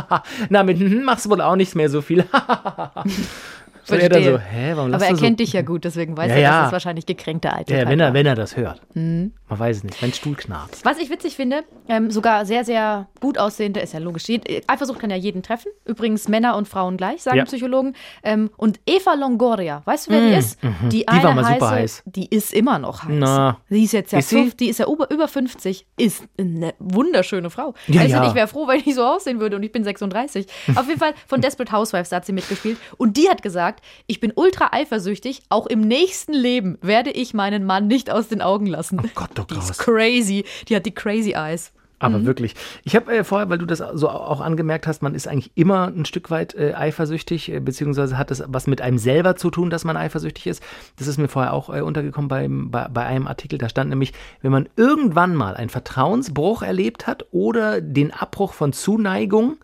na, 0.50 0.62
mit 0.62 0.78
hm, 0.78 1.04
machst 1.04 1.26
du 1.26 1.30
wohl 1.30 1.40
auch 1.40 1.56
nicht 1.56 1.74
mehr 1.74 1.88
so 1.88 2.02
viel. 2.02 2.24
Und 3.90 4.00
er 4.00 4.22
so, 4.22 4.38
hä, 4.38 4.72
warum 4.74 4.92
Aber 4.94 5.04
er 5.06 5.16
so? 5.16 5.22
kennt 5.22 5.40
dich 5.40 5.52
ja 5.52 5.62
gut, 5.62 5.84
deswegen 5.84 6.16
weiß 6.16 6.28
Ja, 6.30 6.34
er, 6.36 6.40
ja. 6.40 6.58
dass 6.58 6.66
es 6.68 6.72
wahrscheinlich 6.72 7.06
gekränkte 7.06 7.48
Ja, 7.48 7.54
Eitelkeit 7.56 7.88
wenn 7.88 8.00
er, 8.00 8.06
war. 8.08 8.14
wenn 8.14 8.26
er 8.26 8.34
das 8.34 8.56
hört. 8.56 8.80
Mhm. 8.94 9.32
Man 9.48 9.58
weiß 9.60 9.76
es 9.78 9.84
nicht, 9.84 10.02
wenn 10.02 10.12
Stuhl 10.12 10.34
knarzt. 10.34 10.84
Was 10.84 10.98
ich 10.98 11.08
witzig 11.08 11.36
finde, 11.36 11.62
ähm, 11.88 12.10
sogar 12.10 12.44
sehr, 12.46 12.64
sehr 12.64 13.06
gut 13.20 13.38
aussehende, 13.38 13.78
ist 13.80 13.92
ja 13.92 14.00
logisch. 14.00 14.24
Jed- 14.24 14.64
Eifersucht 14.66 14.98
kann 14.98 15.10
ja 15.10 15.16
jeden 15.16 15.42
treffen. 15.44 15.70
Übrigens 15.84 16.28
Männer 16.28 16.56
und 16.56 16.66
Frauen 16.66 16.96
gleich, 16.96 17.22
sagen 17.22 17.36
Ja. 17.38 17.44
Psychologen. 17.44 17.94
Ähm, 18.24 18.50
und 18.56 18.80
Eva 18.86 19.14
Longoria, 19.14 19.82
weißt 19.84 20.08
du, 20.08 20.10
wer 20.12 20.20
die 20.20 20.34
ist? 20.34 20.62
Die, 20.62 20.66
Mhm. 20.66 20.88
Die 20.90 21.08
eine 21.08 21.22
war 21.22 21.34
mal 21.34 21.44
heiße, 21.44 21.54
super 21.60 21.70
heiß. 21.70 22.02
Die 22.06 22.26
ist 22.26 22.52
immer 22.52 22.78
noch 22.80 23.04
heiß. 23.04 23.12
Na. 23.12 23.58
Die 23.70 23.84
ist 23.84 23.92
jetzt 23.92 24.12
ja, 24.12 24.18
Ist? 24.18 24.30
50, 24.30 24.56
die 24.56 24.68
ist 24.68 24.78
ja 24.78 24.86
über, 24.88 25.08
über 25.12 25.28
50, 25.28 25.86
ist 25.96 26.24
eine 26.38 26.74
wunderschöne 26.80 27.50
Frau. 27.50 27.74
Ja, 27.86 28.02
also 28.02 28.14
ja. 28.16 28.28
Ich 28.28 28.34
wäre 28.34 28.48
froh, 28.48 28.66
wenn 28.66 28.80
ich 28.84 28.94
so 28.96 29.04
aussehen 29.04 29.38
würde 29.38 29.54
und 29.56 29.62
ich 29.62 29.70
bin 29.70 29.84
36. 29.84 30.46
Auf 30.74 30.88
jeden 30.88 30.98
Fall 30.98 31.14
von 31.28 31.40
Desperate 31.40 31.70
Housewives 31.70 32.10
hat 32.10 32.26
sie 32.26 32.32
mitgespielt. 32.32 32.78
Und 32.96 33.16
die 33.16 33.28
hat 33.28 33.42
gesagt, 33.42 33.75
ich 34.06 34.20
bin 34.20 34.32
ultra 34.34 34.70
eifersüchtig. 34.72 35.42
Auch 35.48 35.66
im 35.66 35.80
nächsten 35.80 36.32
Leben 36.32 36.78
werde 36.82 37.10
ich 37.10 37.34
meinen 37.34 37.64
Mann 37.64 37.86
nicht 37.86 38.10
aus 38.10 38.28
den 38.28 38.42
Augen 38.42 38.66
lassen. 38.66 39.00
Oh 39.02 39.08
Gott, 39.14 39.30
oh 39.38 39.44
Die 39.50 39.58
ist 39.58 39.78
crazy. 39.78 40.44
Die 40.68 40.76
hat 40.76 40.86
die 40.86 40.94
crazy 40.94 41.32
eyes. 41.32 41.72
Aber 41.98 42.26
wirklich. 42.26 42.54
Ich 42.84 42.94
habe 42.94 43.10
äh, 43.16 43.24
vorher, 43.24 43.48
weil 43.48 43.58
du 43.58 43.64
das 43.64 43.82
so 43.94 44.10
auch 44.10 44.40
angemerkt 44.40 44.86
hast, 44.86 45.02
man 45.02 45.14
ist 45.14 45.26
eigentlich 45.26 45.52
immer 45.54 45.86
ein 45.86 46.04
Stück 46.04 46.30
weit 46.30 46.54
äh, 46.54 46.74
eifersüchtig, 46.74 47.50
äh, 47.50 47.60
beziehungsweise 47.60 48.18
hat 48.18 48.30
das 48.30 48.44
was 48.46 48.66
mit 48.66 48.82
einem 48.82 48.98
selber 48.98 49.36
zu 49.36 49.50
tun, 49.50 49.70
dass 49.70 49.84
man 49.84 49.96
eifersüchtig 49.96 50.46
ist. 50.46 50.62
Das 50.98 51.06
ist 51.06 51.16
mir 51.16 51.28
vorher 51.28 51.54
auch 51.54 51.74
äh, 51.74 51.80
untergekommen 51.80 52.28
beim, 52.28 52.70
bei, 52.70 52.88
bei 52.88 53.06
einem 53.06 53.26
Artikel. 53.26 53.58
Da 53.58 53.68
stand 53.70 53.88
nämlich, 53.88 54.12
wenn 54.42 54.52
man 54.52 54.68
irgendwann 54.76 55.34
mal 55.34 55.54
einen 55.54 55.70
Vertrauensbruch 55.70 56.62
erlebt 56.62 57.06
hat 57.06 57.26
oder 57.30 57.80
den 57.80 58.12
Abbruch 58.12 58.52
von 58.52 58.74
Zuneigung, 58.74 59.56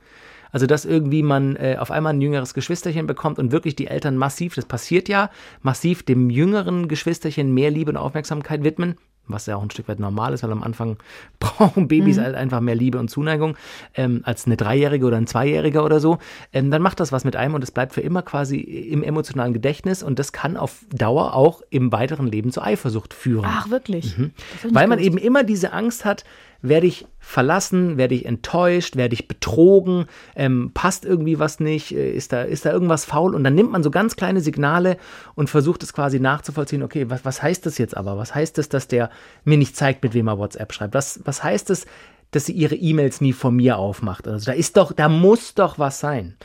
also, 0.52 0.66
dass 0.66 0.84
irgendwie 0.84 1.22
man 1.22 1.56
äh, 1.56 1.76
auf 1.78 1.90
einmal 1.90 2.12
ein 2.12 2.20
jüngeres 2.20 2.54
Geschwisterchen 2.54 3.06
bekommt 3.06 3.38
und 3.38 3.50
wirklich 3.50 3.74
die 3.74 3.88
Eltern 3.88 4.16
massiv, 4.16 4.54
das 4.54 4.66
passiert 4.66 5.08
ja, 5.08 5.30
massiv 5.62 6.02
dem 6.02 6.30
jüngeren 6.30 6.88
Geschwisterchen 6.88 7.52
mehr 7.52 7.70
Liebe 7.70 7.90
und 7.90 7.96
Aufmerksamkeit 7.96 8.62
widmen, 8.62 8.96
was 9.26 9.46
ja 9.46 9.56
auch 9.56 9.62
ein 9.62 9.70
Stück 9.70 9.88
weit 9.88 9.98
normal 9.98 10.34
ist, 10.34 10.42
weil 10.42 10.52
am 10.52 10.62
Anfang 10.62 10.98
brauchen 11.40 11.88
Babys 11.88 12.18
halt 12.18 12.34
einfach 12.34 12.60
mehr 12.60 12.74
Liebe 12.74 12.98
und 12.98 13.08
Zuneigung 13.08 13.56
ähm, 13.94 14.20
als 14.24 14.46
eine 14.46 14.56
Dreijährige 14.56 15.06
oder 15.06 15.16
ein 15.16 15.26
Zweijähriger 15.26 15.84
oder 15.84 16.00
so, 16.00 16.18
ähm, 16.52 16.70
dann 16.70 16.82
macht 16.82 17.00
das 17.00 17.12
was 17.12 17.24
mit 17.24 17.34
einem 17.34 17.54
und 17.54 17.64
es 17.64 17.70
bleibt 17.70 17.94
für 17.94 18.02
immer 18.02 18.22
quasi 18.22 18.58
im 18.58 19.02
emotionalen 19.02 19.54
Gedächtnis 19.54 20.02
und 20.02 20.18
das 20.18 20.32
kann 20.32 20.58
auf 20.58 20.84
Dauer 20.92 21.34
auch 21.34 21.62
im 21.70 21.92
weiteren 21.92 22.26
Leben 22.26 22.52
zur 22.52 22.64
Eifersucht 22.64 23.14
führen. 23.14 23.46
Ach, 23.48 23.70
wirklich? 23.70 24.18
Mhm. 24.18 24.32
Weil 24.70 24.86
man 24.86 24.98
eben 24.98 25.16
immer 25.16 25.44
diese 25.44 25.72
Angst 25.72 26.04
hat, 26.04 26.24
werde 26.62 26.86
ich 26.86 27.06
verlassen, 27.18 27.98
werde 27.98 28.14
ich 28.14 28.24
enttäuscht, 28.24 28.96
werde 28.96 29.14
ich 29.14 29.28
betrogen, 29.28 30.06
ähm, 30.36 30.70
passt 30.72 31.04
irgendwie 31.04 31.38
was 31.38 31.60
nicht, 31.60 31.92
äh, 31.92 32.12
ist, 32.12 32.32
da, 32.32 32.42
ist 32.42 32.64
da 32.64 32.72
irgendwas 32.72 33.04
faul 33.04 33.34
und 33.34 33.44
dann 33.44 33.54
nimmt 33.54 33.72
man 33.72 33.82
so 33.82 33.90
ganz 33.90 34.16
kleine 34.16 34.40
Signale 34.40 34.96
und 35.34 35.50
versucht 35.50 35.82
es 35.82 35.92
quasi 35.92 36.20
nachzuvollziehen, 36.20 36.82
okay, 36.82 37.10
was, 37.10 37.24
was 37.24 37.42
heißt 37.42 37.66
das 37.66 37.78
jetzt 37.78 37.96
aber? 37.96 38.16
Was 38.16 38.34
heißt 38.34 38.58
das, 38.58 38.68
dass 38.68 38.88
der 38.88 39.10
mir 39.44 39.58
nicht 39.58 39.76
zeigt, 39.76 40.02
mit 40.02 40.14
wem 40.14 40.28
er 40.28 40.38
WhatsApp 40.38 40.72
schreibt? 40.72 40.94
Was, 40.94 41.20
was 41.24 41.42
heißt 41.42 41.70
es, 41.70 41.86
dass 42.30 42.46
sie 42.46 42.52
ihre 42.52 42.76
E-Mails 42.76 43.20
nie 43.20 43.32
von 43.32 43.56
mir 43.56 43.76
aufmacht? 43.76 44.26
Also 44.26 44.46
da 44.46 44.52
ist 44.52 44.76
doch, 44.76 44.92
da 44.92 45.08
muss 45.08 45.54
doch 45.54 45.78
was 45.78 46.00
sein. 46.00 46.36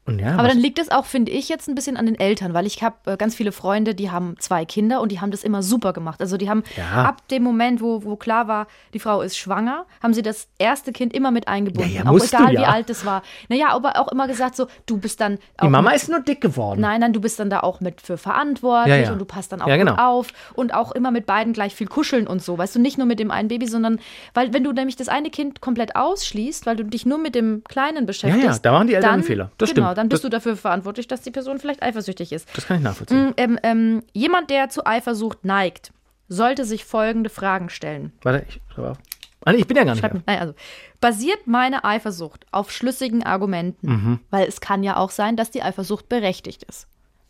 ja, 0.09 0.35
Aber 0.35 0.47
dann 0.47 0.57
liegt 0.57 0.79
es 0.79 0.89
auch, 0.89 1.05
finde 1.05 1.31
ich, 1.31 1.47
jetzt 1.47 1.69
ein 1.69 1.75
bisschen 1.75 1.95
an 1.95 2.05
den 2.07 2.19
Eltern, 2.19 2.53
weil 2.53 2.65
ich 2.65 2.81
habe 2.81 2.95
äh, 3.05 3.17
ganz 3.17 3.35
viele 3.35 3.51
Freunde, 3.51 3.93
die 3.93 4.09
haben 4.09 4.35
zwei 4.39 4.65
Kinder 4.65 4.99
und 4.99 5.11
die 5.11 5.21
haben 5.21 5.29
das 5.29 5.43
immer 5.43 5.61
super 5.61 5.93
gemacht. 5.93 6.21
Also 6.21 6.37
die 6.37 6.49
haben 6.49 6.63
Ja. 6.75 7.03
ab 7.05 7.27
dem 7.29 7.43
Moment, 7.43 7.81
wo, 7.81 8.03
wo 8.03 8.15
klar 8.15 8.47
war, 8.47 8.67
die 8.93 8.99
Frau 8.99 9.21
ist 9.21 9.37
schwanger, 9.37 9.85
haben 10.01 10.13
sie 10.13 10.23
das 10.23 10.47
erste 10.57 10.91
Kind 10.91 11.13
immer 11.13 11.29
mit 11.29 11.47
eingebunden. 11.47 11.91
Ja, 11.91 12.03
ja, 12.03 12.09
auch 12.09 12.17
egal, 12.17 12.53
wie 12.53 12.65
alt 12.65 12.89
es 12.89 13.05
war. 13.05 13.21
Naja, 13.47 13.69
aber 13.69 13.99
auch 13.99 14.11
immer 14.11 14.27
gesagt 14.27 14.55
so, 14.55 14.67
du 14.87 14.97
bist 14.97 15.21
dann 15.21 15.37
auch 15.57 15.65
die 15.65 15.69
Mama 15.69 15.91
mit, 15.91 16.01
ist 16.01 16.09
nur 16.09 16.19
dick 16.19 16.41
geworden. 16.41 16.81
Nein, 16.81 17.01
nein, 17.01 17.13
du 17.13 17.21
bist 17.21 17.39
dann 17.39 17.49
da 17.49 17.59
auch 17.59 17.79
mit 17.79 18.01
für 18.01 18.17
verantwortlich 18.17 19.09
und 19.09 19.19
du 19.19 19.25
passt 19.25 19.51
dann 19.51 19.61
auch 19.61 19.67
genau. 19.67 19.95
auf 19.95 20.29
und 20.55 20.73
auch 20.73 20.91
immer 20.91 21.11
mit 21.11 21.25
beiden 21.25 21.53
gleich 21.53 21.75
viel 21.75 21.87
kuscheln 21.87 22.25
und 22.27 22.41
so. 22.41 22.57
Weißt 22.57 22.75
du, 22.75 22.79
nicht 22.79 22.97
nur 22.97 23.07
mit 23.07 23.19
dem 23.19 23.29
einen 23.29 23.47
Baby, 23.49 23.67
sondern 23.67 23.99
weil 24.33 24.51
wenn 24.53 24.63
du 24.63 24.71
nämlich 24.71 24.95
das 24.95 25.09
eine 25.09 25.29
Kind 25.29 25.61
komplett 25.61 25.95
ausschließt, 25.95 26.65
weil 26.65 26.75
du 26.75 26.85
dich 26.85 27.05
nur 27.05 27.19
mit 27.19 27.35
dem 27.35 27.63
Kleinen 27.67 28.05
beschäftigst, 28.07 28.43
Ja, 28.43 28.51
ja, 28.53 28.59
da 28.59 28.71
machen 28.71 28.87
die 28.87 28.93
Eltern 28.95 29.09
dann, 29.09 29.13
einen 29.19 29.23
Fehler. 29.23 29.51
Das 29.57 29.73
genau, 29.73 29.87
stimmt. 29.87 29.97
Dann 30.01 30.09
bist 30.09 30.23
Das- 30.23 30.29
du 30.29 30.35
dafür 30.35 30.55
verantwortlich, 30.57 31.07
dass 31.07 31.21
die 31.21 31.31
Person 31.31 31.59
vielleicht 31.59 31.81
eifersüchtig 31.83 32.31
ist. 32.31 32.47
Das 32.55 32.67
kann 32.67 32.77
ich 32.77 32.83
nachvollziehen. 32.83 33.29
Mm, 33.29 33.33
Ähm, 33.37 33.59
ähm, 33.63 34.03
jemand, 34.13 34.49
der 34.49 34.69
zu 34.69 34.85
Eifersucht 34.85 35.45
neigt, 35.45 35.91
sollte 36.27 36.65
sich 36.65 36.85
folgende 36.85 37.29
Fragen 37.29 37.69
stellen. 37.69 38.11
Warte, 38.23 38.45
ich 38.47 38.61
schreibe 38.73 38.91
auf. 38.91 38.97
Ah, 39.43 39.51
nee, 39.53 39.57
ich 39.59 39.67
bin 39.67 39.75
ja 39.75 39.83
gar 39.83 39.93
nicht. 39.93 40.01
Schreib, 40.01 40.21
nein, 40.27 40.39
also, 40.39 40.53
basiert 40.99 41.47
meine 41.47 41.83
Eifersucht 41.83 42.45
auf 42.51 42.71
schlüssigen 42.71 43.23
Argumenten? 43.23 43.87
Mhm. 43.91 44.19
Weil 44.29 44.47
es 44.47 44.61
kann 44.61 44.83
ja 44.83 44.97
auch 44.97 45.09
sein, 45.09 45.35
dass 45.35 45.49
die 45.49 45.63
Eifersucht 45.63 46.07
berechtigt 46.09 46.63
ist. 46.63 46.87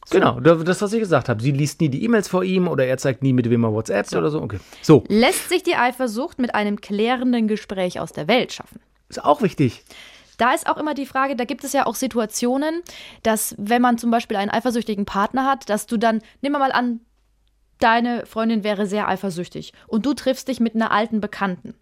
Genau, 0.09 0.39
das, 0.39 0.81
was 0.81 0.91
ich 0.93 0.99
gesagt 0.99 1.29
habe. 1.29 1.41
Sie 1.41 1.51
liest 1.51 1.79
nie 1.79 1.87
die 1.87 2.03
E-Mails 2.03 2.27
vor 2.27 2.43
ihm 2.43 2.67
oder 2.67 2.85
er 2.85 2.97
zeigt 2.97 3.21
nie, 3.23 3.31
mit 3.33 3.49
wem 3.49 3.63
er 3.63 3.71
WhatsApp 3.71 4.11
oder 4.13 4.29
so. 4.29 4.41
Okay. 4.41 4.59
So, 4.81 5.03
Lässt 5.07 5.47
sich 5.49 5.63
die 5.63 5.75
Eifersucht 5.75 6.37
mit 6.39 6.53
einem 6.55 6.81
klärenden 6.81 7.47
Gespräch 7.47 7.99
aus 7.99 8.11
der 8.11 8.27
Welt 8.27 8.51
schaffen? 8.51 8.79
ist 9.09 9.23
auch 9.23 9.41
wichtig. 9.41 9.83
Da 10.37 10.53
ist 10.53 10.67
auch 10.67 10.77
immer 10.77 10.93
die 10.93 11.05
Frage, 11.05 11.35
da 11.35 11.45
gibt 11.45 11.63
es 11.63 11.73
ja 11.73 11.85
auch 11.85 11.95
Situationen, 11.95 12.81
dass 13.23 13.55
wenn 13.57 13.81
man 13.81 13.97
zum 13.97 14.11
Beispiel 14.11 14.37
einen 14.37 14.51
eifersüchtigen 14.51 15.05
Partner 15.05 15.45
hat, 15.45 15.69
dass 15.69 15.85
du 15.87 15.97
dann, 15.97 16.21
nimm 16.41 16.53
mal 16.53 16.71
an, 16.71 17.01
deine 17.79 18.25
Freundin 18.25 18.63
wäre 18.63 18.85
sehr 18.85 19.07
eifersüchtig 19.07 19.73
und 19.87 20.05
du 20.05 20.13
triffst 20.13 20.47
dich 20.47 20.59
mit 20.59 20.75
einer 20.75 20.91
alten 20.91 21.19
Bekannten. 21.21 21.73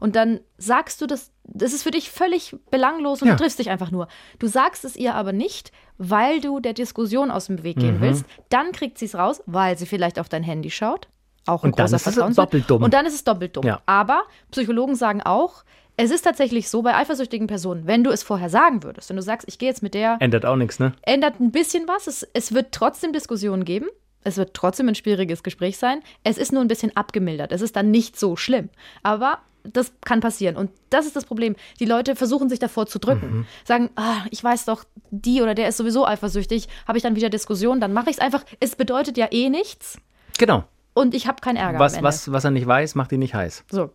Und 0.00 0.16
dann 0.16 0.40
sagst 0.58 1.00
du 1.00 1.06
das, 1.06 1.30
das 1.44 1.72
ist 1.72 1.84
für 1.84 1.92
dich 1.92 2.10
völlig 2.10 2.56
belanglos 2.72 3.22
und 3.22 3.28
Ja. 3.28 3.34
du 3.34 3.42
triffst 3.42 3.58
dich 3.60 3.70
einfach 3.70 3.90
nur. 3.92 4.08
Du 4.40 4.48
sagst 4.48 4.84
es 4.84 4.96
ihr 4.96 5.14
aber 5.14 5.32
nicht, 5.32 5.70
weil 5.96 6.40
du 6.40 6.58
der 6.58 6.72
Diskussion 6.72 7.30
aus 7.30 7.46
dem 7.46 7.62
Weg 7.62 7.76
Mhm. 7.76 7.80
gehen 7.80 8.00
willst. 8.00 8.24
Dann 8.48 8.72
kriegt 8.72 8.98
sie 8.98 9.04
es 9.04 9.14
raus, 9.14 9.42
weil 9.46 9.78
sie 9.78 9.86
vielleicht 9.86 10.18
auf 10.18 10.28
dein 10.28 10.42
Handy 10.42 10.70
schaut. 10.70 11.08
Auch 11.46 11.62
ein 11.62 11.70
Und 11.70 11.78
dann 11.78 11.86
großer 11.90 11.96
ist 12.10 12.18
es 12.18 12.36
doppelt 12.36 12.64
dumm. 12.68 12.82
Und 12.82 12.94
dann 12.94 13.06
ist 13.06 13.14
es 13.14 13.22
doppelt 13.24 13.56
dumm. 13.56 13.64
Ja. 13.64 13.80
Aber 13.86 14.22
Psychologen 14.50 14.96
sagen 14.96 15.22
auch, 15.22 15.62
es 16.02 16.10
ist 16.10 16.22
tatsächlich 16.22 16.68
so 16.68 16.82
bei 16.82 16.96
eifersüchtigen 16.96 17.46
Personen, 17.46 17.86
wenn 17.86 18.02
du 18.02 18.10
es 18.10 18.24
vorher 18.24 18.50
sagen 18.50 18.82
würdest, 18.82 19.08
wenn 19.08 19.16
du 19.16 19.22
sagst, 19.22 19.46
ich 19.46 19.58
gehe 19.58 19.68
jetzt 19.68 19.84
mit 19.84 19.94
der, 19.94 20.16
Ändert 20.18 20.44
auch 20.44 20.56
nichts, 20.56 20.80
ne? 20.80 20.94
ändert 21.02 21.38
ein 21.38 21.52
bisschen 21.52 21.86
was. 21.86 22.08
Es, 22.08 22.26
es 22.34 22.52
wird 22.52 22.72
trotzdem 22.72 23.12
Diskussionen 23.12 23.64
geben. 23.64 23.86
Es 24.24 24.36
wird 24.36 24.52
trotzdem 24.52 24.88
ein 24.88 24.96
schwieriges 24.96 25.44
Gespräch 25.44 25.78
sein. 25.78 26.00
Es 26.24 26.38
ist 26.38 26.52
nur 26.52 26.60
ein 26.60 26.66
bisschen 26.66 26.96
abgemildert. 26.96 27.52
Es 27.52 27.60
ist 27.60 27.76
dann 27.76 27.92
nicht 27.92 28.18
so 28.18 28.34
schlimm. 28.34 28.68
Aber 29.04 29.38
das 29.62 29.92
kann 30.00 30.18
passieren. 30.18 30.56
Und 30.56 30.72
das 30.90 31.06
ist 31.06 31.14
das 31.14 31.24
Problem. 31.24 31.54
Die 31.78 31.84
Leute 31.84 32.16
versuchen 32.16 32.48
sich 32.48 32.58
davor 32.58 32.86
zu 32.86 32.98
drücken. 32.98 33.38
Mhm. 33.38 33.46
Sagen, 33.64 33.90
ah, 33.94 34.24
ich 34.30 34.42
weiß 34.42 34.64
doch, 34.64 34.84
die 35.10 35.40
oder 35.40 35.54
der 35.54 35.68
ist 35.68 35.76
sowieso 35.76 36.04
eifersüchtig. 36.04 36.66
Habe 36.88 36.98
ich 36.98 37.04
dann 37.04 37.14
wieder 37.14 37.30
Diskussionen, 37.30 37.80
dann 37.80 37.92
mache 37.92 38.10
ich 38.10 38.16
es 38.16 38.20
einfach. 38.20 38.44
Es 38.58 38.74
bedeutet 38.74 39.16
ja 39.16 39.28
eh 39.30 39.50
nichts. 39.50 39.98
Genau. 40.38 40.64
Und 40.94 41.14
ich 41.14 41.26
habe 41.26 41.40
keinen 41.40 41.56
Ärger. 41.56 41.78
Was, 41.78 42.02
was, 42.02 42.30
was 42.32 42.44
er 42.44 42.50
nicht 42.50 42.66
weiß, 42.66 42.94
macht 42.94 43.12
ihn 43.12 43.20
nicht 43.20 43.34
heiß. 43.34 43.64
So. 43.70 43.90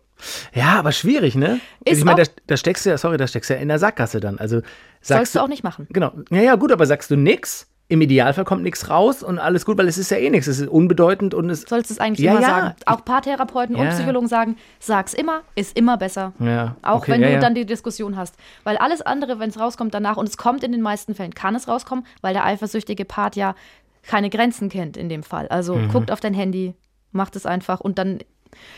Ja, 0.52 0.78
aber 0.80 0.90
schwierig, 0.92 1.36
ne? 1.36 1.60
Ist 1.84 1.98
ich 1.98 2.04
meine, 2.04 2.24
da, 2.24 2.30
da 2.48 2.56
steckst 2.56 2.84
du 2.84 2.90
ja, 2.90 2.98
sorry, 2.98 3.16
da 3.18 3.26
steckst 3.28 3.50
du 3.50 3.54
ja 3.54 3.60
in 3.60 3.68
der 3.68 3.78
Sackgasse 3.78 4.18
dann. 4.18 4.38
Also 4.38 4.62
sagst 5.00 5.08
Sollst 5.32 5.34
du 5.36 5.40
auch 5.40 5.48
nicht 5.48 5.62
machen. 5.62 5.86
Genau. 5.90 6.12
Ja, 6.30 6.40
ja, 6.42 6.56
gut, 6.56 6.72
aber 6.72 6.86
sagst 6.86 7.10
du 7.12 7.16
nix, 7.16 7.68
im 7.86 8.00
Idealfall 8.00 8.44
kommt 8.44 8.64
nichts 8.64 8.90
raus 8.90 9.22
und 9.22 9.38
alles 9.38 9.64
gut, 9.64 9.78
weil 9.78 9.86
es 9.86 9.96
ist 9.96 10.10
ja 10.10 10.16
eh 10.16 10.28
nichts. 10.28 10.48
Es 10.48 10.58
ist 10.58 10.68
unbedeutend 10.68 11.34
und 11.34 11.48
es. 11.50 11.62
Sollst 11.62 11.90
es 11.92 12.00
eigentlich 12.00 12.24
Ja, 12.26 12.32
immer 12.32 12.40
ja. 12.42 12.48
sagen. 12.48 12.74
Auch 12.86 13.04
Paartherapeuten 13.04 13.76
und 13.76 13.84
Ja. 13.86 13.92
Psychologen 13.92 14.26
sagen, 14.26 14.56
sag's 14.80 15.14
immer, 15.14 15.42
ist 15.54 15.76
immer 15.78 15.96
besser. 15.98 16.32
Ja, 16.40 16.74
Auch 16.82 16.96
okay, 17.02 17.12
wenn 17.12 17.22
du 17.22 17.38
dann 17.38 17.54
die 17.54 17.64
Diskussion 17.64 18.16
hast. 18.16 18.34
Weil 18.64 18.76
alles 18.76 19.02
andere, 19.02 19.38
wenn 19.38 19.50
es 19.50 19.58
rauskommt 19.60 19.94
danach, 19.94 20.16
und 20.16 20.28
es 20.28 20.36
kommt 20.36 20.64
in 20.64 20.72
den 20.72 20.82
meisten 20.82 21.14
Fällen, 21.14 21.32
kann 21.34 21.54
es 21.54 21.68
rauskommen, 21.68 22.04
weil 22.22 22.34
der 22.34 22.44
eifersüchtige 22.44 23.04
Part 23.04 23.36
ja 23.36 23.54
keine 24.02 24.30
Grenzen 24.30 24.68
kennt 24.68 24.96
in 24.96 25.08
dem 25.08 25.22
Fall. 25.22 25.46
Also 25.48 25.76
Mhm. 25.76 25.88
guckt 25.90 26.10
auf 26.10 26.20
dein 26.20 26.34
Handy, 26.34 26.74
macht 27.12 27.36
es 27.36 27.46
einfach 27.46 27.80
und 27.80 27.98
dann 27.98 28.20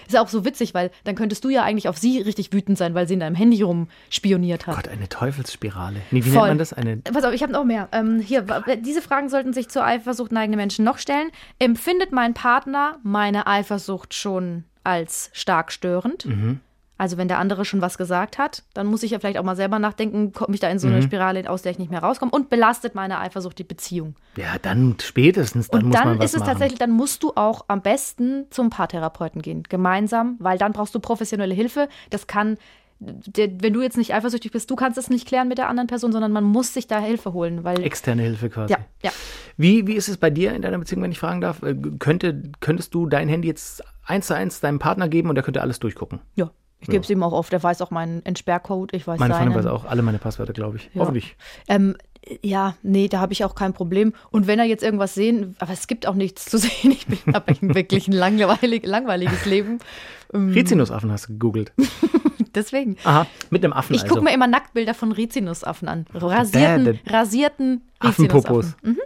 ist 0.07 0.15
ja 0.15 0.23
auch 0.23 0.29
so 0.29 0.45
witzig, 0.45 0.75
weil 0.75 0.91
dann 1.05 1.15
könntest 1.15 1.45
du 1.45 1.49
ja 1.49 1.63
eigentlich 1.63 1.89
auf 1.89 1.99
sie 1.99 2.21
richtig 2.21 2.53
wütend 2.53 2.79
sein, 2.79 2.95
weil 2.95 3.07
sie 3.07 3.15
in 3.15 3.21
deinem 3.21 3.37
Handy 3.37 3.63
rumspioniert 3.63 4.67
hat. 4.67 4.77
Gott, 4.77 4.89
eine 4.89 5.09
Teufelsspirale. 5.09 6.01
Nee, 6.11 6.25
wie 6.25 6.31
Voll. 6.31 6.35
nennt 6.35 6.49
man 6.49 6.59
das? 6.59 6.73
Eine. 6.73 6.97
Pass 6.99 7.25
auf, 7.25 7.33
ich 7.33 7.43
habe 7.43 7.53
noch 7.53 7.65
mehr. 7.65 7.89
Ähm, 7.93 8.21
hier, 8.21 8.45
diese 8.81 9.03
Fragen 9.03 9.29
sollten 9.29 9.53
sich 9.53 9.69
zur 9.69 9.85
Eifersucht 9.85 10.33
neigende 10.33 10.57
Menschen 10.57 10.85
noch 10.85 10.99
stellen. 10.99 11.31
Empfindet 11.59 12.13
mein 12.13 12.35
Partner 12.35 12.99
meine 13.03 13.47
Eifersucht 13.47 14.15
schon 14.15 14.65
als 14.83 15.31
stark 15.33 15.73
störend? 15.73 16.27
Mhm. 16.27 16.61
Also 17.01 17.17
wenn 17.17 17.29
der 17.29 17.39
andere 17.39 17.65
schon 17.65 17.81
was 17.81 17.97
gesagt 17.97 18.37
hat, 18.37 18.63
dann 18.75 18.87
muss 18.87 19.03
ich 19.03 19.13
ja 19.13 19.19
vielleicht 19.19 19.39
auch 19.39 19.43
mal 19.43 19.57
selber 19.57 19.79
nachdenken, 19.79 20.33
komme 20.35 20.53
ich 20.53 20.61
da 20.61 20.69
in 20.69 20.79
so 20.79 20.87
eine 20.87 20.99
Mhm. 20.99 21.03
Spirale, 21.03 21.49
aus 21.49 21.63
der 21.63 21.73
ich 21.73 21.79
nicht 21.79 21.91
mehr 21.91 22.03
rauskomme 22.03 22.31
und 22.31 22.51
belastet 22.51 22.95
meine 22.95 23.19
Eifersucht 23.21 23.59
die 23.59 23.65
Beziehung. 23.65 24.17
Ja, 24.37 24.59
dann 24.61 24.97
spätestens, 25.01 25.69
dann 25.69 25.81
und 25.85 25.89
muss 25.89 25.97
dann 25.99 26.09
man 26.09 26.19
was 26.19 26.27
ist 26.27 26.35
es 26.35 26.41
machen. 26.41 26.51
tatsächlich, 26.51 26.79
dann 26.79 26.91
musst 26.91 27.23
du 27.23 27.33
auch 27.37 27.65
am 27.69 27.81
besten 27.81 28.45
zum 28.51 28.69
Paartherapeuten 28.69 29.41
gehen, 29.41 29.63
gemeinsam, 29.67 30.37
weil 30.41 30.59
dann 30.59 30.73
brauchst 30.73 30.95
du 30.95 31.01
professionelle 31.01 31.55
Hilfe. 31.55 31.89
Das 32.11 32.27
kann, 32.27 32.59
wenn 32.99 33.73
du 33.73 33.81
jetzt 33.81 33.97
nicht 33.97 34.13
eifersüchtig 34.13 34.53
bist, 34.53 34.71
du 34.71 34.77
kannst 34.77 34.99
es 34.99 35.09
nicht 35.09 35.27
klären 35.27 35.49
mit 35.49 35.57
der 35.57 35.69
anderen 35.71 35.87
Person, 35.87 36.13
sondern 36.13 36.33
man 36.33 36.45
muss 36.45 36.75
sich 36.75 36.87
da 36.87 36.99
Hilfe 37.01 37.33
holen, 37.33 37.65
weil 37.65 37.83
Externe 37.83 38.21
Hilfe 38.21 38.51
quasi. 38.51 38.75
ja, 38.75 38.79
ja. 39.03 39.11
Wie, 39.57 39.87
wie 39.87 39.95
ist 39.95 40.09
es 40.11 40.19
bei 40.19 40.29
dir 40.29 40.53
in 40.53 40.61
deiner 40.61 40.77
Beziehung, 40.77 41.03
wenn 41.03 41.13
ich 41.13 41.19
fragen 41.19 41.41
darf? 41.41 41.63
Äh, 41.63 41.75
Könnte, 41.99 42.43
könntest 42.61 42.93
du 42.93 43.07
dein 43.07 43.31
Handy 43.31 43.49
jetzt 43.49 43.83
eins 44.05 44.27
zu 44.27 44.35
eins 44.35 44.61
deinem 44.61 44.79
Partner 44.79 45.09
geben 45.09 45.31
und 45.31 45.35
der 45.35 45.45
könnte 45.45 45.63
alles 45.63 45.79
durchgucken? 45.81 46.21
Ja, 46.35 46.51
ich 46.81 46.89
gebe 46.89 47.05
es 47.05 47.11
ihm 47.11 47.23
auch 47.23 47.33
oft. 47.33 47.53
Der 47.53 47.63
weiß 47.63 47.83
auch 47.83 47.91
meinen 47.91 48.25
Entsperrcode. 48.25 48.93
Ich 48.95 49.07
weiß 49.07 49.19
Meine 49.21 49.35
Freundin 49.35 49.53
seinen. 49.55 49.65
weiß 49.65 49.71
auch 49.73 49.85
alle 49.85 50.03
meine 50.03 50.19
Passwörter, 50.19 50.53
glaube 50.53 50.79
ich. 50.79 50.91
Ja. 50.95 51.03
Hoffentlich. 51.03 51.37
Ähm, 51.69 51.97
ja, 52.43 52.77
nee, 52.83 53.09
da 53.09 53.21
habe 53.21 53.33
ich 53.33 53.45
auch 53.45 53.55
kein 53.55 53.73
Problem. 53.73 54.13
Und 54.31 54.47
wenn 54.47 54.59
er 54.59 54.65
jetzt 54.67 54.83
irgendwas 54.83 55.15
sehen, 55.15 55.57
aber 55.59 55.73
es 55.73 55.87
gibt 55.87 56.07
auch 56.07 56.15
nichts 56.15 56.45
zu 56.47 56.59
sehen. 56.59 56.91
Ich 56.93 57.07
bin 57.07 57.19
habe 57.35 57.55
wirklich 57.61 58.09
ein 58.09 58.13
langweilig, 58.13 58.85
langweiliges 58.87 59.47
Leben. 59.47 59.79
Ähm, 60.33 60.51
Rizinusaffen 60.53 61.11
hast 61.11 61.25
du 61.29 61.33
gegoogelt. 61.33 61.73
Deswegen. 62.55 62.97
Aha, 63.05 63.27
mit 63.51 63.65
einem 63.65 63.73
Affen 63.73 63.95
Ich 63.95 64.03
also. 64.03 64.15
gucke 64.15 64.25
mir 64.25 64.35
immer 64.35 64.47
Nacktbilder 64.47 64.95
von 64.95 65.13
Rizinusaffen 65.13 65.89
an. 65.89 66.07
Rasierten, 66.15 66.87
Dä- 66.87 66.99
dä- 67.05 67.13
rasierten 67.13 67.83
Affenpopos. 67.99 68.75
Mhm. 68.83 68.99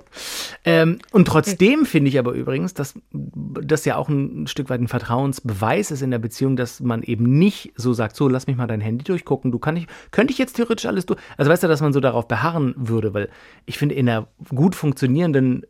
Ähm, 0.65 0.99
und 1.11 1.27
trotzdem 1.27 1.85
finde 1.85 2.09
ich 2.09 2.19
aber 2.19 2.33
übrigens, 2.33 2.75
dass 2.75 2.95
das 3.13 3.85
ja 3.85 3.97
auch 3.97 4.09
ein 4.09 4.47
Stück 4.47 4.71
weit 4.71 4.81
ein 4.81 4.89
Vertrauensbeweis 4.89 5.91
ist 5.91 6.01
in 6.03 6.11
der 6.13 6.19
Beziehung, 6.21 6.57
dass 6.57 6.81
man 6.81 7.03
eben 7.03 7.25
nicht 7.39 7.73
so 7.77 7.93
sagt, 7.93 8.15
so 8.17 8.29
lass 8.29 8.47
mich 8.47 8.57
mal 8.57 8.67
dein 8.69 8.81
Handy 8.81 9.05
durchgucken, 9.05 9.51
du 9.51 9.59
kann 9.59 9.77
ich, 9.77 9.87
könnte 10.13 10.33
ich 10.33 10.39
jetzt 10.39 10.55
theoretisch 10.55 10.87
alles 10.87 11.07
durch. 11.07 11.19
Also 11.37 11.51
weißt 11.51 11.65
du, 11.65 11.69
dass 11.69 11.81
man 11.81 11.93
so 11.93 12.01
darauf 12.01 12.29
beharren 12.29 12.75
würde, 12.77 13.13
weil 13.15 13.29
ich 13.67 13.79
finde, 13.79 13.95
in 13.97 14.09
einer 14.09 14.29
gut 14.55 14.75
funktionierenden 14.75 15.65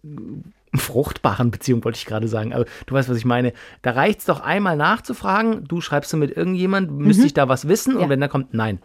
fruchtbaren 0.79 1.51
Beziehung, 1.51 1.85
wollte 1.85 1.99
ich 1.99 2.07
gerade 2.07 2.29
sagen, 2.29 2.53
aber 2.53 2.65
du 2.87 2.95
weißt, 2.95 3.09
was 3.09 3.17
ich 3.17 3.25
meine. 3.25 3.53
Da 3.83 3.93
reicht 3.93 4.21
es 4.21 4.25
doch 4.27 4.41
einmal 4.41 4.77
nachzufragen, 4.77 5.65
du 5.69 5.81
schreibst 5.81 6.13
du 6.13 6.17
mit 6.17 6.37
irgendjemand, 6.37 6.91
müsste 6.93 7.27
ich 7.27 7.35
da 7.35 7.49
was 7.49 7.69
wissen? 7.69 7.97
Ja. 7.97 8.05
Und 8.05 8.09
wenn 8.11 8.21
da 8.21 8.29
kommt, 8.29 8.55
nein, 8.55 8.81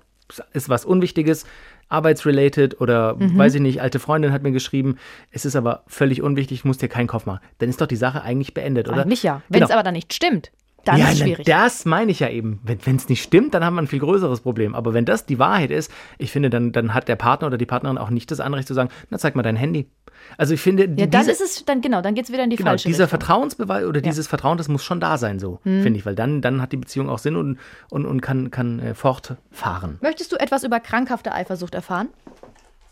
ist 0.53 0.69
was 0.69 0.85
Unwichtiges, 0.85 1.45
arbeitsrelated 1.89 2.79
oder 2.81 3.15
Mhm. 3.15 3.37
weiß 3.37 3.55
ich 3.55 3.61
nicht, 3.61 3.81
alte 3.81 3.99
Freundin 3.99 4.31
hat 4.31 4.43
mir 4.43 4.51
geschrieben, 4.51 4.97
es 5.31 5.43
ist 5.45 5.55
aber 5.55 5.83
völlig 5.87 6.21
unwichtig, 6.21 6.59
ich 6.59 6.65
muss 6.65 6.77
dir 6.77 6.87
keinen 6.87 7.07
Kopf 7.07 7.25
machen. 7.25 7.39
Dann 7.57 7.69
ist 7.69 7.81
doch 7.81 7.87
die 7.87 7.95
Sache 7.95 8.21
eigentlich 8.21 8.53
beendet, 8.53 8.87
oder? 8.89 9.01
Eigentlich 9.01 9.23
ja. 9.23 9.41
Wenn 9.49 9.63
es 9.63 9.69
Genau. 9.69 9.79
aber 9.79 9.83
dann 9.83 9.95
nicht 9.95 10.13
stimmt, 10.13 10.51
dann 10.85 10.97
ja, 10.97 11.09
ist 11.09 11.19
na, 11.19 11.25
schwierig. 11.25 11.45
das 11.45 11.85
meine 11.85 12.11
ich 12.11 12.19
ja 12.21 12.29
eben. 12.29 12.61
Wenn 12.63 12.95
es 12.95 13.09
nicht 13.09 13.21
stimmt, 13.21 13.53
dann 13.53 13.63
haben 13.65 13.75
wir 13.75 13.81
ein 13.81 13.87
viel 13.87 13.99
größeres 13.99 14.41
Problem. 14.41 14.75
Aber 14.75 14.93
wenn 14.93 15.05
das 15.05 15.25
die 15.25 15.37
Wahrheit 15.39 15.71
ist, 15.71 15.91
ich 16.17 16.31
finde, 16.31 16.49
dann, 16.49 16.71
dann 16.71 16.93
hat 16.93 17.07
der 17.07 17.15
Partner 17.15 17.47
oder 17.47 17.57
die 17.57 17.65
Partnerin 17.65 17.97
auch 17.97 18.09
nicht 18.09 18.31
das 18.31 18.39
Anrecht 18.39 18.67
zu 18.67 18.73
sagen, 18.73 18.89
na 19.09 19.17
zeig 19.17 19.35
mal 19.35 19.43
dein 19.43 19.55
Handy. 19.55 19.89
Also 20.37 20.53
ich 20.53 20.61
finde, 20.61 20.83
ja, 20.97 21.05
dann 21.05 21.21
diese, 21.21 21.31
ist 21.31 21.41
es, 21.41 21.65
dann 21.65 21.81
genau, 21.81 22.01
dann 22.01 22.13
geht 22.13 22.25
es 22.25 22.31
wieder 22.31 22.43
in 22.43 22.49
die 22.49 22.55
genau, 22.57 22.71
falsche 22.71 22.87
dieser 22.87 23.05
Richtung. 23.05 23.19
Vertrauensbeweis 23.21 23.85
oder 23.85 24.01
dieses 24.01 24.27
Vertrauen, 24.27 24.57
das 24.57 24.67
muss 24.67 24.83
schon 24.83 24.99
da 24.99 25.17
sein, 25.17 25.39
so, 25.39 25.59
Hm. 25.63 25.81
finde 25.81 25.97
ich, 25.99 26.05
weil 26.05 26.15
dann, 26.15 26.41
dann 26.41 26.61
hat 26.61 26.71
die 26.73 26.77
Beziehung 26.77 27.09
auch 27.09 27.19
Sinn 27.19 27.35
und, 27.37 27.57
und, 27.89 28.05
und 28.05 28.19
kann, 28.21 28.51
kann 28.51 28.79
äh, 28.79 28.93
fortfahren. 28.95 29.97
Möchtest 30.01 30.31
du 30.31 30.35
etwas 30.35 30.63
über 30.65 30.79
krankhafte 30.81 31.31
Eifersucht 31.33 31.73
erfahren? 31.73 32.09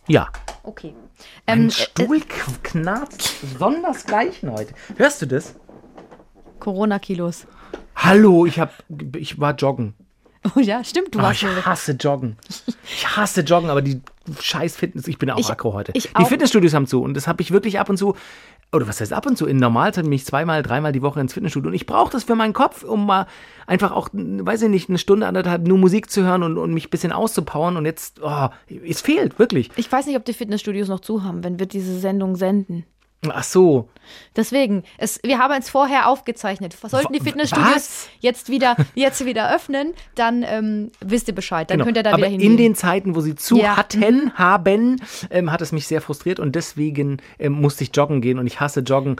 Ja. 0.07 0.29
Okay. 0.63 0.93
Mein 1.45 1.63
Ähm, 1.63 1.69
Stuhl 1.71 2.21
k- 2.21 2.51
knarzt 2.63 3.33
sondersgleichen 3.59 4.49
heute. 4.51 4.73
Hörst 4.95 5.21
du 5.21 5.25
das? 5.25 5.55
Corona-Kilos. 6.59 7.45
Hallo, 7.97 8.45
ich 8.45 8.59
hab, 8.59 8.73
ich 9.15 9.39
war 9.39 9.55
joggen. 9.55 9.93
Oh 10.55 10.59
ja, 10.59 10.83
stimmt, 10.83 11.13
du 11.13 11.19
Oh, 11.19 11.23
warst 11.23 11.43
ich 11.43 11.49
so. 11.49 11.65
hasse 11.65 11.91
Joggen. 11.93 12.37
Ich 12.85 13.17
hasse 13.17 13.41
Joggen, 13.41 13.69
aber 13.69 13.81
die 13.81 14.01
scheiß 14.39 14.77
Fitness, 14.77 15.07
ich 15.07 15.17
bin 15.17 15.29
auch 15.29 15.39
Ich- 15.39 15.49
aggro 15.49 15.73
heute. 15.73 15.91
ich 15.95 16.03
die 16.09 16.15
auch. 16.15 16.27
Fitnessstudios 16.27 16.73
haben 16.73 16.87
zu 16.87 17.01
und 17.01 17.15
das 17.15 17.27
habe 17.27 17.41
ich 17.41 17.51
wirklich 17.51 17.79
ab 17.79 17.89
und 17.89 17.97
zu, 17.97 18.15
oder 18.71 18.87
was 18.87 19.01
heißt 19.01 19.11
ab 19.13 19.25
und 19.25 19.37
zu, 19.37 19.45
in 19.45 19.57
Normalzeit 19.57 20.03
bin 20.05 20.13
ich 20.13 20.25
zweimal, 20.25 20.61
dreimal 20.63 20.91
die 20.93 21.01
Woche 21.01 21.19
ins 21.19 21.33
Fitnessstudio 21.33 21.69
und 21.69 21.73
ich 21.73 21.85
brauche 21.85 22.11
das 22.11 22.23
für 22.23 22.35
meinen 22.35 22.53
Kopf, 22.53 22.83
um 22.83 23.05
mal 23.05 23.25
einfach 23.65 23.91
auch, 23.91 24.09
weiß 24.13 24.61
ich 24.61 24.69
nicht, 24.69 24.87
eine 24.89 24.99
Stunde, 24.99 25.27
anderthalb 25.27 25.67
nur 25.67 25.77
Musik 25.79 26.09
zu 26.11 26.23
hören 26.23 26.43
und, 26.43 26.57
und 26.57 26.73
mich 26.73 26.87
ein 26.87 26.91
bisschen 26.91 27.11
auszupowern 27.11 27.75
und 27.75 27.85
jetzt, 27.85 28.21
oh, 28.21 28.47
es 28.87 29.01
fehlt, 29.01 29.39
wirklich. 29.39 29.69
Ich 29.75 29.91
weiß 29.91 30.05
nicht, 30.05 30.15
ob 30.17 30.23
die 30.23 30.33
Fitnessstudios 30.33 30.87
noch 30.87 30.99
zu 31.01 31.23
haben, 31.23 31.43
wenn 31.43 31.59
wir 31.59 31.65
diese 31.65 31.97
Sendung 31.99 32.35
senden. 32.37 32.85
Ach 33.29 33.43
so, 33.43 33.89
Deswegen, 34.35 34.83
es, 34.97 35.19
wir 35.23 35.39
haben 35.39 35.53
es 35.53 35.69
vorher 35.69 36.07
aufgezeichnet. 36.07 36.75
Sollten 36.87 37.13
die 37.13 37.19
Fitnessstudios 37.19 37.75
was? 37.75 38.09
jetzt 38.19 38.49
wieder, 38.49 38.75
jetzt 38.95 39.25
wieder 39.25 39.53
öffnen, 39.53 39.93
dann 40.15 40.43
ähm, 40.43 40.91
wisst 40.99 41.27
ihr 41.27 41.35
Bescheid. 41.35 41.69
Dann 41.69 41.77
genau. 41.77 41.85
könnt 41.85 41.97
ihr 41.97 42.03
da 42.03 42.11
aber 42.11 42.19
wieder 42.19 42.29
hingehen. 42.29 42.51
in 42.51 42.57
den 42.57 42.75
Zeiten, 42.75 43.15
wo 43.15 43.21
sie 43.21 43.35
zu 43.35 43.57
Ja. 43.57 43.77
hatten, 43.77 44.33
haben, 44.35 45.01
ähm, 45.29 45.51
hat 45.51 45.61
es 45.61 45.71
mich 45.71 45.87
sehr 45.87 46.01
frustriert 46.01 46.39
und 46.39 46.55
deswegen 46.55 47.17
ähm, 47.39 47.53
musste 47.53 47.83
ich 47.83 47.95
joggen 47.95 48.21
gehen 48.21 48.39
und 48.39 48.47
ich 48.47 48.59
hasse 48.59 48.81
Joggen. 48.81 49.17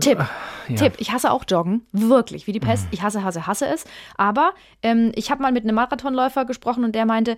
Tipp. 0.00 0.18
ah, 0.18 0.28
ja. 0.68 0.76
Tipp, 0.76 0.94
ich 0.98 1.12
hasse 1.12 1.30
auch 1.30 1.44
Joggen, 1.46 1.86
wirklich, 1.92 2.46
wie 2.46 2.52
die 2.52 2.60
Pest. 2.60 2.88
Ich 2.90 3.02
hasse, 3.02 3.22
hasse, 3.22 3.46
hasse 3.46 3.66
es. 3.66 3.84
Aber 4.16 4.52
ähm, 4.82 5.12
ich 5.14 5.30
habe 5.30 5.42
mal 5.42 5.52
mit 5.52 5.64
einem 5.64 5.74
Marathonläufer 5.74 6.46
gesprochen 6.46 6.84
und 6.84 6.94
der 6.94 7.06
meinte, 7.06 7.36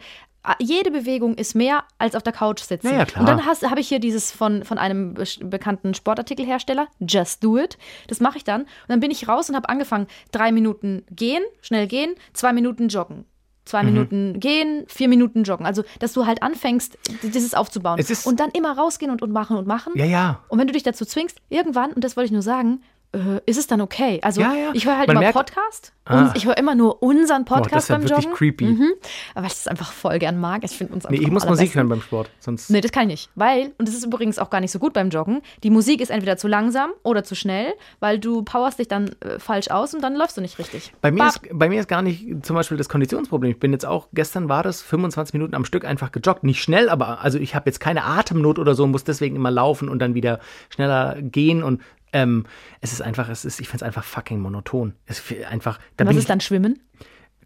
jede 0.59 0.91
Bewegung 0.91 1.35
ist 1.35 1.55
mehr 1.55 1.85
als 1.99 2.15
auf 2.15 2.23
der 2.23 2.33
Couch 2.33 2.61
sitzen. 2.61 2.89
Ja, 2.89 2.99
ja. 2.99 3.07
Und 3.19 3.27
dann 3.29 3.45
habe 3.47 3.81
ich 3.81 3.89
hier 3.89 3.99
dieses 3.99 4.31
von, 4.33 4.65
von 4.65 4.79
einem 4.79 5.15
be 5.15 5.25
bekannten 5.41 5.95
Sportartikelhersteller, 5.95 6.89
Just 7.01 7.43
Do 7.43 7.59
It. 7.59 7.79
Das 8.09 8.21
mache 8.21 8.39
ich 8.39 8.45
dann. 8.45 8.63
Und 8.63 8.69
dann 8.89 9.01
bin 9.01 9.11
ich 9.11 9.29
raus 9.29 9.49
und 9.49 9.57
habe 9.57 9.69
angefangen, 9.69 10.07
drei 10.33 10.53
Minuten 10.53 11.05
gehen, 11.11 11.43
schnell 11.61 11.87
gehen, 11.87 12.15
zwei 12.33 12.53
Minuten 12.53 12.89
joggen. 12.89 13.25
Zwei 13.65 13.83
Mhm. 13.83 13.93
Minuten 13.93 14.41
gehen, 14.41 14.85
vier 14.87 15.09
Minuten 15.09 15.43
joggen. 15.43 15.67
Also, 15.67 15.83
dass 15.99 16.13
du 16.13 16.25
halt 16.25 16.43
anfängst, 16.43 16.97
dieses 17.23 17.53
aufzubauen. 17.53 17.99
Und 18.25 18.39
dann 18.39 18.51
immer 18.53 18.77
rausgehen 18.79 19.11
und, 19.11 19.23
und 19.23 19.33
machen 19.33 19.57
und 19.57 19.67
machen. 19.67 19.93
Ja, 19.97 20.05
ja. 20.05 20.45
Und 20.49 20.61
wenn 20.61 20.69
du 20.69 20.73
dich 20.73 20.85
dazu 20.85 21.05
zwingst, 21.05 21.39
irgendwann, 21.49 21.93
und 21.93 22.05
das 22.05 22.17
wollte 22.17 22.27
ich 22.27 22.33
nur 22.33 22.43
sagen, 22.43 22.83
äh, 23.17 23.41
ist 23.47 23.59
es 23.59 23.67
dann 23.67 23.81
okay. 23.81 24.21
Also 24.23 24.41
Ja, 24.41 24.55
ja. 24.55 24.71
ich 24.75 24.87
höre 24.87 24.97
halt 24.99 25.09
Man 25.09 25.17
immer 25.17 25.21
merkt- 25.21 25.35
Podcast. 25.37 25.93
Ah. 26.09 26.33
Ich 26.37 26.47
höre 26.47 26.57
immer 26.57 26.77
nur 26.77 27.03
unseren 27.03 27.45
Boah, 27.45 27.57
Podcast 27.57 27.75
das 27.75 27.83
ist 27.85 27.89
ja 27.89 27.95
beim 27.97 28.03
wirklich 28.05 28.25
Joggen. 28.27 28.37
creepy. 28.37 28.65
Mhm. 28.67 28.93
Aber 29.35 29.47
ich 29.49 29.55
das 29.55 29.67
einfach 29.67 29.91
voll 29.91 30.21
gern 30.21 30.39
mag. 30.39 30.63
Ich 30.63 30.71
finde 30.79 30.95
uns 30.95 31.03
Nee, 31.05 31.09
einfach 31.17 31.21
ich 31.23 31.27
am 31.27 31.33
muss 31.35 31.47
Musik 31.47 31.75
hören 31.75 31.89
beim 31.89 32.01
Sport, 32.01 32.31
sonst. 32.39 32.71
Nee, 32.71 32.81
das 32.81 32.93
kann 32.93 33.03
ich 33.05 33.09
nicht. 33.09 33.31
Weil, 33.35 33.73
und 33.79 33.89
das 33.89 33.95
ist 33.97 34.05
übrigens 34.07 34.39
auch 34.39 34.49
gar 34.51 34.61
nicht 34.61 34.71
so 34.71 34.79
gut 34.79 34.93
beim 34.93 35.09
Joggen, 35.11 35.43
die 35.65 35.71
Musik 35.71 36.01
ist 36.01 36.11
entweder 36.11 36.37
zu 36.37 36.47
langsam 36.47 36.91
oder 37.03 37.25
zu 37.25 37.35
schnell, 37.35 37.73
weil 37.99 38.21
du 38.21 38.43
powerst 38.43 38.79
dich 38.79 38.87
dann 38.87 39.11
äh, 39.21 39.41
falsch 39.41 39.69
aus 39.71 39.95
und 39.95 40.03
dann 40.03 40.15
läufst 40.15 40.37
du 40.37 40.41
nicht 40.43 40.61
richtig. 40.61 40.93
Bei 41.01 41.11
mir, 41.11 41.19
Bab. 41.19 41.29
ist, 41.29 41.41
bei 41.53 41.69
mir 41.69 41.81
ist 41.81 41.89
gar 41.89 42.03
nicht 42.03 42.45
zum 42.47 42.55
Beispiel 42.55 42.77
das 42.77 42.89
Konditionsproblem. 42.89 43.51
Ich 43.51 43.59
bin 43.59 43.73
jetzt 43.73 43.85
auch, 43.87 44.07
gestern 44.15 44.49
war 44.49 44.63
das 44.63 44.83
25 44.83 45.33
Minuten 45.35 45.57
am 45.57 45.65
Stück 45.65 45.85
einfach 45.85 46.13
gejoggt. 46.13 46.45
Nicht 46.45 46.63
schnell, 46.63 46.89
aber 46.89 47.21
also 47.21 47.39
ich 47.39 47.57
habe 47.57 47.69
jetzt 47.69 47.81
keine 47.81 48.05
Atemnot 48.05 48.61
oder 48.61 48.75
so 48.77 48.85
und 48.85 48.93
muss 48.93 49.03
deswegen 49.03 49.35
immer 49.35 49.51
laufen 49.51 49.89
und 49.89 49.99
dann 49.99 50.15
wieder 50.15 50.39
schneller 50.71 51.17
gehen 51.21 51.65
und 51.65 51.81
ähm, 52.17 52.47
es 52.81 52.93
ist 52.93 53.03
einfach, 53.03 53.29
es 53.29 53.45
ist, 53.45 53.61
ich 53.61 53.69
finde 53.69 53.79
es 53.79 53.83
einfach 53.83 54.05
fucking 54.05 54.41
monoton. 54.41 54.95
Es 55.05 55.21
ist 55.21 55.45
einfach, 55.47 55.79
da 55.97 56.07
Was 56.07 56.17
ist 56.17 56.23
ich, 56.23 56.29
dann 56.29 56.41
Schwimmen? 56.41 56.81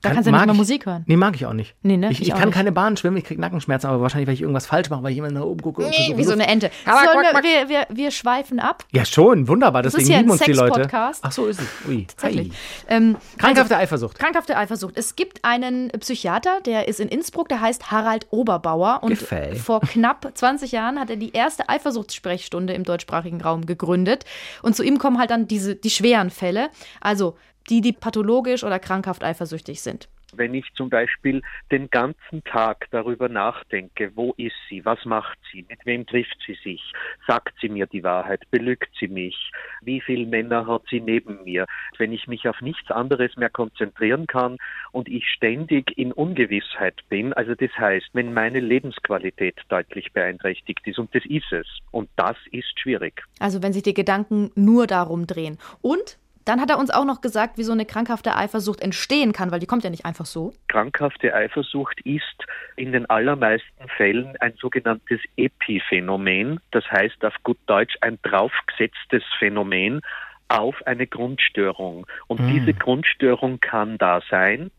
Da 0.03 0.09
kann- 0.09 0.17
kannst 0.17 0.27
du 0.29 0.31
ja 0.33 0.39
nicht 0.39 0.47
mal 0.47 0.55
Musik 0.55 0.87
hören. 0.87 1.05
Nee, 1.07 1.17
mag 1.17 1.35
ich 1.35 1.45
auch 1.47 1.53
nicht. 1.53 1.75
Nee, 1.83 1.97
ne? 1.97 2.11
Ich, 2.11 2.21
Ich 2.23 2.29
ich 2.29 2.35
kann 2.35 2.49
nicht. 2.49 2.55
keine 2.55 2.73
Bahn 2.73 2.97
schwimmen, 2.97 3.19
ich 3.19 3.25
krieg 3.25 3.39
Nackenschmerzen, 3.39 3.87
aber 3.89 4.01
wahrscheinlich, 4.01 4.27
weil 4.29 4.35
ich 4.35 4.41
irgendwas 4.41 4.67
falsch 4.67 4.89
mache, 4.91 5.03
weil 5.03 5.13
ich 5.13 5.19
immer 5.19 5.31
nach 5.31 5.43
oben 5.43 5.61
gucke. 5.61 5.83
Nee, 5.83 5.93
versuche 5.93 6.17
wie 6.17 6.25
so 6.25 6.33
eine 6.33 6.47
Ente. 6.49 6.71
Aber 6.87 7.03
wir, 7.03 7.43
wir, 7.43 7.69
wir, 7.69 7.87
wir 7.91 8.11
schweifen 8.11 8.61
ab. 8.61 8.85
Ja, 8.93 9.05
schon, 9.05 9.47
wunderbar, 9.49 9.83
Das 9.83 9.93
ist 9.95 9.99
deswegen 10.01 10.09
hier 10.09 10.17
ein 10.19 10.23
lieben 10.25 10.31
uns 10.33 10.41
die 10.43 10.53
Leute. 10.53 10.75
Sex-Podcast. 10.83 11.21
Ach 11.25 11.33
so 11.33 11.47
ist 11.47 11.61
es. 11.61 11.69
Ui. 11.89 12.07
Tatsächlich. 12.07 12.53
Ähm, 12.89 13.17
Krankhafte 13.39 13.77
Eifersucht. 13.77 14.19
Krankhafte 14.19 14.57
Eifersucht. 14.57 14.97
Es 14.97 15.17
gibt 15.17 15.45
einen 15.45 15.89
Psychiater, 15.91 16.61
der 16.65 16.89
ist 16.89 17.01
in 17.01 17.09
Innsbruck, 17.09 17.49
der 17.51 17.61
heißt 17.61 17.91
Harald 17.91 18.27
Oberbauer. 18.31 19.01
Und 19.03 19.11
Gefällt. 19.11 19.59
vor 19.59 19.81
knapp 19.81 20.31
20 20.33 20.73
Jahren 20.73 20.99
hat 20.99 21.11
er 21.11 21.17
die 21.17 21.33
erste 21.33 21.69
Eifersuchtssprechstunde 21.69 22.73
im 22.73 22.85
deutschsprachigen 22.85 23.41
Raum 23.41 23.67
gegründet. 23.67 24.25
Und 24.63 24.75
zu 24.77 24.83
ihm 24.83 24.99
kommen 24.99 25.19
halt 25.19 25.31
dann 25.31 25.47
diese, 25.47 25.77
die 25.77 25.91
schweren 25.91 26.31
Fälle. 26.31 26.71
Also 27.01 27.37
die, 27.71 27.81
die 27.81 27.93
pathologisch 27.93 28.65
oder 28.65 28.79
krankhaft 28.79 29.23
eifersüchtig 29.23 29.81
sind. 29.81 30.09
Wenn 30.33 30.55
ich 30.55 30.65
zum 30.75 30.91
Beispiel 30.91 31.43
den 31.73 31.91
ganzen 31.91 32.45
Tag 32.45 32.87
darüber 32.91 33.29
nachdenke, 33.29 34.13
wo 34.15 34.33
ist 34.37 34.55
sie, 34.69 34.85
was 34.85 35.05
macht 35.05 35.39
sie, 35.51 35.67
mit 35.69 35.85
wem 35.85 36.07
trifft 36.07 36.37
sie 36.47 36.57
sich, 36.63 36.93
sagt 37.27 37.55
sie 37.61 37.69
mir 37.69 37.87
die 37.87 38.05
Wahrheit, 38.05 38.43
belügt 38.51 38.91
sie 38.99 39.09
mich, 39.09 39.51
wie 39.83 40.01
viele 40.01 40.27
Männer 40.27 40.69
hat 40.69 40.83
sie 40.89 41.01
neben 41.01 41.43
mir, 41.45 41.67
wenn 41.99 42.13
ich 42.13 42.29
mich 42.29 42.49
auf 42.49 42.61
nichts 42.61 42.91
anderes 42.91 43.37
mehr 43.37 43.51
konzentrieren 43.51 44.29
kann 44.29 44.57
und 44.93 45.09
ich 45.09 45.27
ständig 45.29 45.97
in 45.99 46.13
Ungewissheit 46.13 47.01
bin, 47.09 47.33
also 47.33 47.55
das 47.57 47.77
heißt, 47.77 48.11
wenn 48.13 48.33
meine 48.33 48.61
Lebensqualität 48.61 49.57
deutlich 49.69 50.13
beeinträchtigt 50.13 50.87
ist 50.87 50.99
und 50.99 51.13
das 51.15 51.25
ist 51.27 51.53
es 51.53 51.67
und 51.91 52.09
das 52.15 52.37
ist 52.53 52.79
schwierig. 52.79 53.25
Also 53.41 53.63
wenn 53.63 53.73
sich 53.73 53.83
die 53.83 53.95
Gedanken 53.95 54.53
nur 54.55 54.87
darum 54.87 55.27
drehen. 55.27 55.59
Und 55.83 56.19
dann 56.45 56.61
hat 56.61 56.71
er 56.71 56.79
uns 56.79 56.91
auch 56.91 57.05
noch 57.05 57.21
gesagt, 57.21 57.59
wie 57.59 57.63
so 57.63 57.73
eine 57.73 57.85
krankhafte 57.85 58.35
Eifersucht 58.35 58.81
entstehen 58.81 59.33
kann, 59.33 59.51
weil 59.51 59.61
die 59.61 59.67
kommt 59.67 59.85
ja 59.85 59.91
nicht 59.91 60.05
einfach 60.05 60.27
so. 60.27 60.53
Krankhafte 60.69 61.35
Eifersucht 61.35 62.01
ist 62.05 62.45
in 62.77 62.93
den 62.93 63.09
allermeisten 63.09 63.89
Fällen 63.97 64.37
ein 64.41 64.55
sogenanntes 64.61 65.21
Epiphänomen, 65.37 66.61
das 66.71 66.85
heißt 66.91 67.25
auf 67.25 67.35
gut 67.43 67.59
Deutsch 67.67 67.97
ein 68.01 68.19
draufgesetztes 68.23 69.23
Phänomen 69.39 70.01
auf 70.49 70.75
eine 70.87 71.07
Grundstörung. 71.07 72.07
Und 72.27 72.41
Mm. 72.41 72.49
diese 72.49 72.75
Grundstörung 72.75 73.61
kann 73.61 73.99
da 73.99 74.21
sein, 74.31 74.71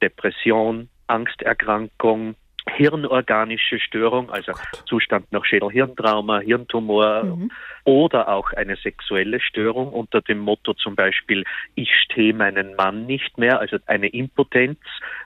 Depression, 0.00 0.88
Angsterkrankung, 1.08 2.36
hirnorganische 2.76 3.78
Störung, 3.78 4.30
also 4.30 4.52
Zustand 4.86 5.30
nach 5.32 5.44
Schädel-Hirntrauma, 5.44 6.40
Hirntumor 6.40 7.24
Mhm. 7.24 7.50
oder 7.84 8.28
auch 8.28 8.52
eine 8.52 8.76
sexuelle 8.76 9.40
Störung 9.40 9.92
unter 9.92 10.20
dem 10.20 10.38
Motto 10.38 10.74
zum 10.74 10.94
Beispiel, 10.96 11.44
ich 11.74 11.90
stehe 12.04 12.34
meinen 12.34 12.74
Mann 12.76 13.06
nicht 13.06 13.38
mehr, 13.38 13.60
also 13.60 13.78
eine 13.86 14.08
Impotenz. 14.08 14.78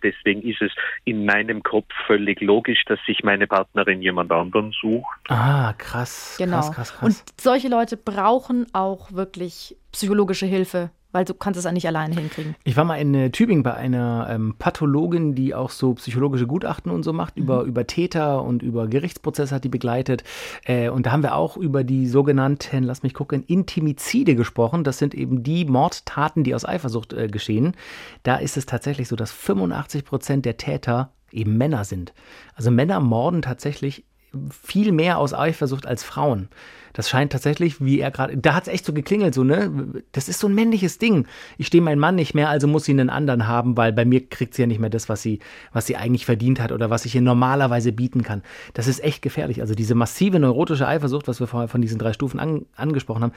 Deswegen 0.03 0.43
ist 0.43 0.63
es 0.63 0.73
in 1.05 1.25
meinem 1.25 1.63
Kopf 1.63 1.93
völlig 2.07 2.41
logisch, 2.41 2.85
dass 2.87 2.99
sich 3.07 3.23
meine 3.23 3.47
Partnerin 3.47 4.03
jemand 4.03 4.31
anderen 4.33 4.73
sucht. 4.81 5.21
Ah, 5.29 5.73
krass. 5.79 6.37
Genau. 6.39 6.57
Krass, 6.57 6.73
krass, 6.73 6.97
krass. 6.97 7.03
Und 7.03 7.41
solche 7.41 7.69
Leute 7.69 7.97
brauchen 7.97 8.67
auch 8.73 9.13
wirklich 9.13 9.77
psychologische 9.93 10.47
Hilfe, 10.47 10.91
weil 11.15 11.25
du 11.25 11.33
kannst 11.33 11.57
es 11.57 11.65
ja 11.65 11.71
nicht 11.71 11.87
alleine 11.87 12.15
hinkriegen. 12.15 12.57
Ich 12.65 12.77
war 12.77 12.85
mal 12.85 12.97
in 12.97 13.15
äh, 13.15 13.31
Tübingen 13.31 13.63
bei 13.63 13.73
einer 13.75 14.27
ähm, 14.29 14.57
Pathologin, 14.59 15.37
die 15.37 15.55
auch 15.55 15.71
so 15.71 15.95
psychologische 15.95 16.49
Gutachten 16.49 16.91
und 16.91 17.05
so 17.05 17.13
macht, 17.13 17.37
über, 17.37 17.63
über 17.63 17.87
Täter 17.87 18.43
und 18.43 18.63
über 18.63 18.89
Gerichtsprozesse 18.89 19.55
hat 19.55 19.63
die 19.63 19.69
begleitet. 19.69 20.25
Äh, 20.65 20.89
und 20.89 21.07
da 21.07 21.13
haben 21.13 21.23
wir 21.23 21.37
auch 21.37 21.57
über 21.57 21.85
die 21.85 22.09
sogenannten, 22.09 22.83
lass 22.83 23.05
mich 23.05 23.15
gucken, 23.15 23.45
Intimizide 23.45 24.35
gesprochen. 24.35 24.83
Das 24.83 24.99
sind 24.99 25.15
eben 25.15 25.45
die 25.45 25.65
Mordtaten, 25.65 26.43
die 26.43 26.55
aus 26.55 26.65
Eifersucht 26.65 27.13
äh, 27.13 27.29
geschehen. 27.29 27.77
Da 28.25 28.37
ist 28.37 28.57
es 28.57 28.67
tatsächlich 28.67 29.07
so, 29.07 29.15
dass 29.15 29.31
85 29.31 30.05
Prozent 30.05 30.45
der 30.45 30.57
Täter 30.57 31.13
eben 31.31 31.57
Männer 31.57 31.85
sind. 31.85 32.13
Also 32.57 32.73
Männer 32.73 32.99
morden 32.99 33.41
tatsächlich 33.41 34.05
viel 34.51 34.91
mehr 34.91 35.19
aus 35.19 35.33
Eifersucht 35.33 35.87
als 35.87 36.03
Frauen. 36.03 36.49
Das 36.95 37.11
scheint 37.11 37.33
tatsächlich, 37.33 37.85
wie 37.85 37.99
er 37.99 38.13
gerade, 38.13 38.39
da 38.39 38.55
hat 38.55 38.69
es 38.69 38.73
echt 38.73 38.87
so 38.87 38.93
geklingelt, 38.93 39.35
so, 39.35 39.45
ne? 39.45 40.03
Das 40.13 40.29
ist 40.29 40.39
so 40.39 40.47
ein 40.47 40.55
männliches 40.55 40.99
Ding. 40.99 41.27
Ich 41.59 41.67
stehe 41.67 41.83
meinen 41.83 41.99
Mann 41.99 42.15
nicht 42.15 42.35
mehr, 42.35 42.49
also 42.49 42.69
muss 42.69 42.85
sie 42.85 42.93
einen 42.93 43.11
anderen 43.11 43.47
haben, 43.49 43.77
weil 43.77 43.93
bei 43.93 44.05
mir 44.05 44.27
kriegt 44.27 44.55
sie 44.55 44.63
ja 44.63 44.67
nicht 44.67 44.81
mehr 44.81 44.91
das, 44.91 45.09
was 45.09 45.21
sie, 45.21 45.41
was 45.73 45.87
sie 45.87 45.97
eigentlich 45.97 46.25
verdient 46.25 46.61
hat 46.61 46.71
oder 46.71 46.91
was 46.91 47.05
ich 47.05 47.15
ihr 47.17 47.21
normalerweise 47.21 47.93
bieten 47.93 48.23
kann. 48.23 48.43
Das 48.75 48.87
ist 48.87 49.03
echt 49.03 49.23
gefährlich. 49.23 49.61
Also 49.61 49.75
diese 49.75 49.97
massive 49.97 50.39
neurotische 50.39 50.87
Eifersucht, 50.87 51.27
was 51.27 51.41
wir 51.41 51.49
vorher 51.49 51.69
von 51.69 51.83
diesen 51.83 51.99
drei 51.99 52.13
Stufen 52.13 52.39
an, 52.39 52.65
angesprochen 52.77 53.25
haben, 53.25 53.33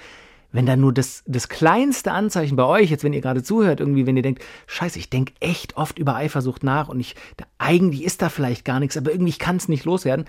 wenn 0.52 0.65
da 0.65 0.76
nur 0.76 0.93
das, 0.93 1.24
das 1.26 1.50
kleinste 1.50 2.12
Anzeichen 2.12 2.56
bei 2.56 2.63
euch, 2.63 2.89
jetzt 2.89 3.04
wenn 3.04 3.13
ihr 3.13 3.22
gerade 3.22 3.44
zuhört, 3.44 3.79
irgendwie, 3.79 4.06
wenn 4.06 4.15
ihr 4.15 4.23
denkt, 4.23 4.44
scheiße, 4.67 4.98
ich 5.00 5.10
denke 5.10 5.34
echt 5.40 5.75
oft 5.75 6.00
über 6.00 6.15
Eifersucht 6.15 6.63
nach 6.63 6.88
und 6.90 7.00
ich, 7.00 7.15
da, 7.36 7.46
eigentlich 7.58 8.04
ist 8.04 8.21
da 8.21 8.29
vielleicht 8.29 8.63
gar 8.63 8.79
nichts, 8.79 8.98
aber 8.98 9.12
irgendwie 9.12 9.34
kann 9.34 9.58
es 9.58 9.67
nicht 9.67 9.84
loswerden, 9.84 10.25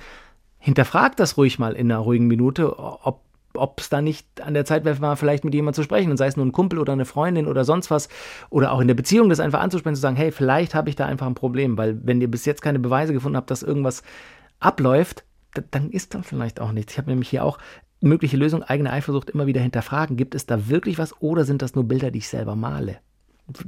hinterfragt 0.69 1.19
das 1.19 1.39
ruhig 1.39 1.59
mal 1.59 1.73
in 1.73 1.91
einer 1.91 2.01
ruhigen 2.01 2.27
Minute, 2.27 2.79
ob 2.79 3.23
ob 3.55 3.81
es 3.81 3.89
da 3.89 4.03
nicht 4.03 4.43
an 4.43 4.55
der 4.55 4.67
Zeit 4.67 4.85
wäre, 4.85 5.17
vielleicht 5.17 5.43
mit 5.43 5.55
jemandem 5.55 5.75
zu 5.75 5.83
sprechen, 5.83 6.11
und 6.13 6.17
sei 6.17 6.27
es 6.27 6.37
nur 6.37 6.47
ein 6.47 6.53
Kumpel 6.53 6.79
oder 6.79 6.93
eine 6.93 7.07
Freundin 7.07 7.49
oder 7.49 7.65
sonst 7.65 7.91
was, 7.91 8.09
oder 8.51 8.71
auch 8.71 8.81
in 8.81 8.87
der 8.87 8.95
Beziehung 8.95 9.31
das 9.31 9.41
einfach 9.41 9.61
anzusprechen, 9.61 9.97
zu 9.97 10.03
sagen, 10.03 10.17
hey, 10.17 10.31
vielleicht 10.31 10.77
habe 10.77 10.91
ich 10.91 10.97
da 10.97 11.07
einfach 11.07 11.27
ein 11.27 11.35
Problem, 11.35 11.77
weil 11.77 11.99
wenn 12.05 12.21
ihr 12.21 12.31
bis 12.31 12.45
jetzt 12.45 12.61
keine 12.63 12.79
Beweise 12.79 13.15
gefunden 13.15 13.37
habt, 13.37 13.51
dass 13.51 13.65
irgendwas 13.65 14.03
abläuft, 14.61 15.25
dann 15.73 15.91
ist 15.91 16.15
da 16.15 16.23
vielleicht 16.23 16.61
auch 16.61 16.71
nichts. 16.71 16.93
Ich 16.93 16.99
habe 16.99 17.11
nämlich 17.11 17.31
hier 17.31 17.43
auch 17.43 17.59
mögliche 18.01 18.37
Lösung, 18.37 18.63
eigene 18.63 18.93
Eifersucht 18.93 19.31
immer 19.31 19.47
wieder 19.47 19.63
hinterfragen. 19.63 20.17
Gibt 20.17 20.37
es 20.37 20.47
da 20.47 20.69
wirklich 20.69 20.99
was 20.99 21.21
oder 21.21 21.45
sind 21.45 21.63
das 21.63 21.75
nur 21.75 21.85
Bilder, 21.85 22.13
die 22.13 22.19
ich 22.19 22.29
selber 22.29 22.55
male? 22.55 22.99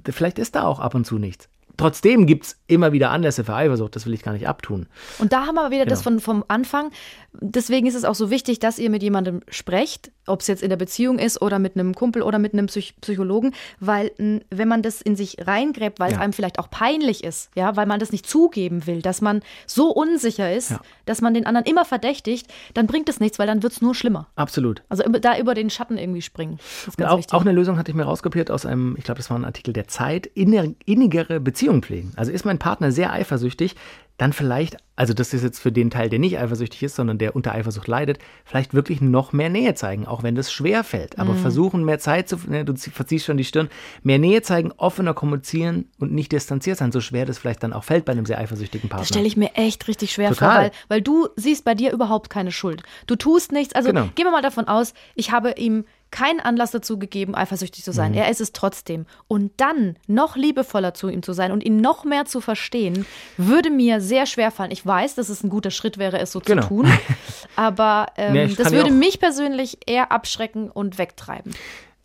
Vielleicht 0.09 0.39
ist 0.39 0.55
da 0.55 0.65
auch 0.65 0.79
ab 0.79 0.95
und 0.95 1.07
zu 1.07 1.19
nichts. 1.19 1.49
Trotzdem 1.77 2.27
gibt 2.27 2.45
es 2.47 2.57
immer 2.67 2.93
wieder 2.93 3.11
Anlässe 3.11 3.45
für 3.45 3.55
Eifersucht, 3.55 3.97
das 3.97 4.07
will 4.07 4.15
ich 4.15 4.23
gar 4.23 4.33
nicht 4.33 4.47
abtun. 4.49 4.87
Und 5.19 5.33
da 5.33 5.47
haben 5.47 5.55
wir 5.55 5.71
wieder 5.71 5.85
Genau. 5.85 5.91
das 5.91 6.03
von, 6.03 6.21
vom 6.21 6.45
Anfang. 6.49 6.91
Deswegen 7.33 7.87
ist 7.87 7.95
es 7.95 8.05
auch 8.05 8.15
so 8.15 8.31
wichtig, 8.31 8.59
dass 8.59 8.79
ihr 8.79 8.91
mit 8.91 9.03
jemandem 9.03 9.41
sprecht, 9.49 10.11
ob 10.31 10.41
es 10.41 10.47
jetzt 10.47 10.63
in 10.63 10.71
der 10.71 10.77
Beziehung 10.77 11.19
ist 11.19 11.41
oder 11.43 11.59
mit 11.59 11.75
einem 11.77 11.95
Kumpel 11.95 12.23
oder 12.23 12.39
mit 12.39 12.53
einem 12.53 12.67
Psych 12.67 12.95
Psychologen, 13.01 13.53
weil 13.81 14.11
wenn 14.51 14.69
man 14.69 14.83
das 14.83 15.01
in 15.01 15.17
sich 15.17 15.37
reingräbt, 15.47 16.01
weil 16.01 16.09
es 16.09 16.15
Ja. 16.17 16.21
einem 16.21 16.33
vielleicht 16.33 16.59
auch 16.59 16.71
peinlich 16.71 17.25
ist, 17.25 17.51
ja, 17.55 17.77
weil 17.77 17.87
man 17.87 18.01
das 18.01 18.13
nicht 18.13 18.27
zugeben 18.29 18.87
will, 18.87 19.03
dass 19.03 19.21
man 19.21 19.43
so 19.67 19.91
unsicher 19.91 20.53
ist, 20.55 20.71
Ja. 20.71 20.81
dass 21.07 21.21
man 21.21 21.35
den 21.35 21.47
anderen 21.47 21.67
immer 21.67 21.85
verdächtigt, 21.85 22.47
dann 22.75 22.87
bringt 22.87 23.09
es 23.09 23.21
nichts, 23.21 23.39
weil 23.39 23.47
dann 23.47 23.63
wird 23.63 23.73
es 23.73 23.81
nur 23.83 23.95
schlimmer. 23.95 24.29
Absolut. 24.37 24.83
Also 24.89 25.03
da 25.05 25.39
über 25.39 25.55
den 25.55 25.71
Schatten 25.71 25.99
irgendwie 25.99 26.23
springen. 26.23 26.59
Das 26.59 26.89
ist 26.95 26.99
Und 26.99 27.07
ganz 27.07 27.27
auch, 27.33 27.35
auch 27.39 27.41
eine 27.43 27.53
Lösung 27.53 27.79
hatte 27.79 27.91
ich 27.91 27.97
mir 27.97 28.05
rauskopiert 28.05 28.51
aus 28.51 28.67
einem, 28.67 28.95
ich 28.99 29.05
glaube, 29.05 29.19
das 29.19 29.31
war 29.31 29.39
ein 29.39 29.45
Artikel 29.45 29.73
der 29.73 29.89
Zeit, 29.89 30.27
innigere 30.35 31.41
Beziehung 31.41 31.83
pflegen. 31.83 32.13
Also 32.17 32.33
ist 32.33 32.45
mein 32.45 32.59
Partner 32.59 32.93
sehr 32.93 33.13
eifersüchtig, 33.13 33.75
dann 34.21 34.33
vielleicht, 34.35 34.77
also 34.97 35.15
das 35.15 35.33
ist 35.33 35.43
jetzt 35.43 35.61
für 35.61 35.73
den 35.73 35.89
Teil, 35.89 36.11
der 36.11 36.19
nicht 36.19 36.39
eifersüchtig 36.39 36.83
ist, 36.83 36.97
sondern 36.97 37.17
der 37.17 37.35
unter 37.35 37.55
Eifersucht 37.55 37.89
leidet, 37.89 38.19
vielleicht 38.45 38.75
wirklich 38.75 39.01
noch 39.01 39.33
mehr 39.33 39.49
Nähe 39.49 39.75
zeigen, 39.75 40.07
auch 40.07 40.23
wenn 40.23 40.35
das 40.35 40.53
schwer 40.53 40.85
fällt. 40.85 41.19
Aber 41.19 41.35
versuchen, 41.35 41.85
mehr 41.85 41.99
Zeit 41.99 42.29
zu, 42.29 42.37
ne, 42.47 42.65
du 42.67 42.75
zie- 42.75 42.91
verziehst 42.91 43.25
schon 43.25 43.39
die 43.39 43.45
Stirn, 43.45 43.71
mehr 44.03 44.19
Nähe 44.19 44.43
zeigen, 44.43 44.73
offener 44.77 45.15
kommunizieren 45.15 45.87
und 45.99 46.13
nicht 46.13 46.33
distanziert 46.33 46.77
sein, 46.77 46.93
so 46.93 47.01
schwer 47.01 47.25
das 47.25 47.39
vielleicht 47.39 47.63
dann 47.63 47.73
auch 47.73 47.85
fällt 47.85 48.05
bei 48.05 48.13
einem 48.13 48.27
sehr 48.27 48.39
eifersüchtigen 48.39 48.91
Partner. 48.91 49.03
Das 49.03 49.09
stelle 49.09 49.27
ich 49.27 49.39
mir 49.39 49.53
echt 49.55 49.89
richtig 49.89 50.13
schwer 50.13 50.29
Total. 50.31 50.51
vor, 50.51 50.61
weil, 50.65 50.71
weil 50.89 51.01
du 51.03 51.29
siehst 51.37 51.65
bei 51.65 51.75
dir 51.75 51.91
überhaupt 51.93 52.29
keine 52.29 52.53
Schuld. 52.53 52.83
Du 53.07 53.17
tust 53.17 53.53
nichts. 53.53 53.75
Also 53.75 53.89
Genau. 53.89 54.09
gehen 54.15 54.27
wir 54.27 54.33
mal 54.33 54.43
davon 54.43 54.69
aus, 54.69 54.93
ich 55.15 55.33
habe 55.33 55.53
ihm 55.57 55.85
keinen 56.11 56.41
Anlass 56.41 56.71
dazu 56.73 56.99
gegeben, 56.99 57.35
eifersüchtig 57.35 57.85
zu 57.85 57.91
Mhm. 57.91 57.95
sein. 57.95 58.15
Er 58.15 58.29
ist 58.31 58.41
es 58.41 58.53
trotzdem. 58.53 59.07
Und 59.29 59.53
dann 59.59 59.97
noch 60.07 60.37
liebevoller 60.37 60.93
zu 60.95 61.09
ihm 61.09 61.23
zu 61.23 61.33
sein 61.33 61.53
und 61.53 61.63
ihn 61.65 61.77
noch 61.77 62.05
mehr 62.05 62.25
zu 62.25 62.41
verstehen, 62.41 63.07
würde 63.37 63.71
mir 63.71 64.01
sehr 64.01 64.27
schwer 64.27 64.51
fallen. 64.51 64.71
Ich 64.73 64.85
weiß, 64.85 65.15
dass 65.15 65.29
es 65.29 65.43
ein 65.45 65.51
guter 65.51 65.71
Schritt 65.71 65.99
wäre, 65.99 66.19
es 66.19 66.33
so 66.33 66.41
Genau. 66.41 66.63
zu 66.63 66.69
tun. 66.69 66.93
Aber 67.57 68.07
ähm, 68.17 68.35
ich 68.37 68.57
das 68.57 68.73
würde 68.73 68.91
mich 68.91 69.21
persönlich 69.21 69.79
eher 69.87 70.13
abschrecken 70.13 70.71
und 70.71 70.99
wegtreiben. 70.99 71.53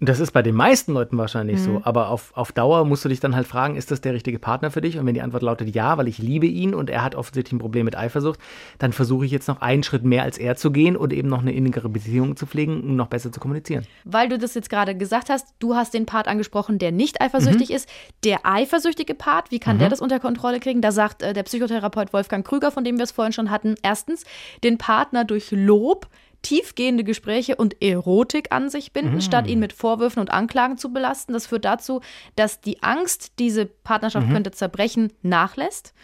Das 0.05 0.19
ist 0.19 0.31
bei 0.31 0.41
den 0.41 0.55
meisten 0.55 0.93
Leuten 0.93 1.17
wahrscheinlich 1.17 1.57
Mhm. 1.59 1.63
so. 1.63 1.81
Aber 1.83 2.09
auf, 2.09 2.31
auf 2.35 2.51
Dauer 2.51 2.85
musst 2.85 3.03
du 3.05 3.09
dich 3.09 3.19
dann 3.19 3.35
halt 3.35 3.47
fragen, 3.47 3.75
ist 3.75 3.91
das 3.91 4.01
der 4.01 4.13
richtige 4.13 4.39
Partner 4.39 4.71
für 4.71 4.81
dich? 4.81 4.97
Und 4.97 5.05
wenn 5.05 5.13
die 5.13 5.21
Antwort 5.21 5.43
lautet 5.43 5.73
ja, 5.73 5.97
weil 5.97 6.07
ich 6.07 6.17
liebe 6.17 6.45
ihn 6.45 6.73
und 6.73 6.89
er 6.89 7.03
hat 7.03 7.15
offensichtlich 7.15 7.53
ein 7.53 7.59
Problem 7.59 7.85
mit 7.85 7.97
Eifersucht, 7.97 8.39
dann 8.79 8.93
versuche 8.93 9.25
ich 9.25 9.31
jetzt 9.31 9.47
noch 9.47 9.61
einen 9.61 9.83
Schritt 9.83 10.03
mehr 10.03 10.23
als 10.23 10.37
er 10.37 10.55
zu 10.55 10.71
gehen 10.71 10.95
und 10.95 11.11
eben 11.13 11.27
noch 11.29 11.41
eine 11.41 11.53
innigere 11.53 11.89
Beziehung 11.89 12.35
zu 12.35 12.45
pflegen, 12.45 12.81
um 12.81 12.95
noch 12.95 13.07
besser 13.07 13.31
zu 13.31 13.39
kommunizieren. 13.39 13.85
Weil 14.03 14.29
du 14.29 14.37
das 14.37 14.53
jetzt 14.53 14.69
gerade 14.69 14.95
gesagt 14.95 15.29
hast, 15.29 15.47
du 15.59 15.75
hast 15.75 15.93
den 15.93 16.05
Part 16.05 16.27
angesprochen, 16.27 16.77
der 16.79 16.91
nicht 16.91 17.21
eifersüchtig 17.21 17.69
Mhm. 17.69 17.75
ist. 17.75 17.89
Der 18.23 18.45
eifersüchtige 18.45 19.15
Part, 19.15 19.51
wie 19.51 19.59
kann 19.59 19.79
der 19.79 19.89
das 19.89 20.01
unter 20.01 20.19
Kontrolle 20.19 20.59
kriegen? 20.59 20.81
Da 20.81 20.91
sagt 20.91 21.21
äh, 21.23 21.33
der 21.33 21.43
Psychotherapeut 21.43 22.13
Wolfgang 22.13 22.45
Krüger, 22.45 22.71
von 22.71 22.83
dem 22.83 22.97
wir 22.97 23.03
es 23.03 23.11
vorhin 23.11 23.33
schon 23.33 23.49
hatten, 23.51 23.75
erstens, 23.81 24.23
den 24.63 24.77
Partner 24.77 25.25
durch 25.25 25.51
Lob, 25.51 26.07
tiefgehende 26.45 27.03
Gespräche 27.03 27.55
und 27.55 27.81
Erotik 27.81 28.51
an 28.51 28.69
sich 28.69 28.93
binden, 28.93 29.19
statt 29.19 29.47
ihn 29.47 29.57
mit 29.57 29.73
Vorwürfen 29.73 30.19
und 30.19 30.29
Anklagen 30.29 30.77
zu 30.77 30.93
belasten. 30.93 31.33
Das 31.33 31.47
führt 31.47 31.65
dazu, 31.65 32.01
dass 32.35 32.61
die 32.61 32.83
Angst, 32.83 33.33
diese 33.39 33.65
Partnerschaft 33.65 34.27
könnte 34.29 34.51
zerbrechen, 34.51 35.11
nachlässt. 35.23 35.95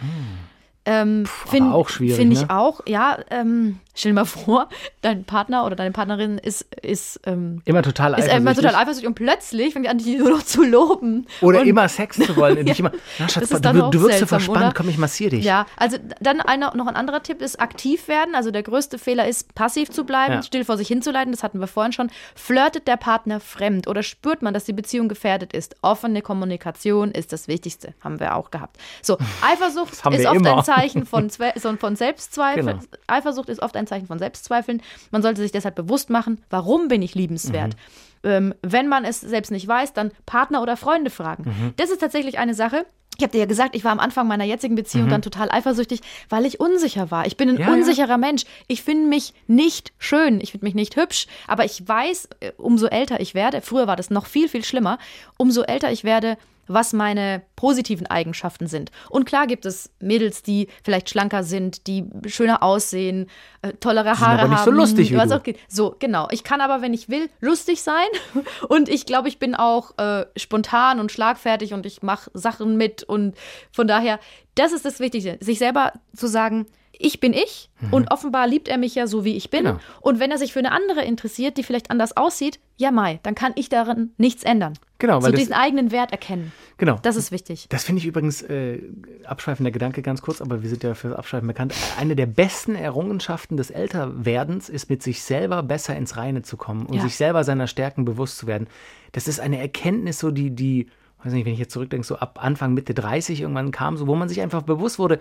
Ähm, 0.86 1.26
Finde 1.48 1.74
auch 1.74 1.90
schwierig, 1.90 2.18
find 2.18 2.34
ich 2.34 2.42
ne? 2.42 2.50
auch, 2.50 2.82
ja. 2.88 3.20
Ähm, 3.30 3.80
stell 3.94 4.12
dir 4.12 4.16
mal 4.16 4.26
vor, 4.26 4.68
dein 5.02 5.26
Partner 5.26 5.64
oder 5.66 5.76
deine 5.76 5.92
Partnerin 5.92 6.40
ist, 6.40 6.64
ist 6.82 7.20
ähm, 7.28 7.62
Immer 7.66 7.84
total 7.84 8.18
ist 8.18 8.28
er 8.28 8.38
immer 8.38 8.56
total 8.56 8.74
eifersüchtig 8.74 9.08
und 9.08 9.14
plötzlich 9.14 9.74
fängt 9.74 9.88
an, 9.88 10.00
dich 10.00 10.18
nur 10.18 10.32
noch 10.32 10.42
zu 10.44 10.64
loben. 10.64 11.28
Oder 11.42 11.62
und, 11.62 11.68
immer 11.68 11.88
Sex 11.88 12.18
zu 12.18 12.36
wollen 12.36 12.64
nicht 12.64 12.80
immer, 12.80 12.92
na 13.20 13.30
Schatz, 13.30 13.50
Das 13.50 13.60
ist 13.60 13.66
du, 13.66 13.90
du 13.92 14.02
wirkst 14.02 14.20
so 14.22 14.26
verspannt, 14.26 14.58
oder? 14.58 14.74
komm, 14.76 14.90
ich 14.90 14.98
massiere 14.98 15.30
dich. 15.36 15.46
Ja, 15.46 15.68
also 15.78 15.98
dann 16.20 16.42
einer, 16.42 16.76
noch 16.76 16.88
ein 16.88 16.96
anderer 16.96 17.22
Tipp 17.22 17.42
ist 17.44 17.60
aktiv 17.62 18.08
werden. 18.08 18.34
Also 18.34 18.50
der 18.50 18.64
größte 18.64 18.98
Fehler 18.98 19.28
ist, 19.28 19.54
passiv 19.54 19.92
zu 19.92 20.04
bleiben, 20.04 20.34
Ja. 20.34 20.42
still 20.44 20.66
vor 20.66 20.78
sich 20.78 20.88
hinzuleiten. 20.88 21.32
Das 21.32 21.44
hatten 21.44 21.60
wir 21.60 21.68
vorhin 21.68 21.92
schon. 21.94 22.10
Flirtet 22.34 22.88
der 22.88 22.98
Partner 22.98 23.40
fremd 23.40 23.88
oder 23.88 24.02
spürt 24.02 24.42
man, 24.42 24.54
dass 24.56 24.64
die 24.64 24.74
Beziehung 24.74 25.10
gefährdet 25.10 25.54
ist? 25.54 25.76
Offene 25.84 26.24
Kommunikation 26.24 27.12
ist 27.12 27.34
das 27.34 27.48
Wichtigste. 27.48 27.94
Haben 28.04 28.20
wir 28.20 28.36
auch 28.36 28.50
gehabt. 28.50 28.78
So, 29.04 29.20
Eifersucht 29.42 29.94
ist 29.94 30.06
oft 30.06 30.36
immer. 30.36 30.58
ein 30.58 30.64
Zeichen 30.64 30.71
von, 31.06 31.30
Zwe 31.30 31.54
so 31.56 31.76
von 31.78 31.96
Selbstzweifeln. 31.96 32.66
Genau. 32.66 32.80
Eifersucht 33.08 33.50
ist 33.50 33.62
oft 33.62 33.76
ein 33.76 33.88
Zeichen 33.88 34.08
von 34.08 34.20
Selbstzweifeln. 34.20 34.82
Man 35.12 35.22
sollte 35.22 35.42
sich 35.42 35.52
deshalb 35.52 35.76
bewusst 35.76 36.10
machen, 36.10 36.42
warum 36.50 36.88
bin 36.88 37.02
ich 37.02 37.16
liebenswert? 37.16 37.76
Mhm. 38.24 38.30
Ähm, 38.30 38.54
wenn 38.62 38.88
man 38.88 39.04
es 39.04 39.20
selbst 39.22 39.52
nicht 39.52 39.68
weiß, 39.68 39.94
dann 39.94 40.12
Partner 40.26 40.62
oder 40.62 40.78
Freunde 40.78 41.10
fragen. 41.10 41.44
Mhm. 41.46 41.74
Das 41.78 41.90
ist 41.90 42.00
tatsächlich 42.00 42.38
eine 42.38 42.54
Sache. 42.54 42.86
Ich 43.18 43.24
habe 43.24 43.34
dir 43.34 43.40
ja 43.40 43.46
gesagt, 43.46 43.76
ich 43.76 43.84
war 43.84 43.92
am 43.92 44.00
Anfang 44.00 44.28
meiner 44.28 44.46
jetzigen 44.46 44.74
Beziehung 44.76 45.10
dann 45.10 45.22
total 45.22 45.52
eifersüchtig, 45.52 46.00
weil 46.30 46.46
ich 46.46 46.60
unsicher 46.60 47.12
war. 47.12 47.28
Ich 47.28 47.36
bin 47.38 47.50
ein 47.50 47.56
Mhm. 47.56 47.62
Ja, 47.62 47.68
ja. 47.68 47.74
unsicherer 47.74 48.18
Mensch. 48.18 48.44
Ich 48.68 48.84
finde 48.84 49.08
mich 49.10 49.34
nicht 49.48 49.92
schön, 50.00 50.40
ich 50.40 50.52
finde 50.52 50.66
mich 50.66 50.76
nicht 50.76 50.96
hübsch, 50.96 51.28
aber 51.46 51.66
ich 51.66 51.88
weiß, 51.88 52.30
äh, 52.40 52.52
umso 52.58 52.88
älter 52.88 53.20
ich 53.20 53.36
werde, 53.36 53.62
früher 53.62 53.86
war 53.86 53.96
das 53.96 54.10
noch 54.12 54.26
viel, 54.26 54.48
viel 54.48 54.64
schlimmer, 54.64 54.98
umso 55.38 55.62
älter 55.64 55.92
ich 55.92 56.04
werde, 56.04 56.38
was 56.74 56.94
meine 56.94 57.42
positiven 57.56 58.08
Eigenschaften 58.08 58.68
sind. 58.68 58.92
Und 59.10 59.26
klar 59.26 59.48
gibt 59.48 59.66
es 59.66 59.92
Mädels, 60.00 60.44
die 60.44 60.68
vielleicht 60.84 61.10
schlanker 61.10 61.44
sind, 61.44 61.88
die 61.88 62.06
schöner 62.28 62.64
aussehen, 62.64 63.28
äh, 63.62 63.74
tollere 63.74 64.20
Haare 64.20 64.40
aber 64.40 64.50
nicht 64.50 64.60
haben. 64.60 64.66
so 64.66 64.72
lustig 64.72 65.12
wie 65.12 65.18
was 65.18 65.32
auch. 65.32 65.42
So, 65.68 65.96
genau. 66.00 66.28
Ich 66.32 66.44
kann 66.44 66.62
aber, 66.62 66.82
wenn 66.82 66.94
ich 66.94 67.10
will, 67.10 67.30
lustig 67.40 67.82
sein. 67.82 68.08
Und 68.70 68.90
ich 68.90 69.06
glaube, 69.06 69.28
ich 69.28 69.40
bin 69.40 69.56
auch 69.56 69.98
äh, 69.98 70.26
spontan 70.36 71.00
und 71.00 71.12
schlagfertig 71.12 71.74
und 71.74 71.86
ich 71.86 72.02
mache 72.02 72.30
Sachen 72.34 72.78
mit. 72.78 73.04
Und 73.04 73.36
von 73.72 73.88
daher, 73.88 74.20
das 74.56 74.72
ist 74.72 74.86
das 74.86 75.00
Wichtigste, 75.00 75.38
sich 75.40 75.60
selber 75.60 75.94
zu 76.16 76.28
sagen, 76.28 76.68
ich 77.02 77.20
bin 77.20 77.34
ich 77.34 77.70
und 77.92 78.12
offenbar 78.12 78.48
liebt 78.48 78.68
er 78.68 78.78
mich 78.78 78.96
ja 78.96 79.08
so, 79.08 79.26
wie 79.26 79.36
ich 79.36 79.50
bin. 79.50 79.64
Mhm. 79.64 79.68
Genau. 79.68 79.80
Und 80.02 80.20
wenn 80.20 80.32
er 80.32 80.38
sich 80.38 80.54
für 80.54 80.60
eine 80.60 80.72
andere 80.72 81.04
interessiert, 81.04 81.58
die 81.58 81.64
vielleicht 81.64 81.90
anders 81.92 82.16
aussieht, 82.18 82.60
ja, 82.78 82.92
Mai, 82.92 83.20
dann 83.24 83.36
kann 83.36 83.52
ich 83.56 83.70
daran 83.70 84.12
nichts 84.18 84.44
ändern. 84.44 84.74
Genau, 84.98 85.20
so 85.20 85.26
weil 85.26 85.32
das- 85.32 85.40
diesen 85.42 85.54
eigenen 85.54 85.92
Wert 85.92 86.12
erkennen. 86.12 86.52
Genau. 86.78 87.00
Das 87.02 87.16
ist 87.16 87.32
wichtig. 87.32 87.68
Das 87.70 87.84
finde 87.84 88.00
ich 88.00 88.06
übrigens, 88.06 88.42
äh, 88.44 88.80
abschweifender 89.26 89.72
Gedanke 89.72 90.02
ganz 90.02 90.22
kurz, 90.22 90.42
aber 90.42 90.62
wir 90.64 90.70
sind 90.70 90.84
ja 90.84 90.94
für 90.96 91.18
Abschweifen 91.18 91.48
bekannt. 91.48 91.74
Eine 92.00 92.16
der 92.16 92.26
besten 92.28 92.76
Errungenschaften 92.76 93.58
des 93.58 93.70
Älterwerdens 93.72 94.70
ist, 94.70 94.90
mit 94.90 95.04
sich 95.04 95.22
selber 95.24 95.64
besser 95.64 95.96
ins 95.96 96.18
Reine 96.18 96.42
zu 96.42 96.58
kommen 96.58 96.86
und 96.86 96.96
Ja. 96.96 97.02
sich 97.02 97.16
selber 97.16 97.44
seiner 97.44 97.68
Stärken 97.68 98.06
bewusst 98.06 98.38
zu 98.38 98.48
werden. 98.48 98.68
Das 99.12 99.28
ist 99.28 99.40
eine 99.40 99.60
Erkenntnis, 99.60 100.20
so 100.20 100.32
die, 100.32 100.52
die, 100.52 100.88
weiß 101.24 101.34
nicht, 101.34 101.46
wenn 101.46 101.54
ich 101.54 101.60
jetzt 101.60 101.74
zurückdenke, 101.74 102.06
so 102.06 102.16
ab 102.18 102.40
Anfang, 102.42 102.74
Mitte 102.74 102.94
30 102.96 103.42
irgendwann 103.42 103.72
kam, 103.72 103.98
so 103.98 104.08
wo 104.08 104.16
man 104.16 104.28
sich 104.30 104.42
einfach 104.42 104.64
bewusst 104.64 104.98
wurde, 104.98 105.20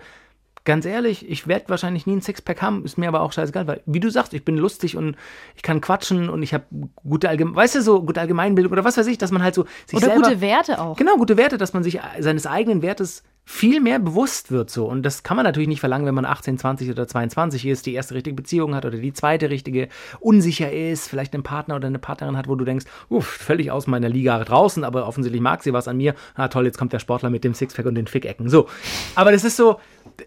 ganz 0.63 0.85
ehrlich, 0.85 1.27
ich 1.29 1.47
werde 1.47 1.69
wahrscheinlich 1.69 2.05
nie 2.05 2.15
ein 2.15 2.21
Sixpack 2.21 2.61
haben, 2.61 2.85
ist 2.85 2.97
mir 2.97 3.07
aber 3.07 3.21
auch 3.21 3.31
scheißegal, 3.31 3.67
weil, 3.67 3.81
wie 3.85 3.99
du 3.99 4.09
sagst, 4.09 4.33
ich 4.33 4.45
bin 4.45 4.57
lustig 4.57 4.95
und 4.95 5.15
ich 5.55 5.63
kann 5.63 5.81
quatschen 5.81 6.29
und 6.29 6.43
ich 6.43 6.53
habe 6.53 6.65
gute 7.03 7.29
Allgemein, 7.29 7.55
weißt 7.55 7.75
du, 7.75 7.81
so 7.81 8.03
gute 8.03 8.21
Allgemeinbildung 8.21 8.71
oder 8.71 8.83
was 8.83 8.97
weiß 8.97 9.07
ich, 9.07 9.17
dass 9.17 9.31
man 9.31 9.43
halt 9.43 9.55
so 9.55 9.65
sich 9.85 9.97
Oder 9.97 10.07
selber, 10.07 10.23
gute 10.23 10.41
Werte 10.41 10.79
auch. 10.79 10.97
Genau, 10.97 11.15
gute 11.17 11.37
Werte, 11.37 11.57
dass 11.57 11.73
man 11.73 11.83
sich 11.83 11.99
seines 12.19 12.45
eigenen 12.45 12.81
Wertes 12.81 13.23
viel 13.43 13.81
mehr 13.81 13.99
bewusst 13.99 14.51
wird 14.51 14.69
so. 14.69 14.85
Und 14.85 15.03
das 15.03 15.23
kann 15.23 15.35
man 15.35 15.45
natürlich 15.45 15.67
nicht 15.67 15.79
verlangen, 15.79 16.05
wenn 16.05 16.15
man 16.15 16.25
18, 16.25 16.57
20 16.57 16.89
oder 16.89 17.07
22 17.07 17.65
ist, 17.65 17.85
die 17.85 17.93
erste 17.93 18.13
richtige 18.13 18.35
Beziehung 18.35 18.75
hat 18.75 18.85
oder 18.85 18.97
die 18.97 19.13
zweite 19.13 19.49
richtige, 19.49 19.89
unsicher 20.19 20.71
ist, 20.71 21.07
vielleicht 21.07 21.33
einen 21.33 21.43
Partner 21.43 21.75
oder 21.75 21.87
eine 21.87 21.99
Partnerin 21.99 22.37
hat, 22.37 22.47
wo 22.47 22.55
du 22.55 22.65
denkst, 22.65 22.85
uff, 23.09 23.25
völlig 23.27 23.71
aus 23.71 23.87
meiner 23.87 24.09
Liga 24.09 24.43
draußen, 24.43 24.83
aber 24.83 25.07
offensichtlich 25.07 25.41
mag 25.41 25.63
sie 25.63 25.73
was 25.73 25.87
an 25.87 25.97
mir. 25.97 26.15
Ah, 26.35 26.47
toll, 26.47 26.65
jetzt 26.65 26.77
kommt 26.77 26.93
der 26.93 26.99
Sportler 26.99 27.29
mit 27.29 27.43
dem 27.43 27.53
Sixpack 27.53 27.85
und 27.85 27.95
den 27.95 28.07
Fickecken. 28.07 28.47
So. 28.47 28.67
Aber 29.15 29.31
das 29.31 29.43
ist 29.43 29.57
so, 29.57 29.79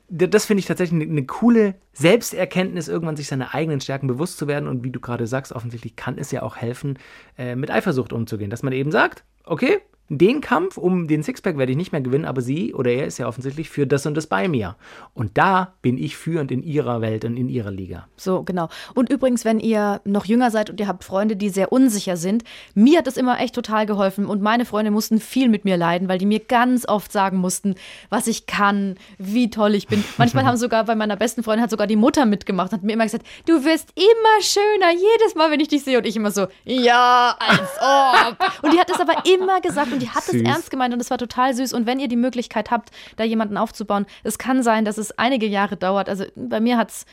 das 0.09 0.47
finde 0.47 0.61
ich 0.61 0.67
tatsächlich 0.67 1.01
eine, 1.01 1.11
eine 1.11 1.25
coole 1.25 1.77
Selbsterkenntnis, 1.93 2.89
irgendwann 2.89 3.17
sich 3.17 3.29
seine 3.29 3.55
eigenen 3.55 3.81
Stärken 3.81 4.09
bewusst 4.09 4.39
zu 4.39 4.49
werden. 4.49 4.69
Und 4.69 4.83
wie 4.83 4.91
du 4.91 5.01
gerade 5.01 5.27
sagst, 5.27 5.53
offensichtlich 5.53 5.97
kann 5.97 6.19
es 6.19 6.31
ja 6.31 6.43
auch 6.43 6.57
helfen, 6.57 6.99
äh, 7.39 7.55
mit 7.55 7.71
Eifersucht 7.71 8.13
umzugehen. 8.13 8.51
Dass 8.51 8.63
man 8.63 8.73
eben 8.73 8.91
sagt, 8.91 9.25
okay, 9.45 9.81
den 10.09 10.43
Kampf 10.43 10.77
um 10.77 11.09
den 11.09 11.23
Sixpack 11.23 11.57
werde 11.57 11.73
ich 11.73 11.79
nicht 11.79 11.93
mehr 11.93 12.03
gewinnen, 12.03 12.27
aber 12.27 12.43
sie 12.43 12.75
oder 12.75 12.91
er 12.91 13.07
ist 13.07 13.19
ja 13.19 13.27
offensichtlich 13.27 13.71
für 13.71 13.87
das 13.87 14.05
und 14.05 14.15
das 14.15 14.27
bei 14.27 14.49
mir. 14.49 14.77
Und 15.15 15.39
da 15.39 15.75
bin 15.81 15.97
ich 15.97 16.17
führend 16.17 16.53
in 16.53 16.63
ihrer 16.63 17.01
Welt 17.01 17.25
und 17.25 17.39
in 17.39 17.49
ihrer 17.49 17.71
Liga. 17.71 18.07
So, 18.17 18.43
genau. 18.43 18.69
Und 18.95 19.11
übrigens, 19.11 19.47
wenn 19.47 19.61
ihr 19.61 20.03
noch 20.05 20.27
jünger 20.27 20.51
seid 20.51 20.69
und 20.69 20.79
ihr 20.79 20.89
habt 20.89 21.05
Freunde, 21.05 21.37
die 21.37 21.49
sehr 21.49 21.73
unsicher 21.73 22.19
sind, 22.19 22.45
mir 22.75 22.99
hat 22.99 23.07
das 23.07 23.17
immer 23.17 23.41
echt 23.41 23.55
total 23.55 23.87
geholfen 23.87 24.27
und 24.27 24.43
meine 24.43 24.67
Freunde 24.67 24.91
mussten 24.91 25.21
viel 25.21 25.49
mit 25.49 25.65
mir 25.65 25.79
leiden, 25.79 26.09
weil 26.09 26.19
die 26.19 26.27
mir 26.27 26.41
ganz 26.41 26.87
oft 26.87 27.11
sagen 27.11 27.39
mussten, 27.39 27.75
was 28.11 28.27
ich 28.27 28.47
kann, 28.47 28.97
wie 29.17 29.49
toll 29.49 29.75
ich 29.75 29.89
bin. 29.89 30.05
Manchmal 30.19 30.45
haben 30.45 30.59
sogar 30.59 30.85
bei 30.85 30.95
meiner 30.95 31.17
besten 31.17 31.43
Freundin 31.43 31.63
hat 31.63 31.71
sogar 31.71 31.87
die 31.87 31.97
Mutter 31.97 32.27
mitgemacht 32.27 32.73
und 32.73 32.79
hat 32.79 32.85
mir 32.85 32.93
immer 32.93 33.05
gesagt, 33.05 33.27
du 33.47 33.65
wirst 33.65 33.91
immer 33.97 34.43
schöner 34.43 34.93
jedes 34.93 35.35
Mal, 35.35 35.51
wenn 35.51 35.61
ich 35.61 35.69
dich 35.69 35.83
sehe 35.83 35.97
und 35.97 36.07
ich 36.07 36.17
immer 36.17 36.31
so, 36.31 36.47
ja, 36.65 37.37
als 37.39 37.71
ob. 37.81 38.63
Und 38.63 38.75
die 38.75 38.79
hat 38.79 38.91
es 38.91 39.01
aber 39.01 39.25
immer 39.27 39.63
gesagt 39.63 39.94
und 39.95 40.03
die 40.03 40.11
hat 40.11 40.25
es 40.29 40.35
ernst 40.43 40.71
gemeint 40.71 40.95
und 40.95 41.01
es 41.01 41.11
war 41.11 41.19
total 41.19 41.55
süß 41.55 41.73
und 41.73 41.87
wenn 41.87 41.99
ihr 41.99 42.09
die 42.09 42.17
Möglichkeit 42.17 42.71
habt, 42.71 42.91
da 43.17 43.25
jemanden 43.25 43.57
aufzubauen, 43.57 44.07
es 44.23 44.39
kann 44.39 44.63
sein, 44.63 44.85
dass 44.85 44.99
es 44.99 45.19
einige 45.19 45.47
Jahre 45.47 45.77
dauert. 45.77 46.09
Also 46.09 46.25
bei 46.37 46.61
mir 46.61 46.77
hat 46.77 46.91
es 46.91 47.07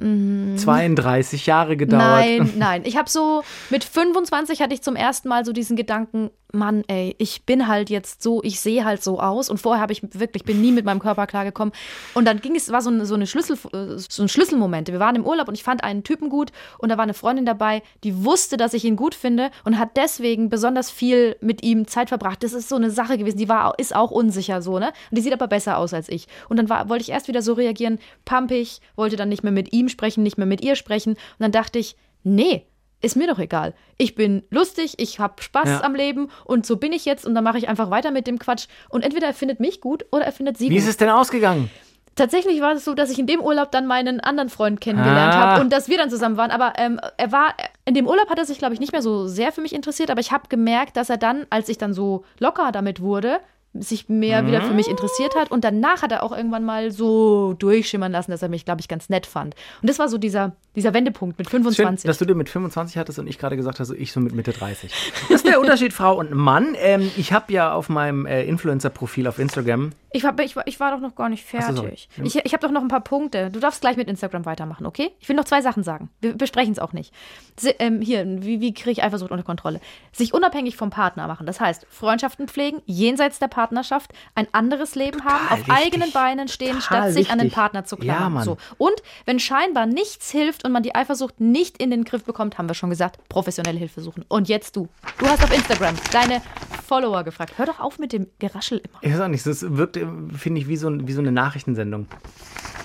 32 0.00 1.46
Jahre 1.46 1.76
gedauert. 1.76 2.02
Nein, 2.02 2.52
nein. 2.56 2.82
Ich 2.84 2.96
habe 2.96 3.10
so 3.10 3.42
mit 3.70 3.82
25 3.84 4.62
hatte 4.62 4.74
ich 4.74 4.82
zum 4.82 4.96
ersten 4.96 5.28
Mal 5.28 5.44
so 5.44 5.52
diesen 5.52 5.76
Gedanken, 5.76 6.30
Mann, 6.52 6.82
ey, 6.88 7.14
ich 7.18 7.44
bin 7.44 7.68
halt 7.68 7.90
jetzt 7.90 8.22
so, 8.22 8.42
ich 8.42 8.60
sehe 8.60 8.84
halt 8.84 9.02
so 9.02 9.20
aus 9.20 9.50
und 9.50 9.58
vorher 9.58 9.82
habe 9.82 9.92
ich 9.92 10.02
wirklich 10.18 10.44
bin 10.44 10.62
nie 10.62 10.72
mit 10.72 10.84
meinem 10.86 10.98
Körper 10.98 11.26
klargekommen 11.26 11.74
und 12.14 12.24
dann 12.24 12.40
ging 12.40 12.56
es 12.56 12.72
war 12.72 12.80
so 12.80 12.88
eine, 12.88 13.04
so 13.04 13.14
eine 13.14 13.26
Schlüssel 13.26 13.58
äh, 13.72 13.98
so 13.98 14.22
ein 14.22 14.28
Schlüsselmomente. 14.28 14.92
Wir 14.92 15.00
waren 15.00 15.16
im 15.16 15.26
Urlaub 15.26 15.48
und 15.48 15.54
ich 15.54 15.62
fand 15.62 15.84
einen 15.84 16.04
Typen 16.04 16.30
gut 16.30 16.50
und 16.78 16.88
da 16.88 16.96
war 16.96 17.02
eine 17.02 17.12
Freundin 17.12 17.44
dabei, 17.44 17.82
die 18.02 18.24
wusste, 18.24 18.56
dass 18.56 18.72
ich 18.72 18.84
ihn 18.84 18.96
gut 18.96 19.14
finde 19.14 19.50
und 19.64 19.78
hat 19.78 19.96
deswegen 19.96 20.48
besonders 20.48 20.90
viel 20.90 21.36
mit 21.42 21.62
ihm 21.62 21.86
Zeit 21.86 22.08
verbracht. 22.08 22.42
Das 22.42 22.54
ist 22.54 22.70
so 22.70 22.76
eine 22.76 22.90
Sache 22.90 23.18
gewesen, 23.18 23.38
die 23.38 23.48
war 23.48 23.78
ist 23.78 23.94
auch 23.94 24.10
unsicher 24.10 24.62
so, 24.62 24.78
ne? 24.78 24.88
Und 25.10 25.18
die 25.18 25.22
sieht 25.22 25.34
aber 25.34 25.48
besser 25.48 25.76
aus 25.76 25.92
als 25.92 26.08
ich. 26.08 26.28
Und 26.48 26.56
dann 26.56 26.70
war, 26.70 26.88
wollte 26.88 27.02
ich 27.02 27.10
erst 27.10 27.28
wieder 27.28 27.42
so 27.42 27.52
reagieren, 27.52 27.98
pampig, 28.24 28.80
wollte 28.96 29.16
dann 29.16 29.28
nicht 29.28 29.42
mehr 29.42 29.52
mit 29.52 29.74
ihm 29.74 29.90
sprechen, 29.90 30.22
nicht 30.22 30.38
mehr 30.38 30.46
mit 30.46 30.62
ihr 30.62 30.76
sprechen 30.76 31.12
und 31.12 31.18
dann 31.40 31.52
dachte 31.52 31.78
ich, 31.78 31.96
nee, 32.24 32.64
ist 33.00 33.16
mir 33.16 33.26
doch 33.28 33.38
egal. 33.38 33.74
Ich 33.96 34.14
bin 34.14 34.42
lustig, 34.50 34.94
ich 34.98 35.20
habe 35.20 35.40
Spaß 35.42 35.68
Ja. 35.68 35.84
am 35.84 35.94
Leben 35.94 36.28
und 36.44 36.66
so 36.66 36.76
bin 36.76 36.92
ich 36.92 37.04
jetzt 37.04 37.24
und 37.26 37.34
dann 37.34 37.44
mache 37.44 37.58
ich 37.58 37.68
einfach 37.68 37.90
weiter 37.90 38.10
mit 38.10 38.26
dem 38.26 38.38
Quatsch. 38.38 38.66
Und 38.88 39.04
entweder 39.04 39.26
er 39.28 39.34
findet 39.34 39.60
mich 39.60 39.80
gut 39.80 40.04
oder 40.10 40.24
er 40.24 40.32
findet 40.32 40.58
sie 40.58 40.66
Wie 40.70 40.74
gut. 40.74 40.78
ist 40.78 40.88
es 40.88 40.96
denn 40.96 41.08
ausgegangen? 41.10 41.70
Tatsächlich 42.16 42.60
war 42.60 42.72
es 42.72 42.84
so, 42.84 42.94
dass 42.94 43.10
ich 43.10 43.18
in 43.20 43.28
dem 43.28 43.40
Urlaub 43.40 43.70
dann 43.70 43.86
meinen 43.86 44.18
anderen 44.18 44.48
Freund 44.48 44.80
kennengelernt 44.80 45.34
Ah. 45.34 45.40
habe 45.52 45.60
und 45.60 45.72
dass 45.72 45.88
wir 45.88 45.96
dann 45.98 46.10
zusammen 46.10 46.36
waren. 46.36 46.50
Aber 46.50 46.72
ähm, 46.76 47.00
er 47.16 47.30
war, 47.30 47.54
in 47.84 47.94
dem 47.94 48.08
Urlaub 48.08 48.28
hat 48.28 48.38
er 48.38 48.44
sich, 48.44 48.58
glaube 48.58 48.74
ich, 48.74 48.80
nicht 48.80 48.90
mehr 48.90 49.02
so 49.02 49.28
sehr 49.28 49.52
für 49.52 49.60
mich 49.60 49.72
interessiert. 49.72 50.10
Aber 50.10 50.20
ich 50.20 50.32
habe 50.32 50.48
gemerkt, 50.48 50.96
dass 50.96 51.10
er 51.10 51.16
dann, 51.16 51.46
als 51.50 51.68
ich 51.68 51.78
dann 51.78 51.92
so 51.94 52.24
locker 52.40 52.72
damit 52.72 53.00
wurde, 53.00 53.38
sich 53.74 54.08
mehr 54.08 54.44
wieder 54.48 54.62
für 54.62 54.72
mich 54.74 54.88
interessiert 54.88 55.36
hat. 55.36 55.52
Und 55.52 55.62
danach 55.62 56.02
hat 56.02 56.10
er 56.10 56.24
auch 56.24 56.36
irgendwann 56.36 56.64
mal 56.64 56.90
so 56.90 57.52
durchschimmern 57.52 58.10
lassen, 58.10 58.32
dass 58.32 58.42
er 58.42 58.48
mich, 58.48 58.64
glaube 58.64 58.80
ich, 58.80 58.88
ganz 58.88 59.08
nett 59.10 59.24
fand. 59.26 59.54
Und 59.80 59.88
das 59.88 60.00
war 60.00 60.08
so 60.08 60.18
dieser, 60.18 60.56
dieser 60.78 60.94
Wendepunkt 60.94 61.38
mit 61.38 61.50
Schön, 61.50 61.62
25. 61.62 62.06
dass 62.06 62.18
du 62.18 62.24
dir 62.24 62.34
mit 62.34 62.48
25 62.48 62.96
hattest 62.96 63.18
und 63.18 63.26
ich 63.26 63.38
gerade 63.38 63.56
gesagt 63.56 63.78
habe, 63.78 63.84
so 63.84 63.94
ich 63.94 64.12
so 64.12 64.20
mit 64.20 64.34
Mitte 64.34 64.52
30. 64.52 64.92
Das 65.28 65.42
ist 65.42 65.46
der 65.46 65.60
Unterschied 65.60 65.92
Frau 65.92 66.16
und 66.18 66.32
Mann. 66.32 66.74
Ähm, 66.78 67.10
ich 67.16 67.32
habe 67.32 67.52
ja 67.52 67.72
auf 67.72 67.88
meinem 67.88 68.24
äh, 68.24 68.44
Influencer-Profil 68.44 69.26
auf 69.26 69.38
Instagram 69.38 69.92
Ich 70.12 70.24
war, 70.24 70.38
ich, 70.40 70.56
ich 70.64 70.80
war 70.80 70.92
doch 70.92 71.00
noch 71.00 71.14
gar 71.14 71.28
nicht 71.28 71.44
so, 71.44 71.58
fertig. 71.58 72.08
sorry. 72.16 72.26
ich 72.26 72.36
ich 72.44 72.52
habe 72.54 72.66
doch 72.66 72.72
noch 72.72 72.80
ein 72.80 72.88
paar 72.88 73.02
Punkte. 73.02 73.50
Du 73.50 73.60
darfst 73.60 73.80
gleich 73.82 73.96
mit 73.96 74.08
Instagram 74.08 74.46
weitermachen, 74.46 74.86
okay? 74.86 75.10
Ich 75.20 75.28
will 75.28 75.36
noch 75.36 75.44
zwei 75.44 75.60
Sachen 75.60 75.82
sagen. 75.82 76.08
Wir 76.20 76.34
besprechen 76.36 76.72
es 76.72 76.78
auch 76.78 76.92
nicht. 76.92 77.12
Si 77.58 77.70
ähm, 77.78 78.00
hier, 78.00 78.24
wie, 78.42 78.60
wie 78.60 78.72
kriege 78.72 78.92
ich 78.92 79.02
Eifersucht 79.02 79.30
unter 79.30 79.44
Kontrolle? 79.44 79.80
Sich 80.12 80.32
unabhängig 80.32 80.76
vom 80.76 80.90
Partner 80.90 81.26
machen. 81.26 81.46
Das 81.46 81.60
heißt, 81.60 81.86
Freundschaften 81.90 82.48
pflegen, 82.48 82.80
jenseits 82.86 83.38
der 83.38 83.48
Partnerschaft, 83.48 84.12
ein 84.34 84.46
anderes 84.52 84.94
Leben 84.94 85.24
haben, 85.24 85.48
auf 85.50 85.58
wichtig. 85.58 85.74
eigenen 85.74 86.12
Beinen 86.12 86.48
stehen, 86.48 86.78
Total 86.78 86.82
statt 86.82 87.12
sich 87.12 87.30
an 87.30 87.38
den. 87.38 87.50
Partner 87.50 87.84
zu 87.84 87.96
Ja, 87.96 88.14
klammern. 88.14 88.32
Mann. 88.34 88.44
so. 88.44 88.56
Und 88.76 88.94
wenn 89.24 89.38
scheinbar 89.40 89.86
nichts 89.86 90.30
hilft 90.30 90.64
und 90.64 90.67
man 90.72 90.82
die 90.82 90.94
Eifersucht 90.94 91.40
nicht 91.40 91.78
in 91.82 91.90
den 91.90 92.04
Griff 92.04 92.24
bekommt, 92.24 92.58
haben 92.58 92.68
wir 92.68 92.74
schon 92.74 92.90
gesagt, 92.90 93.18
professionelle 93.28 93.78
Hilfe 93.78 94.00
suchen. 94.00 94.24
Und 94.28 94.48
jetzt 94.48 94.76
du. 94.76 94.88
Du 95.18 95.26
hast 95.26 95.42
auf 95.42 95.54
Instagram 95.54 95.94
deine 96.12 96.40
Follower 96.86 97.22
gefragt. 97.24 97.54
Hör 97.56 97.66
doch 97.66 97.80
auf 97.80 97.98
mit 97.98 98.12
dem 98.12 98.26
Geraschel 98.38 98.78
immer. 98.78 98.98
Ich 99.02 99.12
weiß 99.12 99.20
auch 99.20 99.28
nicht, 99.28 99.44
das 99.46 99.64
wirkt, 99.76 99.96
äh, 99.96 100.06
finde 100.36 100.60
ich, 100.60 100.68
wie 100.68 100.76
so, 100.76 100.90
wie 101.06 101.12
so 101.12 101.20
eine 101.20 101.32
Nachrichtensendung. 101.32 102.06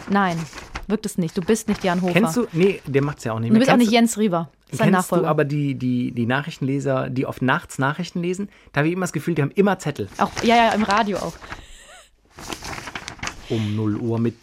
Nein, 0.10 0.38
wirkt 0.88 1.06
es 1.06 1.18
nicht. 1.18 1.38
Du 1.38 1.42
bist 1.42 1.68
nicht 1.70 1.84
Jan 1.84 2.02
Hofer. 2.02 2.14
Kennst 2.14 2.36
du? 2.38 2.48
Nee, 2.52 2.82
der 2.86 3.02
macht 3.04 3.20
es 3.20 3.24
ja 3.24 3.34
auch 3.34 3.40
nicht 3.40 3.50
Du 3.50 3.54
mehr. 3.54 3.60
bist 3.60 3.70
auch 3.72 3.74
Kennst 3.76 3.88
nicht 3.88 3.94
Jens 3.94 4.18
Rieber. 4.18 4.50
Das 4.70 4.74
ist 4.74 4.82
ein 4.82 4.92
Kennst 4.92 5.12
du 5.12 5.16
Nachfolger. 5.16 5.28
aber 5.30 5.46
die, 5.46 5.76
die, 5.76 6.12
die 6.12 6.26
Nachrichtenleser, 6.26 7.10
die 7.10 7.26
oft 7.26 7.42
nachts 7.42 7.78
Nachrichten 7.80 8.22
lesen? 8.22 8.50
Da 8.74 8.80
habe 8.80 8.88
ich 8.88 8.94
immer 8.94 9.04
das 9.04 9.14
Gefühl, 9.14 9.36
die 9.36 9.42
haben 9.42 9.52
immer 9.52 9.78
Zettel. 9.80 10.10
auch, 10.18 10.32
ja, 10.44 10.56
ja, 10.56 10.70
im 10.74 10.84
Radio 10.84 11.18
auch. 11.20 11.34
Um 13.50 13.76
0 13.76 13.98
Uhr 13.98 14.20
mit. 14.20 14.36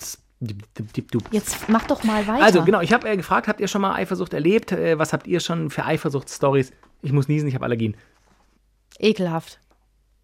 Jetzt 1.33 1.69
mach 1.69 1.87
doch 1.87 2.03
mal 2.03 2.27
weiter. 2.27 2.43
Also, 2.43 2.65
genau, 2.65 2.81
ich 2.81 2.93
habe 2.93 3.09
äh, 3.09 3.17
gefragt, 3.17 3.47
habt 3.47 3.61
ihr 3.61 3.69
schon 3.69 3.83
mal 3.83 3.95
Eifersucht 3.95 4.33
erlebt? 4.33 4.73
Äh, 4.73 4.99
was 4.99 5.13
habt 5.13 5.27
ihr 5.27 5.41
schon 5.41 5.71
für 5.71 5.85
Eifersuchtsstories? 5.85 6.73
Ich 7.03 7.13
muss 7.13 7.29
niesen, 7.29 7.49
ich 7.49 7.55
habe 7.55 7.65
Allergien. 7.65 7.97
Ekelhaft. 8.99 9.61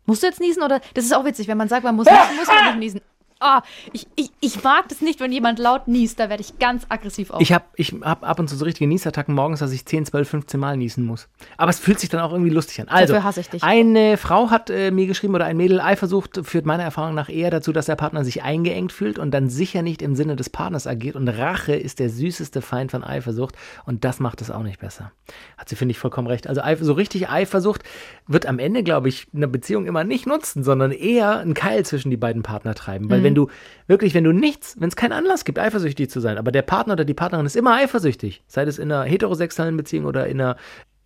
Musst 0.06 0.22
du 0.22 0.26
jetzt 0.26 0.40
niesen 0.40 0.62
oder? 0.62 0.80
Das 0.94 1.04
ist 1.04 1.14
auch 1.14 1.24
witzig, 1.24 1.48
wenn 1.48 1.58
man 1.58 1.68
sagt, 1.68 1.84
man 1.84 1.96
muss 1.96 2.06
niesen, 2.06 2.36
muss 2.36 2.46
man 2.46 2.64
nicht 2.64 2.78
niesen. 2.78 3.00
Ah, 3.38 3.62
ich, 3.92 4.06
ich, 4.16 4.30
ich 4.40 4.62
mag 4.64 4.88
das 4.88 5.02
nicht, 5.02 5.20
wenn 5.20 5.30
jemand 5.30 5.58
laut 5.58 5.88
niest. 5.88 6.18
Da 6.18 6.30
werde 6.30 6.40
ich 6.40 6.58
ganz 6.58 6.86
aggressiv 6.88 7.30
auf. 7.30 7.40
Ich 7.42 7.52
habe 7.52 7.64
ich 7.76 7.94
hab 8.00 8.26
ab 8.26 8.38
und 8.38 8.48
zu 8.48 8.56
so 8.56 8.64
richtige 8.64 8.88
Niesattacken 8.88 9.34
morgens, 9.34 9.60
dass 9.60 9.72
ich 9.72 9.84
10, 9.84 10.06
12, 10.06 10.28
15 10.28 10.58
Mal 10.58 10.78
niesen 10.78 11.04
muss. 11.04 11.28
Aber 11.58 11.68
es 11.68 11.78
fühlt 11.78 12.00
sich 12.00 12.08
dann 12.08 12.20
auch 12.20 12.32
irgendwie 12.32 12.50
lustig 12.50 12.80
an. 12.80 12.88
Also, 12.88 13.12
Dafür 13.12 13.24
hasse 13.24 13.40
ich 13.40 13.50
dich. 13.50 13.62
eine 13.62 14.16
Frau 14.16 14.48
hat 14.50 14.70
äh, 14.70 14.90
mir 14.90 15.06
geschrieben 15.06 15.34
oder 15.34 15.44
ein 15.44 15.56
Mädel, 15.58 15.80
Eifersucht 15.80 16.40
führt 16.44 16.64
meiner 16.64 16.84
Erfahrung 16.84 17.14
nach 17.14 17.28
eher 17.28 17.50
dazu, 17.50 17.72
dass 17.72 17.86
der 17.86 17.96
Partner 17.96 18.24
sich 18.24 18.42
eingeengt 18.42 18.92
fühlt 18.92 19.18
und 19.18 19.32
dann 19.32 19.50
sicher 19.50 19.82
nicht 19.82 20.00
im 20.00 20.16
Sinne 20.16 20.36
des 20.36 20.48
Partners 20.48 20.86
agiert. 20.86 21.14
Und 21.14 21.28
Rache 21.28 21.74
ist 21.74 21.98
der 21.98 22.08
süßeste 22.08 22.62
Feind 22.62 22.90
von 22.90 23.04
Eifersucht 23.04 23.54
und 23.84 24.04
das 24.04 24.18
macht 24.18 24.40
es 24.40 24.50
auch 24.50 24.62
nicht 24.62 24.80
besser. 24.80 25.12
Hat 25.58 25.68
sie, 25.68 25.76
finde 25.76 25.92
ich, 25.92 25.98
vollkommen 25.98 26.26
recht. 26.26 26.46
Also 26.46 26.62
so 26.80 26.94
richtig 26.94 27.28
Eifersucht 27.28 27.82
wird 28.26 28.46
am 28.46 28.58
Ende, 28.58 28.82
glaube 28.82 29.10
ich, 29.10 29.26
eine 29.34 29.46
Beziehung 29.46 29.84
immer 29.84 30.04
nicht 30.04 30.26
nutzen, 30.26 30.64
sondern 30.64 30.90
eher 30.90 31.38
einen 31.38 31.52
Keil 31.52 31.84
zwischen 31.84 32.10
die 32.10 32.16
beiden 32.16 32.42
Partner 32.42 32.74
treiben. 32.74 33.06
Mhm. 33.06 33.25
Wenn 33.26 33.34
du 33.34 33.48
wirklich, 33.86 34.14
wenn 34.14 34.24
du 34.24 34.32
nichts, 34.32 34.76
wenn 34.80 34.88
es 34.88 34.96
keinen 34.96 35.12
Anlass 35.12 35.44
gibt, 35.44 35.58
eifersüchtig 35.58 36.10
zu 36.10 36.20
sein, 36.20 36.38
aber 36.38 36.52
der 36.52 36.62
Partner 36.62 36.94
oder 36.94 37.04
die 37.04 37.14
Partnerin 37.14 37.46
ist 37.46 37.56
immer 37.56 37.74
eifersüchtig, 37.74 38.42
sei 38.46 38.62
es 38.62 38.78
in 38.78 38.90
einer 38.90 39.04
heterosexuellen 39.04 39.76
Beziehung 39.76 40.06
oder 40.06 40.26
in 40.26 40.40
einer 40.40 40.56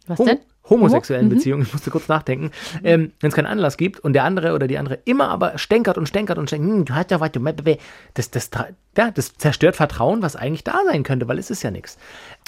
Was 0.07 0.19
Hom- 0.19 0.27
denn? 0.27 0.39
homosexuellen 0.69 1.27
Homo? 1.27 1.35
Mhm. 1.35 1.39
Beziehung, 1.39 1.63
ich 1.63 1.73
musste 1.73 1.91
kurz 1.91 2.09
nachdenken, 2.09 2.51
ähm, 2.85 3.13
wenn 3.21 3.29
es 3.29 3.35
keinen 3.35 3.47
Anlass 3.47 3.77
gibt 3.77 4.01
und 4.01 4.13
der 4.13 4.25
andere 4.25 4.55
oder 4.55 4.67
die 4.69 4.79
andere 4.79 4.99
immer 5.05 5.29
aber 5.29 5.59
stänkert 5.59 5.99
und 5.99 6.07
stänkert 6.07 6.39
und 6.39 6.49
stänkert, 6.49 6.71
hm, 6.71 6.85
du 6.85 6.95
hast 6.95 7.11
ja 7.11 7.21
was, 7.21 7.33
du, 7.33 7.41
das, 8.15 8.31
das, 8.31 8.51
ja, 8.97 9.11
das 9.11 9.35
zerstört 9.37 9.77
Vertrauen, 9.77 10.23
was 10.23 10.37
eigentlich 10.37 10.65
da 10.65 10.79
sein 10.87 11.03
könnte, 11.03 11.27
weil 11.29 11.39
es 11.39 11.51
ist 11.51 11.63
ja 11.63 11.71
nichts. 11.71 11.99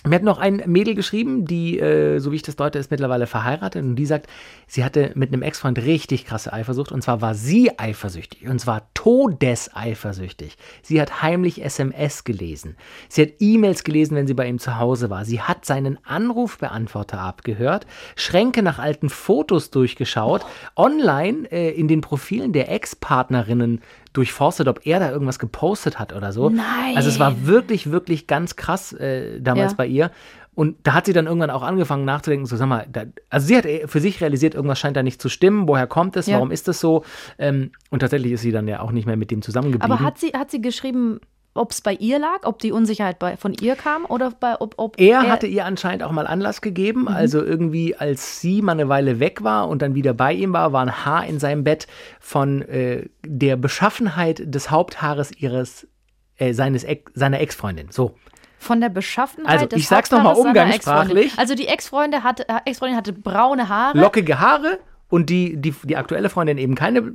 Mir 0.05 0.17
hat 0.17 0.25
noch 0.25 0.39
ein 0.39 0.65
Mädel 0.67 0.97
geschrieben, 0.97 1.45
die, 1.45 1.79
äh, 1.79 2.19
so 2.19 2.33
wie 2.33 2.37
ich 2.37 2.43
das 2.43 2.57
deute, 2.57 2.79
ist 2.81 2.91
mittlerweile 2.91 3.29
verheiratet 3.29 3.85
und 3.85 3.95
die 3.95 4.07
sagt, 4.07 4.27
sie 4.67 4.85
hatte 4.85 5.13
mit 5.15 5.33
einem 5.33 5.43
Ex-Freund 5.43 5.79
richtig 5.79 6.25
krasse 6.25 6.53
Eifersucht 6.53 6.91
und 6.91 7.03
zwar 7.03 7.21
war 7.21 7.35
sie 7.35 7.79
eifersüchtig 7.79 8.49
und 8.49 8.59
zwar 8.59 8.89
todeseifersüchtig. 8.95 10.57
Sie 10.83 11.01
hat 11.01 11.23
heimlich 11.23 11.65
SMS 11.65 12.25
gelesen. 12.25 12.77
Sie 13.09 13.23
hat 13.23 13.31
E-Mails 13.39 13.85
gelesen, 13.85 14.17
wenn 14.17 14.27
sie 14.27 14.35
bei 14.35 14.49
ihm 14.49 14.59
zu 14.59 14.77
Hause 14.81 15.09
war. 15.09 15.25
Sie 15.25 15.41
hat 15.41 15.65
seinen 15.65 16.05
Anrufbeantworter 16.05 17.21
abgehört, 17.21 17.87
Schränke 18.17 18.65
nach 18.65 18.81
alten 18.81 19.09
Fotos 19.09 19.71
durchgeschaut, 19.71 20.45
online 20.75 21.47
äh, 21.53 21.71
in 21.71 21.87
den 21.87 22.01
Profilen 22.01 22.53
der 22.53 22.73
Ex-Partnerinnen 22.73 23.81
durchforstet, 24.13 24.69
ob 24.69 24.87
er 24.87 25.01
da 25.01 25.11
irgendwas 25.11 25.39
gepostet 25.39 25.99
hat 25.99 26.13
oder 26.13 26.33
so. 26.33 26.51
Nein. 26.51 26.97
Also 26.97 27.09
es 27.09 27.19
war 27.19 27.47
wirklich, 27.47 27.91
wirklich 27.91 28.27
ganz 28.27 28.57
krass 28.57 28.93
äh, 28.93 29.41
damals 29.41 29.73
Ja. 29.73 29.77
bei 29.77 29.87
ihr. 29.87 30.11
Und 30.55 30.77
da 30.83 30.93
hat 30.93 31.07
sie 31.07 31.15
dann 31.15 31.27
irgendwann 31.27 31.49
auch 31.49 31.63
angefangen 31.63 32.05
nachzudenken, 32.05 32.45
so 32.45 32.57
sag 32.57 32.67
mal, 32.67 32.87
da, 32.93 33.05
also 33.31 33.47
sie 33.47 33.57
hat 33.57 33.65
äh, 33.65 33.87
für 33.89 34.01
sich 34.01 34.21
realisiert, 34.21 34.55
irgendwas 34.55 34.79
scheint 34.79 34.99
da 34.99 35.03
nicht 35.03 35.21
zu 35.23 35.31
stimmen, 35.31 35.67
woher 35.67 35.87
kommt 35.87 36.15
es, 36.17 36.27
Ja. 36.27 36.35
warum 36.35 36.51
ist 36.51 36.69
das 36.69 36.79
so? 36.79 37.05
Ähm, 37.39 37.71
und 37.91 38.01
tatsächlich 38.01 38.33
ist 38.33 38.43
sie 38.43 38.53
dann 38.53 38.69
ja 38.69 38.81
auch 38.81 38.93
nicht 38.93 39.07
mehr 39.07 39.17
mit 39.17 39.31
dem 39.31 39.41
zusammengeblieben. 39.41 39.91
Aber 39.91 40.05
hat 40.05 40.19
sie, 40.19 40.29
hat 40.35 40.51
sie 40.51 40.61
geschrieben, 40.61 41.21
ob 41.55 41.73
es 41.73 41.81
bei 41.83 41.93
ihr 41.95 42.19
lag, 42.19 42.45
ob 42.45 42.59
die 42.61 42.73
Unsicherheit 42.73 43.19
bei, 43.19 43.37
von 43.37 43.55
ihr 43.61 43.77
kam 43.77 44.07
oder 44.07 44.31
bei, 44.31 44.59
ob, 44.59 44.75
ob 44.79 44.99
Er 44.99 45.29
hatte 45.29 45.47
ihr 45.47 45.67
anscheinend 45.67 46.03
auch 46.03 46.13
mal 46.13 46.27
Anlass 46.27 46.63
gegeben. 46.63 47.09
Also 47.09 47.43
irgendwie, 47.43 47.95
als 47.95 48.41
sie 48.41 48.63
mal 48.63 48.73
eine 48.73 48.89
Weile 48.89 49.21
weg 49.21 49.45
war 49.45 49.69
und 49.69 49.83
dann 49.83 49.95
wieder 49.95 50.15
bei 50.15 50.33
ihm 50.33 50.53
war, 50.53 50.73
war 50.73 50.83
ein 50.83 51.05
Haar 51.05 51.27
in 51.27 51.39
seinem 51.39 51.63
Bett 51.63 51.87
von 52.21 52.63
äh, 52.63 53.07
der 53.25 53.57
Beschaffenheit 53.57 54.43
des 54.47 54.71
Haupthaares 54.71 55.33
ihres, 55.33 55.87
äh, 56.37 56.55
seines 56.55 56.85
Ex, 56.85 57.13
seiner 57.15 57.41
Ex-Freundin. 57.41 57.89
So. 57.91 58.15
Von 58.59 58.81
der 58.81 58.89
Beschaffenheit 58.89 59.53
Also, 59.53 59.67
des 59.67 59.81
ich 59.81 59.89
sag's 59.89 60.11
noch 60.11 60.23
mal 60.23 60.31
Haupthaares 60.31 60.55
seiner 60.55 60.65
umgangssprachlich. 60.65 61.39
Also 61.39 61.55
die 61.55 61.67
Ex-Freundin 61.67 62.25
hatte, 62.25 62.49
äh, 62.49 62.61
Ex-Freundin 62.65 62.97
hatte 62.97 63.13
braune 63.13 63.69
Haare. 63.69 63.99
Lockige 63.99 64.41
Haare 64.41 64.79
und 65.09 65.29
die, 65.29 65.61
die, 65.61 65.75
die 65.83 65.97
aktuelle 65.97 66.31
Freundin 66.31 66.57
eben 66.57 66.75
keine 66.75 67.13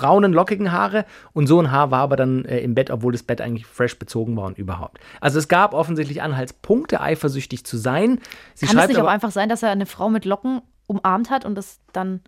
braunen, 0.00 0.32
lockigen 0.32 0.72
Haare. 0.72 1.04
Und 1.32 1.46
so 1.46 1.60
ein 1.60 1.70
Haar 1.70 1.90
war 1.90 2.00
aber 2.00 2.16
dann 2.16 2.44
äh, 2.44 2.60
im 2.60 2.74
Bett, 2.74 2.90
obwohl 2.90 3.12
das 3.12 3.22
Bett 3.22 3.40
eigentlich 3.40 3.66
fresh 3.66 3.98
bezogen 3.98 4.36
war 4.36 4.46
und 4.46 4.58
überhaupt. 4.58 4.98
Also 5.20 5.38
es 5.38 5.48
gab 5.48 5.74
offensichtlich 5.74 6.22
Anhaltspunkte, 6.22 7.00
eifersüchtig 7.00 7.64
zu 7.64 7.76
sein. 7.76 8.18
Sie 8.54 8.66
Kann 8.66 8.78
es 8.78 8.88
nicht 8.88 9.00
auch 9.00 9.06
einfach 9.06 9.30
sein, 9.30 9.48
dass 9.48 9.62
er 9.62 9.70
eine 9.70 9.86
Frau 9.86 10.08
mit 10.08 10.24
Locken 10.24 10.62
umarmt 10.86 11.30
hat 11.30 11.44
und 11.44 11.54
das 11.54 11.78
dann. 11.92 12.20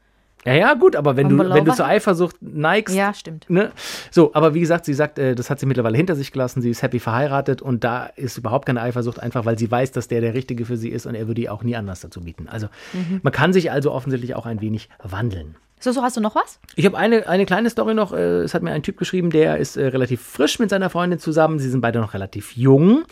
Ja, 0.44 0.54
ja, 0.54 0.74
gut, 0.74 0.96
aber 0.96 1.16
wenn 1.16 1.28
du, 1.28 1.38
wenn 1.38 1.64
du 1.64 1.72
zur 1.72 1.86
Eifersucht 1.86 2.34
neigst. 2.40 2.96
Ja, 2.96 3.14
stimmt. 3.14 3.48
Ne? 3.48 3.70
So, 4.10 4.34
aber 4.34 4.54
wie 4.54 4.60
gesagt, 4.60 4.84
sie 4.86 4.94
sagt, 4.94 5.16
äh, 5.20 5.36
das 5.36 5.50
hat 5.50 5.60
sie 5.60 5.66
mittlerweile 5.66 5.96
hinter 5.96 6.16
sich 6.16 6.32
gelassen. 6.32 6.60
Sie 6.62 6.70
ist 6.70 6.82
happy 6.82 6.98
verheiratet 6.98 7.62
und 7.62 7.84
da 7.84 8.06
ist 8.06 8.38
überhaupt 8.38 8.66
keine 8.66 8.82
Eifersucht, 8.82 9.20
einfach 9.20 9.44
weil 9.44 9.56
sie 9.56 9.70
weiß, 9.70 9.92
dass 9.92 10.08
der 10.08 10.20
der 10.20 10.34
Richtige 10.34 10.64
für 10.64 10.76
sie 10.76 10.88
ist 10.88 11.06
und 11.06 11.14
er 11.14 11.28
würde 11.28 11.42
ihr 11.42 11.52
auch 11.52 11.62
nie 11.62 11.76
anders 11.76 12.00
dazu 12.00 12.22
bieten. 12.22 12.48
Also 12.48 12.66
Mhm. 12.92 13.20
man 13.22 13.32
kann 13.32 13.52
sich 13.52 13.70
also 13.70 13.92
offensichtlich 13.92 14.34
auch 14.34 14.44
ein 14.46 14.60
wenig 14.60 14.88
wandeln. 15.00 15.54
So, 15.82 15.90
so 15.90 16.00
hast 16.00 16.16
du 16.16 16.20
noch 16.20 16.36
was? 16.36 16.60
Ich 16.76 16.86
habe 16.86 16.96
eine, 16.96 17.26
eine 17.26 17.44
kleine 17.44 17.68
Story 17.68 17.92
noch. 17.92 18.12
Äh, 18.12 18.42
es 18.42 18.54
hat 18.54 18.62
mir 18.62 18.70
ein 18.70 18.84
Typ 18.84 18.96
geschrieben, 18.98 19.30
der 19.30 19.56
ist 19.56 19.76
äh, 19.76 19.86
relativ 19.86 20.22
frisch 20.22 20.60
mit 20.60 20.70
seiner 20.70 20.90
Freundin 20.90 21.18
zusammen. 21.18 21.58
Sie 21.58 21.68
sind 21.68 21.80
beide 21.80 21.98
noch 21.98 22.14
relativ 22.14 22.56
jung. 22.56 23.02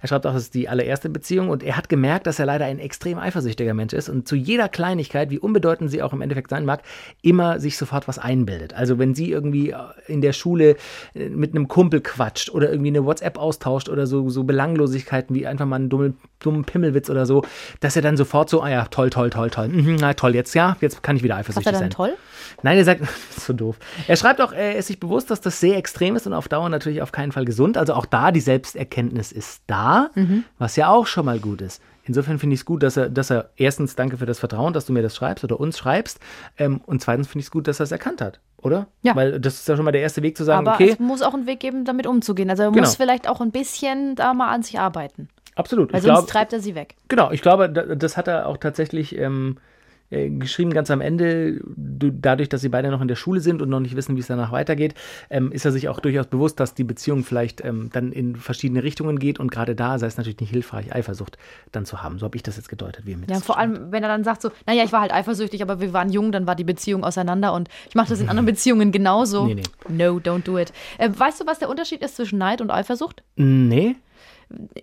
Er 0.00 0.06
schreibt 0.06 0.28
auch, 0.28 0.34
es 0.36 0.44
ist 0.44 0.54
die 0.54 0.68
allererste 0.68 1.08
Beziehung 1.08 1.48
und 1.48 1.64
er 1.64 1.76
hat 1.76 1.88
gemerkt, 1.88 2.28
dass 2.28 2.38
er 2.38 2.46
leider 2.46 2.66
ein 2.66 2.78
extrem 2.78 3.18
eifersüchtiger 3.18 3.74
Mensch 3.74 3.94
ist 3.94 4.08
und 4.08 4.28
zu 4.28 4.36
jeder 4.36 4.68
Kleinigkeit, 4.68 5.30
wie 5.30 5.40
unbedeutend 5.40 5.90
sie 5.90 6.04
auch 6.04 6.12
im 6.12 6.20
Endeffekt 6.20 6.50
sein 6.50 6.64
mag, 6.64 6.82
immer 7.20 7.58
sich 7.58 7.76
sofort 7.76 8.06
was 8.06 8.20
einbildet. 8.20 8.74
Also 8.74 9.00
wenn 9.00 9.12
sie 9.12 9.32
irgendwie 9.32 9.70
äh, 9.70 9.76
in 10.06 10.20
der 10.20 10.32
Schule 10.32 10.76
mit 11.14 11.56
einem 11.56 11.66
Kumpel 11.66 12.00
quatscht 12.00 12.50
oder 12.50 12.70
irgendwie 12.70 12.90
eine 12.90 13.04
WhatsApp 13.04 13.38
austauscht 13.38 13.88
oder 13.88 14.06
so, 14.06 14.30
so 14.30 14.44
Belanglosigkeiten 14.44 15.34
wie 15.34 15.48
einfach 15.48 15.66
mal 15.66 15.76
einen 15.76 15.88
dummen, 15.88 16.16
dummen 16.38 16.64
Pimmelwitz 16.64 17.10
oder 17.10 17.26
so, 17.26 17.42
dass 17.80 17.96
er 17.96 18.02
dann 18.02 18.16
sofort 18.16 18.50
so, 18.50 18.62
ah 18.62 18.70
ja, 18.70 18.84
toll, 18.84 19.10
toll, 19.10 19.30
toll, 19.30 19.50
toll, 19.50 19.68
mhm, 19.68 19.96
na 19.96 20.14
toll, 20.14 20.36
jetzt 20.36 20.54
ja, 20.54 20.76
jetzt 20.80 21.02
kann 21.02 21.16
ich 21.16 21.24
wieder 21.24 21.34
eifersüchtig 21.34 21.66
er 21.66 21.72
dann 21.72 21.80
sein. 21.80 21.90
toll? 21.90 22.12
Nein, 22.62 22.76
er 22.78 22.84
sagt, 22.84 23.02
so 23.38 23.52
doof. 23.52 23.76
Er 24.08 24.16
schreibt 24.16 24.40
auch, 24.40 24.52
er 24.52 24.76
ist 24.76 24.88
sich 24.88 25.00
bewusst, 25.00 25.30
dass 25.30 25.40
das 25.40 25.60
sehr 25.60 25.76
extrem 25.76 26.16
ist 26.16 26.26
und 26.26 26.32
auf 26.34 26.48
Dauer 26.48 26.68
natürlich 26.68 27.02
auf 27.02 27.12
keinen 27.12 27.32
Fall 27.32 27.44
gesund. 27.44 27.76
Also 27.78 27.94
auch 27.94 28.06
da, 28.06 28.32
die 28.32 28.40
Selbsterkenntnis 28.40 29.32
ist 29.32 29.62
da, 29.66 30.10
was 30.58 30.76
ja 30.76 30.88
auch 30.88 31.06
schon 31.06 31.24
mal 31.26 31.38
gut 31.38 31.60
ist. 31.62 31.82
Insofern 32.04 32.38
finde 32.38 32.54
ich 32.54 32.60
es 32.60 32.64
gut, 32.64 32.82
dass 32.82 32.96
er, 32.96 33.08
dass 33.08 33.30
er 33.30 33.50
erstens 33.56 33.94
danke 33.94 34.16
für 34.16 34.26
das 34.26 34.38
Vertrauen, 34.40 34.72
dass 34.72 34.86
du 34.86 34.92
mir 34.92 35.02
das 35.02 35.14
schreibst 35.14 35.44
oder 35.44 35.60
uns 35.60 35.78
schreibst. 35.78 36.18
Ähm, 36.58 36.80
und 36.86 37.00
zweitens 37.02 37.28
finde 37.28 37.40
ich 37.40 37.46
es 37.46 37.50
gut, 37.52 37.68
dass 37.68 37.78
er 37.78 37.84
es 37.84 37.92
erkannt 37.92 38.20
hat, 38.20 38.40
oder? 38.56 38.88
Ja. 39.02 39.14
Weil 39.14 39.38
das 39.38 39.54
ist 39.54 39.68
ja 39.68 39.76
schon 39.76 39.84
mal 39.84 39.92
der 39.92 40.00
erste 40.00 40.22
Weg 40.22 40.36
zu 40.36 40.42
sagen, 40.42 40.66
Aber 40.66 40.74
okay, 40.76 40.90
es 40.92 40.98
muss 40.98 41.22
auch 41.22 41.34
einen 41.34 41.46
Weg 41.46 41.60
geben, 41.60 41.84
damit 41.84 42.06
umzugehen. 42.08 42.50
Also 42.50 42.64
er 42.64 42.70
Genau. 42.72 42.80
muss 42.82 42.96
vielleicht 42.96 43.28
auch 43.28 43.40
ein 43.40 43.52
bisschen 43.52 44.16
da 44.16 44.34
mal 44.34 44.48
an 44.52 44.62
sich 44.62 44.80
arbeiten. 44.80 45.28
absolut. 45.54 45.92
Weil 45.92 46.00
Ich 46.00 46.06
sonst 46.06 46.16
glaub, 46.20 46.26
treibt 46.28 46.52
er 46.52 46.60
sie 46.60 46.74
weg. 46.74 46.96
Genau, 47.08 47.30
ich 47.30 47.42
glaube, 47.42 47.68
da- 47.70 47.94
das 47.94 48.16
hat 48.16 48.26
er 48.28 48.46
auch 48.46 48.56
tatsächlich 48.56 49.16
ähm, 49.16 49.58
äh, 50.10 50.28
geschrieben, 50.30 50.72
ganz 50.72 50.90
am 50.90 51.00
Ende. 51.00 51.60
Du, 51.76 52.10
dadurch, 52.10 52.48
dass 52.48 52.60
sie 52.60 52.68
beide 52.68 52.90
noch 52.90 53.00
in 53.00 53.08
der 53.08 53.16
Schule 53.16 53.40
sind 53.40 53.62
und 53.62 53.68
noch 53.68 53.80
nicht 53.80 53.96
wissen, 53.96 54.16
wie 54.16 54.20
es 54.20 54.26
danach 54.26 54.52
weitergeht, 54.52 54.94
ähm, 55.30 55.52
ist 55.52 55.64
er 55.64 55.72
sich 55.72 55.88
auch 55.88 56.00
durchaus 56.00 56.26
bewusst, 56.26 56.60
dass 56.60 56.74
die 56.74 56.84
Beziehung 56.84 57.24
vielleicht 57.24 57.64
ähm, 57.64 57.90
dann 57.92 58.12
in 58.12 58.36
verschiedene 58.36 58.82
Richtungen 58.82 59.18
geht 59.18 59.38
und 59.40 59.50
gerade 59.50 59.74
da 59.74 59.98
sei 59.98 60.06
es 60.06 60.16
natürlich 60.16 60.40
nicht 60.40 60.50
hilfreich, 60.50 60.94
Eifersucht 60.94 61.38
dann 61.72 61.84
zu 61.86 62.02
haben. 62.02 62.18
So 62.18 62.24
habe 62.26 62.36
ich 62.36 62.42
das 62.42 62.56
jetzt 62.56 62.68
gedeutet, 62.68 63.06
wie 63.06 63.12
er 63.12 63.18
mir 63.18 63.26
Ja, 63.28 63.40
vor 63.40 63.58
allem, 63.58 63.92
wenn 63.92 64.02
er 64.02 64.08
dann 64.08 64.24
sagt 64.24 64.42
so, 64.42 64.50
naja, 64.66 64.84
ich 64.84 64.92
war 64.92 65.00
halt 65.00 65.12
eifersüchtig, 65.12 65.62
aber 65.62 65.80
wir 65.80 65.92
waren 65.92 66.10
jung, 66.10 66.32
dann 66.32 66.46
war 66.46 66.54
die 66.56 66.64
Beziehung 66.64 67.04
auseinander 67.04 67.52
und 67.54 67.68
ich 67.88 67.94
mache 67.94 68.08
das 68.08 68.20
in 68.20 68.28
anderen 68.28 68.46
Beziehungen 68.52 68.92
genauso. 68.92 69.46
Nee, 69.46 69.54
nee. 69.54 69.62
No, 69.88 70.16
don't 70.18 70.42
do 70.44 70.58
it. 70.58 70.72
Äh, 70.98 71.08
weißt 71.14 71.40
du, 71.40 71.46
was 71.46 71.58
der 71.58 71.68
Unterschied 71.68 72.02
ist 72.02 72.16
zwischen 72.16 72.38
Neid 72.38 72.60
und 72.60 72.70
Eifersucht? 72.70 73.22
Nee, 73.36 73.96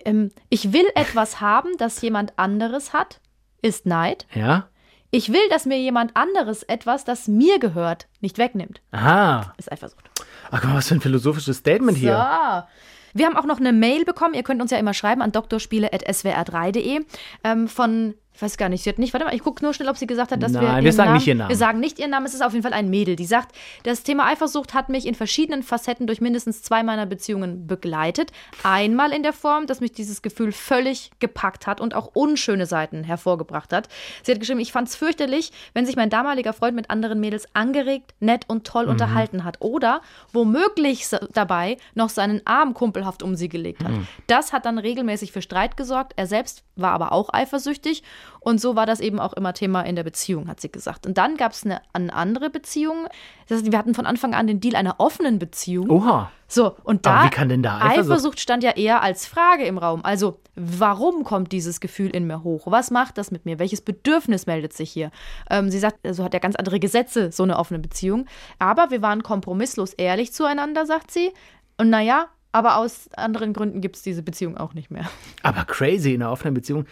Ähm, 0.06 0.32
ich 0.50 0.72
will 0.74 0.86
etwas 0.96 1.42
haben, 1.42 1.70
das 1.78 2.02
jemand 2.02 2.34
anderes 2.38 2.94
hat, 2.94 3.20
ist 3.62 3.86
Neid. 3.86 4.26
ja. 4.34 4.68
Ich 5.10 5.32
will, 5.32 5.48
dass 5.50 5.66
mir 5.66 5.80
jemand 5.80 6.16
anderes 6.16 6.64
etwas, 6.64 7.06
das 7.06 7.28
mir 7.28 7.60
gehört, 7.60 8.08
nicht 8.20 8.38
wegnimmt, 8.38 8.82
Aha. 8.92 9.54
ist 9.58 9.72
Eifersucht. 9.72 10.10
Ach, 10.52 10.62
guck 10.62 10.70
mal, 10.70 10.78
was 10.78 10.90
für 10.90 10.96
ein 10.96 11.02
philosophisches 11.02 11.58
Statement 11.58 11.98
hier. 11.98 12.14
So. 12.14 13.18
Wir 13.18 13.26
haben 13.26 13.38
auch 13.38 13.46
noch 13.46 13.60
eine 13.60 13.74
Mail 13.74 14.06
bekommen. 14.06 14.34
Ihr 14.34 14.44
könnt 14.44 14.62
uns 14.62 14.72
ja 14.72 14.78
immer 14.78 14.94
schreiben 14.94 15.22
an 15.22 15.32
doktorspiele.swr3.de 15.32 17.06
ähm, 17.44 17.68
von, 17.68 18.16
ich 18.38 18.42
weiß 18.44 18.58
gar 18.58 18.70
nicht, 18.70 18.84
sie 18.84 18.90
hat 18.92 19.00
nicht, 19.00 19.14
warte 19.14 19.26
mal, 19.26 19.34
ich 19.34 19.42
gucke 19.42 19.64
nur 19.64 19.74
schnell, 19.74 19.90
ob 19.90 19.98
sie 19.98 20.06
gesagt 20.06 20.32
hat, 20.32 20.44
dass 20.44 20.54
wir. 20.54 20.62
Nein, 20.62 20.84
wir 20.84 20.94
sagen 20.94 21.08
Namen, 21.10 21.18
nicht 21.18 21.28
ihren 21.28 21.38
Namen. 21.40 21.50
Wir 21.50 21.56
sagen 21.58 21.80
nicht 21.80 21.98
ihren 22.00 22.12
Namen. 22.12 22.26
Es 22.28 22.36
ist 22.36 22.44
auf 22.44 22.54
jeden 22.54 22.62
Fall 22.62 22.74
ein 22.74 22.88
Mädel, 22.90 23.16
die 23.16 23.26
sagt, 23.26 23.56
das 23.82 24.04
Thema 24.04 24.28
Eifersucht 24.28 24.76
hat 24.76 24.90
mich 24.90 25.08
in 25.08 25.16
verschiedenen 25.16 25.64
Facetten 25.64 26.06
durch 26.06 26.22
mindestens 26.22 26.62
zwei 26.62 26.84
meiner 26.84 27.08
Beziehungen 27.08 27.66
begleitet. 27.66 28.32
Einmal 28.62 29.12
in 29.12 29.24
der 29.24 29.34
Form, 29.34 29.66
dass 29.66 29.82
mich 29.82 29.92
dieses 29.92 30.22
Gefühl 30.22 30.52
völlig 30.52 31.10
gepackt 31.20 31.66
hat 31.66 31.82
und 31.82 31.96
auch 31.96 32.12
unschöne 32.14 32.68
Seiten 32.68 33.04
hervorgebracht 33.04 33.74
hat. 33.74 33.90
Sie 34.22 34.32
hat 34.32 34.40
geschrieben, 34.40 34.60
ich 34.60 34.72
fand 34.72 34.88
es 34.88 34.96
fürchterlich, 34.96 35.52
wenn 35.74 35.88
sich 35.88 35.96
mein 35.96 36.12
damaliger 36.12 36.54
Freund 36.54 36.76
mit 36.76 36.92
anderen 36.92 37.20
Mädels 37.20 37.48
angeregt, 37.56 38.14
nett 38.20 38.46
und 38.48 38.68
toll 38.68 38.86
Mhm. 38.86 38.92
unterhalten 38.92 39.44
hat. 39.46 39.58
Oder 39.62 40.02
womöglich 40.32 41.08
dabei 41.34 41.78
noch 41.96 42.10
seinen 42.10 42.42
Arm 42.46 42.76
kumpelhaft 42.76 43.24
um 43.24 43.36
sie 43.36 43.50
gelegt 43.50 43.84
hat. 43.84 43.92
Mhm. 43.94 44.08
Das 44.28 44.54
hat 44.54 44.66
dann 44.66 44.78
regelmäßig 44.78 45.32
für 45.32 45.42
Streit 45.42 45.76
gesorgt. 45.76 46.14
Er 46.18 46.28
selbst 46.28 46.64
war 46.76 46.92
aber 46.92 47.12
auch 47.12 47.34
eifersüchtig. 47.34 48.04
Und 48.40 48.62
so 48.62 48.76
war 48.76 48.86
das 48.86 49.00
eben 49.00 49.20
auch 49.20 49.34
immer 49.34 49.54
Thema 49.54 49.82
in 49.82 49.96
der 49.96 50.04
Beziehung, 50.04 50.48
hat 50.48 50.62
sie 50.62 50.72
gesagt. 50.72 51.06
Und 51.06 51.18
dann 51.18 51.38
gab 51.38 51.52
es 51.52 51.66
eine, 51.66 51.82
eine 51.94 52.14
andere 52.14 52.50
Beziehung. 52.50 53.08
Das 53.48 53.60
heißt, 53.60 53.72
wir 53.72 53.78
hatten 53.78 53.94
von 53.94 54.06
Anfang 54.06 54.34
an 54.34 54.48
den 54.48 54.60
Deal 54.60 54.76
einer 54.76 54.96
offenen 55.00 55.40
Beziehung. 55.40 55.90
Oha. 55.90 56.32
So, 56.50 56.78
und 56.84 57.06
da 57.06 57.12
Aber 57.12 57.26
wie 57.26 57.30
kann 57.30 57.50
denn 57.50 57.62
da 57.62 57.80
Eifersucht- 57.80 58.00
Eifersucht 58.00 58.40
stand 58.40 58.64
ja 58.64 58.72
eher 58.72 59.02
als 59.02 59.26
Frage 59.26 59.66
im 59.66 59.78
Raum. 59.78 60.00
Also, 60.06 60.40
warum 60.56 61.26
kommt 61.26 61.52
dieses 61.52 61.82
Gefühl 61.82 62.10
in 62.10 62.26
mir 62.26 62.44
hoch? 62.44 62.64
Was 62.68 62.90
macht 62.90 63.18
das 63.18 63.32
mit 63.32 63.46
mir? 63.46 63.60
Welches 63.60 63.82
Bedürfnis 63.82 64.46
meldet 64.46 64.72
sich 64.72 64.90
hier? 64.90 65.12
Ähm, 65.50 65.70
sie 65.70 65.80
sagt, 65.80 66.00
so 66.10 66.24
hat 66.24 66.34
ja 66.34 66.40
ganz 66.40 66.56
andere 66.56 66.80
Gesetze, 66.80 67.32
so 67.34 67.44
eine 67.44 67.58
offene 67.60 67.80
Beziehung. 67.80 68.28
Aber 68.60 68.92
wir 68.92 69.02
waren 69.02 69.24
kompromisslos 69.24 69.94
ehrlich 69.94 70.32
zueinander, 70.32 70.86
sagt 70.86 71.12
sie. 71.12 71.34
Und 71.78 71.90
naja, 71.90 72.28
aber 72.54 72.78
aus 72.78 73.10
anderen 73.18 73.52
Gründen 73.54 73.82
gibt 73.82 73.98
es 73.98 74.02
diese 74.02 74.24
Beziehung 74.24 74.58
auch 74.58 74.74
nicht 74.74 74.90
mehr. 74.90 75.06
Aber 75.44 75.66
crazy, 75.66 76.14
in 76.14 76.24
einer 76.24 76.32
offenen 76.32 76.54
Beziehung 76.54 76.86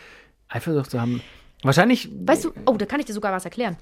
Eifersucht 0.49 0.91
zu 0.91 0.99
haben. 1.01 1.21
Wahrscheinlich, 1.63 2.09
Weißt 2.25 2.45
du, 2.45 2.51
oh, 2.65 2.75
da 2.77 2.85
kann 2.85 2.99
ich 2.99 3.05
dir 3.05 3.13
sogar 3.13 3.31
was 3.33 3.45
erklären. 3.45 3.77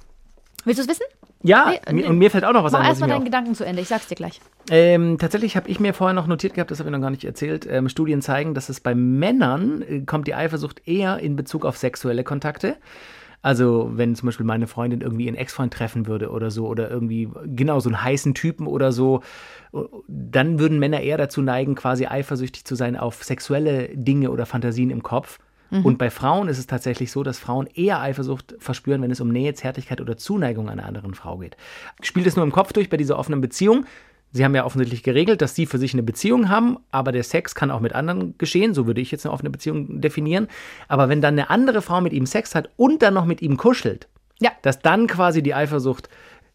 Willst 0.66 0.80
du 0.80 0.84
es 0.84 0.90
wissen? 0.90 1.06
ja, 1.46 1.74
Nee, 1.92 2.04
mir- 2.04 2.10
und 2.10 2.18
mir 2.18 2.32
fällt 2.32 2.46
auch 2.46 2.54
noch 2.54 2.64
was 2.64 2.72
Mach 2.72 2.80
ein, 2.80 2.84
was 2.86 2.98
ich 2.98 3.02
erstmal 3.02 3.10
deinen 3.10 3.26
Gedanken 3.26 3.54
zu 3.54 3.66
Ende, 3.66 3.82
ich 3.82 3.90
sag's 3.90 4.08
dir 4.08 4.16
gleich. 4.16 4.40
Ähm, 4.72 5.18
tatsächlich 5.18 5.58
habe 5.58 5.68
ich 5.70 5.82
mir 5.82 5.94
vorher 5.94 6.14
noch 6.14 6.26
notiert 6.28 6.54
gehabt, 6.54 6.72
das 6.72 6.80
habe 6.80 6.90
ich 6.90 6.94
noch 6.94 7.02
gar 7.02 7.10
nicht 7.10 7.26
erzählt. 7.26 7.68
Ähm, 7.70 7.90
Studien 7.90 8.22
zeigen, 8.22 8.54
dass 8.54 8.70
es 8.70 8.80
bei 8.80 8.96
Männern 8.96 9.82
äh, 9.82 10.00
kommt 10.02 10.28
die 10.28 10.36
Eifersucht 10.36 10.88
eher 10.88 11.20
in 11.20 11.36
Bezug 11.36 11.66
auf 11.66 11.78
sexuelle 11.78 12.24
Kontakte. 12.24 12.78
Also 13.42 13.92
wenn 13.94 14.16
zum 14.16 14.28
Beispiel 14.28 14.46
meine 14.46 14.68
Freundin 14.68 15.02
irgendwie 15.02 15.26
ihren 15.26 15.36
Ex-Freund 15.36 15.74
treffen 15.74 16.08
würde 16.08 16.30
oder 16.30 16.50
so 16.50 16.66
oder 16.66 16.90
irgendwie 16.90 17.30
genau 17.46 17.82
so 17.82 17.90
einen 17.90 18.02
heißen 18.02 18.34
Typen 18.34 18.66
oder 18.68 18.94
so, 18.94 19.22
dann 20.08 20.60
würden 20.60 20.80
Männer 20.80 21.02
eher 21.02 21.18
dazu 21.18 21.42
neigen, 21.42 21.76
quasi 21.76 22.06
eifersüchtig 22.06 22.64
zu 22.64 22.76
sein 22.76 22.96
auf 22.96 23.22
sexuelle 23.22 23.90
Dinge 23.94 24.32
oder 24.32 24.46
Fantasien 24.46 24.92
im 24.92 25.04
Kopf. 25.04 25.40
Und 25.82 25.98
bei 25.98 26.10
Frauen 26.12 26.48
ist 26.50 26.60
es 26.60 26.68
tatsächlich 26.68 27.12
so, 27.12 27.24
dass 27.24 27.40
Frauen 27.40 27.68
eher 27.74 28.00
Eifersucht 28.00 28.56
verspüren, 28.60 29.02
wenn 29.02 29.10
es 29.12 29.22
um 29.22 29.30
Nähe, 29.30 29.54
Zärtlichkeit 29.56 30.02
oder 30.02 30.18
Zuneigung 30.18 30.70
einer 30.70 30.86
anderen 30.86 31.16
Frau 31.16 31.38
geht. 31.38 31.58
Spielt 32.02 32.28
es 32.28 32.36
nur 32.36 32.46
im 32.46 32.52
Kopf 32.52 32.74
durch 32.74 32.90
bei 32.90 32.98
dieser 32.98 33.18
offenen 33.18 33.42
Beziehung? 33.42 33.86
Sie 34.32 34.44
haben 34.44 34.56
ja 34.56 34.66
offensichtlich 34.66 35.04
geregelt, 35.04 35.42
dass 35.42 35.56
Sie 35.56 35.66
für 35.66 35.78
sich 35.78 35.94
eine 35.94 36.04
Beziehung 36.04 36.50
haben, 36.50 36.78
aber 36.92 37.12
der 37.12 37.24
Sex 37.24 37.54
kann 37.56 37.70
auch 37.72 37.80
mit 37.80 37.94
anderen 37.94 38.36
geschehen. 38.38 38.74
So 38.74 38.88
würde 38.88 39.00
ich 39.02 39.12
jetzt 39.12 39.26
eine 39.26 39.34
offene 39.34 39.50
Beziehung 39.52 40.02
definieren. 40.02 40.48
Aber 40.88 41.08
wenn 41.10 41.22
dann 41.22 41.36
eine 41.36 41.50
andere 41.50 41.82
Frau 41.82 42.02
mit 42.02 42.14
ihm 42.14 42.26
Sex 42.26 42.56
hat 42.56 42.70
und 42.78 43.02
dann 43.02 43.14
noch 43.14 43.26
mit 43.26 43.42
ihm 43.42 43.58
kuschelt, 43.58 44.08
Ja. 44.40 44.52
dass 44.64 44.80
dann 44.80 45.08
quasi 45.08 45.44
die 45.44 45.54
Eifersucht 45.54 46.10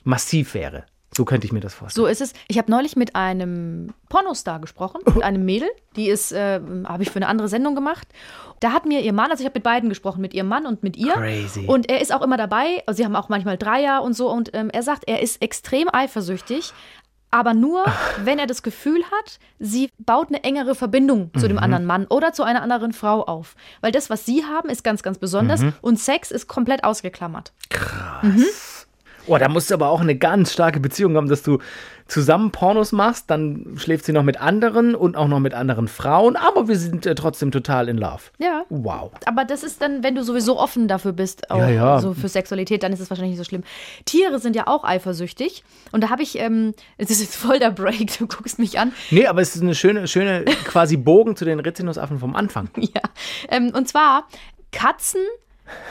massiv 0.04 0.54
wäre. 0.54 0.84
So 1.18 1.24
könnte 1.24 1.48
ich 1.48 1.52
mir 1.52 1.58
das 1.58 1.74
vorstellen. 1.74 2.04
So 2.04 2.08
ist 2.08 2.20
es. 2.20 2.32
Ich 2.46 2.58
habe 2.58 2.70
neulich 2.70 2.94
mit 2.94 3.16
einem 3.16 3.92
Pornostar 4.08 4.60
gesprochen, 4.60 5.00
mit 5.04 5.24
einem 5.24 5.44
Mädel. 5.44 5.68
Die 5.96 6.08
ist, 6.08 6.30
äh, 6.30 6.60
habe 6.86 7.02
ich 7.02 7.10
für 7.10 7.16
eine 7.16 7.26
andere 7.26 7.48
Sendung 7.48 7.74
gemacht. 7.74 8.06
Da 8.60 8.70
hat 8.72 8.86
mir 8.86 9.00
ihr 9.00 9.12
Mann, 9.12 9.28
also 9.32 9.40
ich 9.40 9.44
habe 9.44 9.56
mit 9.58 9.64
beiden 9.64 9.88
gesprochen, 9.88 10.20
mit 10.20 10.32
ihrem 10.32 10.46
Mann 10.46 10.64
und 10.64 10.84
mit 10.84 10.96
ihr. 10.96 11.14
Crazy. 11.14 11.64
Und 11.66 11.90
er 11.90 12.00
ist 12.00 12.14
auch 12.14 12.22
immer 12.22 12.36
dabei. 12.36 12.84
Also 12.86 12.98
sie 12.98 13.04
haben 13.04 13.16
auch 13.16 13.28
manchmal 13.28 13.58
Dreier 13.58 14.02
und 14.04 14.12
so. 14.14 14.30
Und 14.30 14.50
ähm, 14.54 14.70
er 14.70 14.84
sagt, 14.84 15.08
er 15.08 15.20
ist 15.20 15.42
extrem 15.42 15.88
eifersüchtig. 15.92 16.72
Aber 17.32 17.52
nur, 17.52 17.84
wenn 18.24 18.38
er 18.38 18.46
das 18.46 18.62
Gefühl 18.62 19.02
hat, 19.10 19.40
sie 19.58 19.90
baut 19.98 20.28
eine 20.28 20.44
engere 20.44 20.76
Verbindung 20.76 21.32
zu 21.36 21.46
Mhm. 21.46 21.48
dem 21.48 21.58
anderen 21.58 21.84
Mann 21.84 22.06
oder 22.06 22.32
zu 22.32 22.44
einer 22.44 22.62
anderen 22.62 22.92
Frau 22.92 23.24
auf. 23.24 23.56
Weil 23.80 23.90
das, 23.90 24.08
was 24.08 24.24
sie 24.24 24.44
haben, 24.44 24.68
ist 24.70 24.84
ganz, 24.84 25.02
ganz 25.02 25.18
besonders. 25.18 25.62
Mhm. 25.62 25.72
Und 25.80 25.98
Sex 25.98 26.30
ist 26.30 26.46
komplett 26.46 26.84
ausgeklammert. 26.84 27.52
Oh, 29.28 29.38
da 29.38 29.48
musst 29.48 29.70
du 29.70 29.74
aber 29.74 29.88
auch 29.88 30.00
eine 30.00 30.16
ganz 30.16 30.52
starke 30.52 30.80
Beziehung 30.80 31.16
haben, 31.16 31.28
dass 31.28 31.42
du 31.42 31.58
zusammen 32.08 32.50
Pornos 32.50 32.92
machst, 32.92 33.30
dann 33.30 33.74
schläft 33.76 34.06
sie 34.06 34.12
noch 34.12 34.22
mit 34.22 34.40
anderen 34.40 34.94
und 34.94 35.16
auch 35.16 35.28
noch 35.28 35.40
mit 35.40 35.52
anderen 35.52 35.88
Frauen, 35.88 36.36
aber 36.36 36.66
wir 36.66 36.78
sind 36.78 37.04
äh, 37.04 37.14
trotzdem 37.14 37.50
total 37.50 37.88
in 37.88 37.98
Love. 37.98 38.22
Ja. 38.38 38.64
Wow. 38.70 39.12
Aber 39.26 39.44
das 39.44 39.62
ist 39.62 39.82
dann, 39.82 40.02
wenn 40.02 40.14
du 40.14 40.24
sowieso 40.24 40.58
offen 40.58 40.88
dafür 40.88 41.12
bist, 41.12 41.50
auch 41.50 41.58
Ja, 41.58 41.68
ja. 41.68 42.00
so 42.00 42.14
für 42.14 42.28
Sexualität, 42.28 42.82
dann 42.82 42.92
ist 42.92 43.00
es 43.00 43.10
wahrscheinlich 43.10 43.32
nicht 43.32 43.44
so 43.44 43.48
schlimm. 43.48 43.62
Tiere 44.06 44.38
sind 44.38 44.56
ja 44.56 44.66
auch 44.66 44.84
eifersüchtig. 44.84 45.64
Und 45.92 46.02
da 46.02 46.08
habe 46.08 46.22
ich, 46.22 46.38
ähm, 46.38 46.72
es 46.96 47.10
ist 47.10 47.20
jetzt 47.20 47.36
voll 47.36 47.58
der 47.58 47.70
Break, 47.70 48.18
du 48.18 48.26
guckst 48.26 48.58
mich 48.58 48.78
an. 48.78 48.92
Nee, 49.10 49.26
aber 49.26 49.42
es 49.42 49.54
ist 49.54 49.62
eine 49.62 49.74
schöne, 49.74 50.08
schöne 50.08 50.44
quasi 50.64 50.96
Bogen 50.96 51.36
zu 51.36 51.44
den 51.44 51.60
Rizinusaffen 51.60 52.18
vom 52.18 52.34
Anfang. 52.34 52.70
Ja. 52.78 53.02
Ähm, 53.50 53.72
und 53.74 53.86
zwar, 53.86 54.26
Katzen 54.72 55.20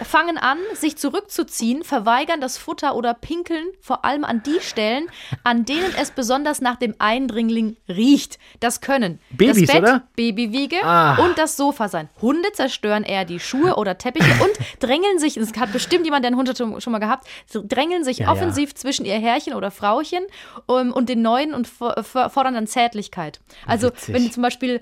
fangen 0.03 0.37
an, 0.37 0.57
sich 0.73 0.97
zurückzuziehen, 0.97 1.83
verweigern 1.83 2.41
das 2.41 2.57
Futter 2.57 2.95
oder 2.95 3.13
pinkeln 3.13 3.65
vor 3.81 4.05
allem 4.05 4.23
an 4.23 4.43
die 4.43 4.59
Stellen, 4.61 5.07
an 5.43 5.65
denen 5.65 5.93
es 5.99 6.11
besonders 6.11 6.61
nach 6.61 6.75
dem 6.77 6.95
Eindringling 6.99 7.77
riecht. 7.87 8.37
Das 8.59 8.81
können 8.81 9.19
Babys, 9.31 9.65
das 9.67 9.73
Bett, 9.75 9.83
oder? 9.83 10.03
Babywiege 10.15 10.77
Ah. 10.83 11.15
und 11.23 11.37
das 11.37 11.57
Sofa 11.57 11.87
sein. 11.89 12.09
Hunde 12.21 12.51
zerstören 12.53 13.03
eher 13.03 13.25
die 13.25 13.39
Schuhe 13.39 13.75
oder 13.75 13.97
Teppiche 13.97 14.31
und 14.43 14.51
drängeln 14.79 15.19
sich, 15.19 15.37
es 15.37 15.53
hat 15.57 15.71
bestimmt 15.73 16.05
jemand, 16.05 16.23
der 16.23 16.29
einen 16.31 16.37
Hund 16.37 16.57
schon 16.57 16.91
mal 16.93 16.99
gehabt, 16.99 17.27
drängeln 17.53 18.03
sich 18.03 18.19
Ja, 18.19 18.25
ja. 18.27 18.31
offensiv 18.31 18.75
zwischen 18.75 19.05
ihr 19.05 19.19
Herrchen 19.19 19.53
oder 19.53 19.71
Frauchen 19.71 20.23
um, 20.65 20.91
und 20.93 21.09
den 21.09 21.21
neuen 21.21 21.53
und 21.53 21.67
for- 21.67 22.03
for- 22.03 22.29
fordern 22.29 22.53
dann 22.55 22.67
Zärtlichkeit. 22.67 23.39
Also 23.65 23.87
Witzig. 23.87 24.13
wenn 24.15 24.31
zum 24.31 24.43
Beispiel 24.43 24.81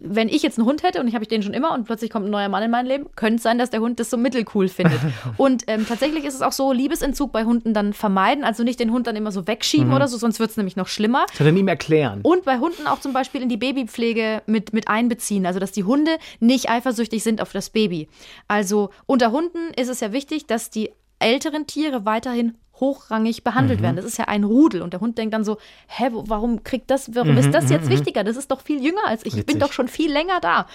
wenn 0.00 0.28
ich 0.28 0.42
jetzt 0.42 0.58
einen 0.58 0.66
Hund 0.66 0.82
hätte 0.82 1.00
und 1.00 1.08
ich 1.08 1.14
habe 1.14 1.24
ich 1.24 1.28
den 1.28 1.42
schon 1.42 1.54
immer 1.54 1.72
und 1.72 1.84
plötzlich 1.84 2.10
kommt 2.10 2.26
ein 2.26 2.30
neuer 2.30 2.48
Mann 2.48 2.62
in 2.62 2.70
mein 2.70 2.86
Leben, 2.86 3.06
könnte 3.16 3.36
es 3.36 3.42
sein, 3.42 3.58
dass 3.58 3.70
der 3.70 3.80
Hund 3.80 3.98
das 4.00 4.10
so 4.10 4.16
mittelcool 4.16 4.68
findet. 4.68 5.00
und 5.36 5.64
ähm, 5.66 5.86
tatsächlich 5.86 6.24
ist 6.24 6.34
es 6.34 6.42
auch 6.42 6.52
so, 6.52 6.72
Liebesentzug 6.72 7.32
bei 7.32 7.44
Hunden 7.44 7.74
dann 7.74 7.92
vermeiden, 7.92 8.44
also 8.44 8.62
nicht 8.62 8.80
den 8.80 8.90
Hund 8.92 9.06
dann 9.06 9.16
immer 9.16 9.32
so 9.32 9.46
wegschieben 9.46 9.88
Mhm. 9.88 9.94
oder 9.94 10.08
so, 10.08 10.16
sonst 10.16 10.40
wird 10.40 10.50
es 10.50 10.56
nämlich 10.56 10.76
noch 10.76 10.88
schlimmer. 10.88 11.26
Sondern 11.34 11.56
ihm 11.56 11.68
erklären. 11.68 12.20
Und 12.22 12.44
bei 12.44 12.58
Hunden 12.58 12.86
auch 12.86 13.00
zum 13.00 13.12
Beispiel 13.12 13.42
in 13.42 13.48
die 13.48 13.56
Babypflege 13.56 14.42
mit, 14.46 14.72
mit 14.72 14.88
einbeziehen. 14.88 15.46
Also, 15.46 15.60
dass 15.60 15.72
die 15.72 15.84
Hunde 15.84 16.16
nicht 16.40 16.68
eifersüchtig 16.70 17.22
sind 17.22 17.40
auf 17.40 17.52
das 17.52 17.70
Baby. 17.70 18.08
Also, 18.48 18.90
unter 19.06 19.32
Hunden 19.32 19.72
ist 19.76 19.88
es 19.88 20.00
ja 20.00 20.12
wichtig, 20.12 20.46
dass 20.46 20.70
die 20.70 20.90
älteren 21.18 21.66
Tiere 21.66 22.04
weiterhin 22.04 22.56
hochrangig 22.80 23.42
behandelt 23.44 23.80
Mhm. 23.80 23.84
werden. 23.84 23.96
Das 23.96 24.04
ist 24.04 24.18
ja 24.18 24.26
ein 24.26 24.44
Rudel. 24.44 24.82
Und 24.82 24.92
der 24.92 25.00
Hund 25.00 25.18
denkt 25.18 25.34
dann 25.34 25.44
so, 25.44 25.58
hä, 25.88 26.08
warum 26.12 26.62
kriegt 26.64 26.90
das, 26.90 27.14
warum 27.14 27.32
Mhm, 27.32 27.38
ist 27.38 27.52
das 27.52 27.64
mhm, 27.66 27.72
jetzt 27.72 27.86
mhm. 27.86 27.90
wichtiger? 27.90 28.24
Das 28.24 28.36
ist 28.36 28.50
doch 28.50 28.60
viel 28.60 28.82
jünger 28.84 29.06
als 29.06 29.22
ich. 29.24 29.36
Ich 29.36 29.46
bin 29.46 29.56
Witzig. 29.56 29.60
doch 29.60 29.72
schon 29.72 29.88
viel 29.88 30.12
länger 30.12 30.40
da. 30.40 30.66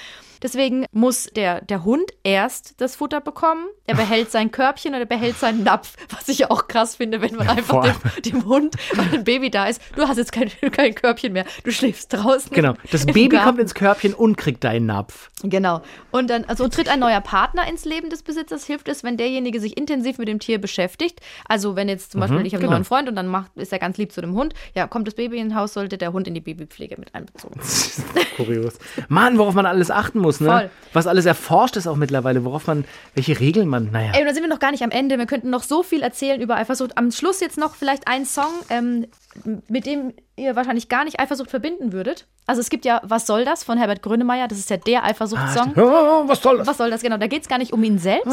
Deswegen 0.42 0.86
muss 0.92 1.26
der, 1.36 1.62
der 1.62 1.84
Hund 1.84 2.12
erst 2.24 2.80
das 2.82 2.96
Futter 2.96 3.22
bekommen. 3.22 3.66
Er 3.86 3.96
behält 3.96 4.32
sein 4.32 4.52
Körbchen 4.52 4.92
oder 4.92 5.02
er 5.02 5.06
behält 5.06 5.38
seinen 5.38 5.64
Napf. 5.64 5.96
Was 6.10 6.28
ich 6.30 6.40
ja 6.40 6.52
auch 6.52 6.68
krass 6.68 6.96
finde, 6.96 7.22
wenn 7.22 7.36
man 7.36 7.48
einfach 7.50 7.84
vor 7.84 7.84
dem, 7.84 8.22
dem 8.34 8.46
Hund, 8.46 8.76
weil 8.94 9.14
ein 9.20 9.24
Baby 9.24 9.50
da 9.52 9.68
ist, 9.68 9.82
du 9.96 10.08
hast 10.08 10.18
jetzt 10.18 10.32
kein, 10.32 10.50
kein 10.72 10.96
Körbchen 10.96 11.34
mehr. 11.34 11.46
Du 11.64 11.72
schläfst 11.72 12.14
draußen. 12.14 12.52
Genau. 12.52 12.74
Das 12.92 13.06
Baby 13.06 13.30
Garten. 13.30 13.46
kommt 13.48 13.60
ins 13.60 13.74
Körbchen 13.74 14.14
und 14.14 14.38
kriegt 14.38 14.64
deinen 14.64 14.86
Napf. 14.86 15.30
Genau. 15.44 15.82
Und 16.12 16.30
dann, 16.30 16.46
also 16.46 16.68
tritt 16.68 16.88
ein 16.90 17.00
neuer 17.00 17.22
Partner 17.22 17.68
ins 17.68 17.86
Leben 17.86 18.10
des 18.10 18.24
Besitzers, 18.24 18.66
hilft 18.66 18.88
es, 18.88 19.04
wenn 19.04 19.18
derjenige 19.18 19.60
sich 19.60 19.78
intensiv 19.78 20.18
mit 20.18 20.28
dem 20.28 20.40
Tier 20.40 20.60
beschäftigt. 20.62 21.20
Also 21.46 21.76
wenn 21.76 21.90
jetzt 21.90 22.12
zum 22.14 22.20
Mhm, 22.20 22.22
Beispiel, 22.22 22.46
ich 22.48 22.54
habe 22.54 22.62
einen 22.64 22.70
genau. 22.70 22.72
neuen 22.78 22.86
Freund 22.86 23.10
und 23.10 23.16
dann 23.16 23.28
macht, 23.28 23.52
ist 23.58 23.74
er 23.74 23.80
ganz 23.80 23.98
lieb 23.98 24.12
zu 24.12 24.22
dem 24.22 24.34
Hund, 24.36 24.54
ja, 24.76 24.88
kommt 24.88 25.08
das 25.08 25.16
Baby 25.16 25.40
ins 25.40 25.56
Haus, 25.56 25.74
sollte 25.74 25.98
der 25.98 26.14
Hund 26.14 26.28
in 26.28 26.34
die 26.34 26.42
Babypflege 26.42 26.96
mit 27.00 27.14
einbezogen. 27.16 27.60
Kurios. 28.38 28.76
Mann, 29.10 29.38
worauf 29.38 29.54
man 29.54 29.66
alles 29.66 29.92
achten 29.92 30.20
muss, 30.20 30.31
ne? 30.40 30.48
Voll. 30.48 30.70
Was 30.94 31.08
alles 31.08 31.26
erforscht 31.26 31.78
ist 31.78 31.88
auch 31.88 31.96
mittlerweile, 31.96 32.44
worauf 32.44 32.68
man, 32.68 32.86
welche 33.16 33.40
Regeln 33.40 33.68
man, 33.68 33.92
naja. 33.92 34.12
Ey, 34.14 34.22
und 34.22 34.28
da 34.28 34.34
sind 34.34 34.44
wir 34.44 34.50
noch 34.50 34.60
gar 34.60 34.72
nicht 34.72 34.84
am 34.84 34.92
Ende. 34.92 35.18
Wir 35.18 35.26
könnten 35.26 35.50
noch 35.50 35.64
so 35.64 35.84
viel 35.84 36.02
erzählen 36.02 36.42
über 36.42 36.56
Eifersucht. 36.56 36.98
Am 36.98 37.12
Schluss 37.12 37.40
jetzt 37.40 37.58
noch 37.58 37.76
vielleicht 37.76 38.08
ein 38.08 38.26
Song, 38.26 38.52
ähm, 38.70 39.08
mit 39.68 39.86
dem 39.86 40.14
ihr 40.42 40.56
wahrscheinlich 40.56 40.90
gar 40.90 41.04
nicht 41.06 41.20
Eifersucht 41.20 41.50
verbinden 41.50 41.94
würdet. 41.94 42.28
Also 42.48 42.60
es 42.62 42.70
gibt 42.70 42.84
ja 42.86 43.00
Was 43.04 43.28
soll 43.28 43.46
das 43.46 43.64
von 43.64 43.78
Herbert 43.78 44.02
Grönemeyer. 44.02 44.48
Das 44.48 44.58
ist 44.58 44.70
ja 44.70 44.78
der 44.78 45.04
Eifersuchtssong. 45.06 45.74
Ah, 45.78 46.24
was 46.26 46.42
soll 46.42 46.58
das? 46.58 46.68
Was 46.68 46.78
soll 46.78 46.90
das 46.90 47.02
genau? 47.02 47.18
Da 47.18 47.28
geht 47.28 47.44
es 47.44 47.48
gar 47.48 47.58
nicht 47.60 47.72
um 47.74 47.84
ihn 47.84 47.98
selbst. 48.00 48.28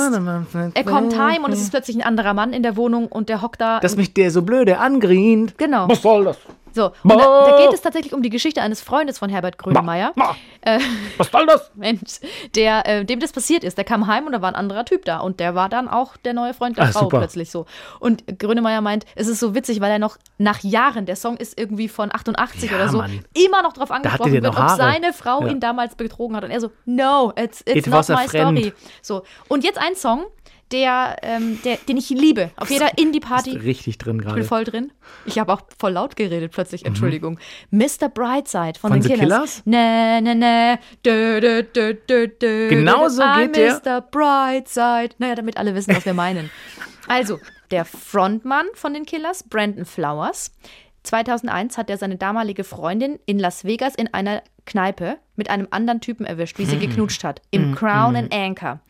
Er 0.75 0.85
kommt 0.85 1.17
heim 1.19 1.45
und 1.45 1.53
es 1.53 1.61
ist 1.61 1.71
plötzlich 1.71 1.97
ein 1.97 2.03
anderer 2.03 2.35
Mann 2.35 2.53
in 2.53 2.63
der 2.63 2.77
Wohnung 2.77 3.07
und 3.07 3.29
der 3.29 3.43
hockt 3.43 3.61
da. 3.61 3.81
Dass 3.81 3.97
mich 3.97 4.15
der 4.15 4.31
so 4.31 4.43
blöde 4.43 4.79
angrient. 4.79 5.57
Genau. 5.59 5.89
Was 5.89 6.03
soll 6.03 6.25
das? 6.25 6.39
So, 6.75 6.93
da, 7.03 7.17
da 7.17 7.57
geht 7.57 7.73
es 7.73 7.81
tatsächlich 7.81 8.13
um 8.13 8.23
die 8.23 8.29
Geschichte 8.31 8.61
eines 8.63 8.83
Freundes 8.83 9.19
von 9.19 9.31
Herbert 9.31 9.59
Grönemeyer. 9.59 10.13
Äh, 10.61 10.79
Was 11.17 11.29
soll 11.31 11.47
das? 11.47 11.71
Mensch, 11.75 12.21
der, 12.55 12.87
äh, 12.87 13.05
dem 13.05 13.19
das 13.21 13.33
passiert 13.33 13.65
ist. 13.65 13.79
Der 13.79 13.85
kam 13.85 14.07
heim 14.07 14.27
und 14.27 14.33
da 14.33 14.43
war 14.43 14.51
ein 14.51 14.55
anderer 14.55 14.85
Typ 14.85 15.05
da. 15.07 15.19
Und 15.19 15.41
der 15.41 15.55
war 15.55 15.69
dann 15.71 15.89
auch 15.89 16.17
der 16.19 16.35
neue 16.35 16.55
Freund 16.55 16.77
der 16.77 16.85
Ah, 16.85 16.93
Frau 16.93 17.01
super. 17.01 17.19
plötzlich 17.19 17.51
so. 17.51 17.67
Und 18.01 18.23
Grönemeyer 18.39 18.81
meint, 18.83 19.07
es 19.17 19.27
ist 19.29 19.41
so 19.41 19.55
witzig, 19.55 19.81
weil 19.81 19.91
er 19.91 19.99
noch 19.99 20.19
nach 20.37 20.61
Jahren, 20.63 21.07
der 21.07 21.17
Song 21.17 21.37
ist 21.39 21.59
irgendwie 21.59 21.89
von 21.99 22.15
88 22.15 22.71
Ja, 22.71 22.77
oder 22.77 22.89
so, 22.89 22.99
Mann. 22.99 23.21
immer 23.35 23.63
noch 23.63 23.73
drauf 23.73 23.91
angesprochen 23.91 24.33
wird, 24.33 24.47
ob 24.47 24.55
seine 24.77 25.13
Frau 25.13 25.43
Ja. 25.43 25.49
ihn 25.49 25.59
damals 25.59 25.97
betrogen 25.97 26.37
hat. 26.37 26.45
Und 26.45 26.51
er 26.53 26.61
so, 26.61 26.71
no, 26.85 27.33
it's, 27.37 27.61
it's 27.67 27.87
It 27.87 27.89
not 27.89 28.09
my 28.09 28.29
friend. 28.29 28.59
story. 28.59 28.73
So. 29.03 29.23
Und 29.49 29.65
jetzt 29.65 29.79
ein 29.79 29.97
Song, 29.97 30.27
der, 30.71 31.17
ähm, 31.23 31.59
der, 31.65 31.77
den 31.89 31.97
ich 31.97 32.11
liebe. 32.11 32.51
Auf 32.57 32.71
jeder 32.71 32.97
Indie-Party. 32.99 33.57
Richtig 33.57 33.99
drin 33.99 34.17
Ich 34.19 34.23
bin 34.25 34.29
gerade. 34.35 34.45
voll 34.45 34.63
drin. 34.65 34.93
Ich 35.25 35.39
habe 35.41 35.53
auch 35.53 35.63
voll 35.79 35.93
laut 35.93 36.15
geredet 36.15 36.53
plötzlich, 36.53 36.85
Entschuldigung. 36.85 37.41
Mr. 37.71 38.09
Brightside 38.15 38.79
von, 38.79 38.93
Mhm. 38.93 39.01
Von 39.01 39.01
den 39.01 39.19
Killers. 39.19 39.19
Killers? 39.19 39.63
Ne, 39.65 40.21
ne, 40.23 40.35
ne. 40.37 40.79
Dö, 41.05 41.41
dö, 41.41 41.63
dö, 41.65 41.95
dö, 41.95 42.29
dö, 42.29 42.69
Genau 42.69 43.09
so 43.09 43.23
geht 43.39 43.57
der. 43.57 43.81
Mr. 43.85 44.01
Brightside. 44.03 45.15
Naja, 45.19 45.35
damit 45.35 45.57
alle 45.57 45.75
wissen, 45.75 45.97
was 45.97 46.05
wir 46.05 46.15
meinen. 46.15 46.51
Also, 47.09 47.41
der 47.71 47.85
Frontmann 47.87 48.67
von 48.75 48.93
den 48.95 49.05
Killers, 49.07 49.43
Brandon 49.45 49.85
Flowers. 49.87 50.53
2001 51.09 51.77
hat 51.79 51.91
er 51.91 51.97
seine 51.97 52.17
damalige 52.17 52.65
Freundin 52.65 53.19
in 53.27 53.39
Las 53.39 53.65
Vegas 53.65 53.95
in 53.95 54.13
einer 54.13 54.43
Kneipe 54.67 55.17
mit 55.37 55.51
einem 55.51 55.69
anderen 55.71 56.01
Typen 56.01 56.27
erwischt, 56.27 56.59
wie 56.59 56.67
sie 56.67 56.77
Mhm. 56.77 56.81
geknutscht 56.81 57.25
hat. 57.25 57.41
Im 57.51 57.71
Mhm. 57.71 57.75
Crown 57.75 58.11
Mhm. 58.13 58.17
and 58.17 58.35
Anchor. 58.35 58.81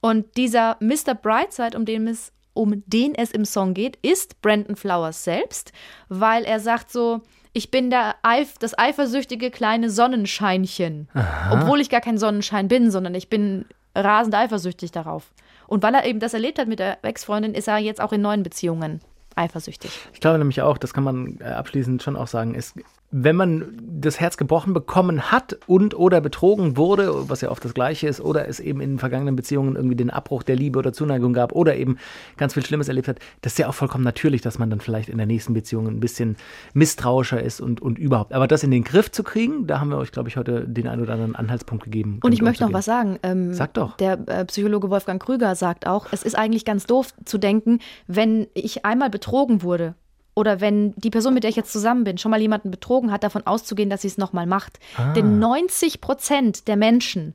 Und 0.00 0.36
dieser 0.36 0.76
Mr. 0.80 1.14
Brightside, 1.14 1.76
um 1.76 1.84
den 1.84 2.06
es 2.08 2.32
um 2.52 2.82
den 2.86 3.14
es 3.14 3.30
im 3.30 3.44
Song 3.44 3.74
geht, 3.74 3.96
ist 4.02 4.42
Brandon 4.42 4.74
Flowers 4.74 5.22
selbst, 5.22 5.72
weil 6.08 6.42
er 6.44 6.58
sagt 6.58 6.90
so, 6.90 7.20
ich 7.52 7.70
bin 7.70 7.90
der 7.90 8.16
Eif 8.22 8.58
das 8.58 8.76
eifersüchtige 8.76 9.52
kleine 9.52 9.88
Sonnenscheinchen, 9.88 11.08
Aha. 11.14 11.52
obwohl 11.62 11.80
ich 11.80 11.90
gar 11.90 12.00
kein 12.00 12.18
Sonnenschein 12.18 12.66
bin, 12.66 12.90
sondern 12.90 13.14
ich 13.14 13.30
bin 13.30 13.66
rasend 13.94 14.34
eifersüchtig 14.34 14.90
darauf. 14.90 15.30
Und 15.68 15.84
weil 15.84 15.94
er 15.94 16.04
eben 16.04 16.18
das 16.18 16.34
erlebt 16.34 16.58
hat 16.58 16.66
mit 16.66 16.80
der 16.80 16.98
Ex-Freundin, 17.04 17.54
ist 17.54 17.68
er 17.68 17.78
jetzt 17.78 18.00
auch 18.00 18.12
in 18.12 18.20
neuen 18.20 18.42
Beziehungen 18.42 19.00
eifersüchtig. 19.40 19.90
Ich 20.12 20.20
glaube 20.20 20.38
nämlich 20.38 20.62
auch, 20.62 20.78
das 20.78 20.94
kann 20.94 21.04
man 21.04 21.38
äh, 21.40 21.44
abschließend 21.44 22.02
schon 22.02 22.16
auch 22.16 22.28
sagen, 22.28 22.54
ist, 22.54 22.76
wenn 23.12 23.34
man 23.34 23.76
das 23.82 24.20
Herz 24.20 24.36
gebrochen 24.36 24.72
bekommen 24.72 25.32
hat 25.32 25.58
und 25.66 25.98
oder 25.98 26.20
betrogen 26.20 26.76
wurde, 26.76 27.28
was 27.28 27.40
ja 27.40 27.50
oft 27.50 27.64
das 27.64 27.74
Gleiche 27.74 28.06
ist, 28.06 28.20
oder 28.20 28.48
es 28.48 28.60
eben 28.60 28.80
in 28.80 28.98
vergangenen 28.98 29.34
Beziehungen 29.34 29.74
irgendwie 29.74 29.96
den 29.96 30.10
Abbruch 30.10 30.42
der 30.44 30.56
Liebe 30.56 30.78
oder 30.78 30.92
Zuneigung 30.92 31.32
gab 31.32 31.52
oder 31.52 31.76
eben 31.76 31.98
ganz 32.36 32.54
viel 32.54 32.64
Schlimmes 32.64 32.88
erlebt 32.88 33.08
hat, 33.08 33.18
das 33.42 33.52
ist 33.52 33.58
ja 33.58 33.68
auch 33.68 33.74
vollkommen 33.74 34.04
natürlich, 34.04 34.42
dass 34.42 34.58
man 34.58 34.70
dann 34.70 34.80
vielleicht 34.80 35.08
in 35.08 35.18
der 35.18 35.26
nächsten 35.26 35.54
Beziehung 35.54 35.88
ein 35.88 36.00
bisschen 36.00 36.36
misstrauischer 36.72 37.42
ist 37.42 37.60
und, 37.60 37.82
und 37.82 37.98
überhaupt. 37.98 38.32
Aber 38.32 38.46
das 38.46 38.62
in 38.62 38.70
den 38.70 38.84
Griff 38.84 39.10
zu 39.10 39.24
kriegen, 39.24 39.66
da 39.66 39.80
haben 39.80 39.90
wir 39.90 39.98
euch, 39.98 40.12
glaube 40.12 40.28
ich, 40.28 40.36
heute 40.36 40.66
den 40.68 40.86
einen 40.86 41.02
oder 41.02 41.14
anderen 41.14 41.34
Anhaltspunkt 41.34 41.84
gegeben. 41.84 42.20
Und 42.22 42.32
ich 42.32 42.42
möchte 42.42 42.64
noch 42.64 42.72
was 42.72 42.84
sagen. 42.84 43.18
Ähm, 43.24 43.54
Sag 43.54 43.74
doch. 43.74 43.96
Der 43.96 44.18
äh, 44.28 44.44
Psychologe 44.44 44.88
Wolfgang 44.88 45.20
Krüger 45.20 45.56
sagt 45.56 45.86
auch, 45.86 46.06
es 46.12 46.22
ist 46.22 46.36
eigentlich 46.36 46.64
ganz 46.64 46.86
doof 46.86 47.12
zu 47.24 47.38
denken, 47.38 47.80
wenn 48.06 48.46
ich 48.54 48.84
einmal 48.84 49.10
betrogen 49.10 49.62
wurde 49.62 49.94
oder 50.40 50.60
wenn 50.60 50.94
die 50.96 51.10
Person, 51.10 51.34
mit 51.34 51.44
der 51.44 51.50
ich 51.50 51.56
jetzt 51.56 51.72
zusammen 51.72 52.02
bin, 52.04 52.18
schon 52.18 52.30
mal 52.30 52.40
jemanden 52.40 52.70
betrogen 52.70 53.12
hat, 53.12 53.22
davon 53.22 53.46
auszugehen, 53.46 53.90
dass 53.90 54.02
sie 54.02 54.08
es 54.08 54.18
nochmal 54.18 54.46
macht. 54.46 54.80
Ah. 54.96 55.12
Denn 55.12 55.38
90 55.38 56.00
Prozent 56.00 56.66
der 56.66 56.76
Menschen 56.76 57.34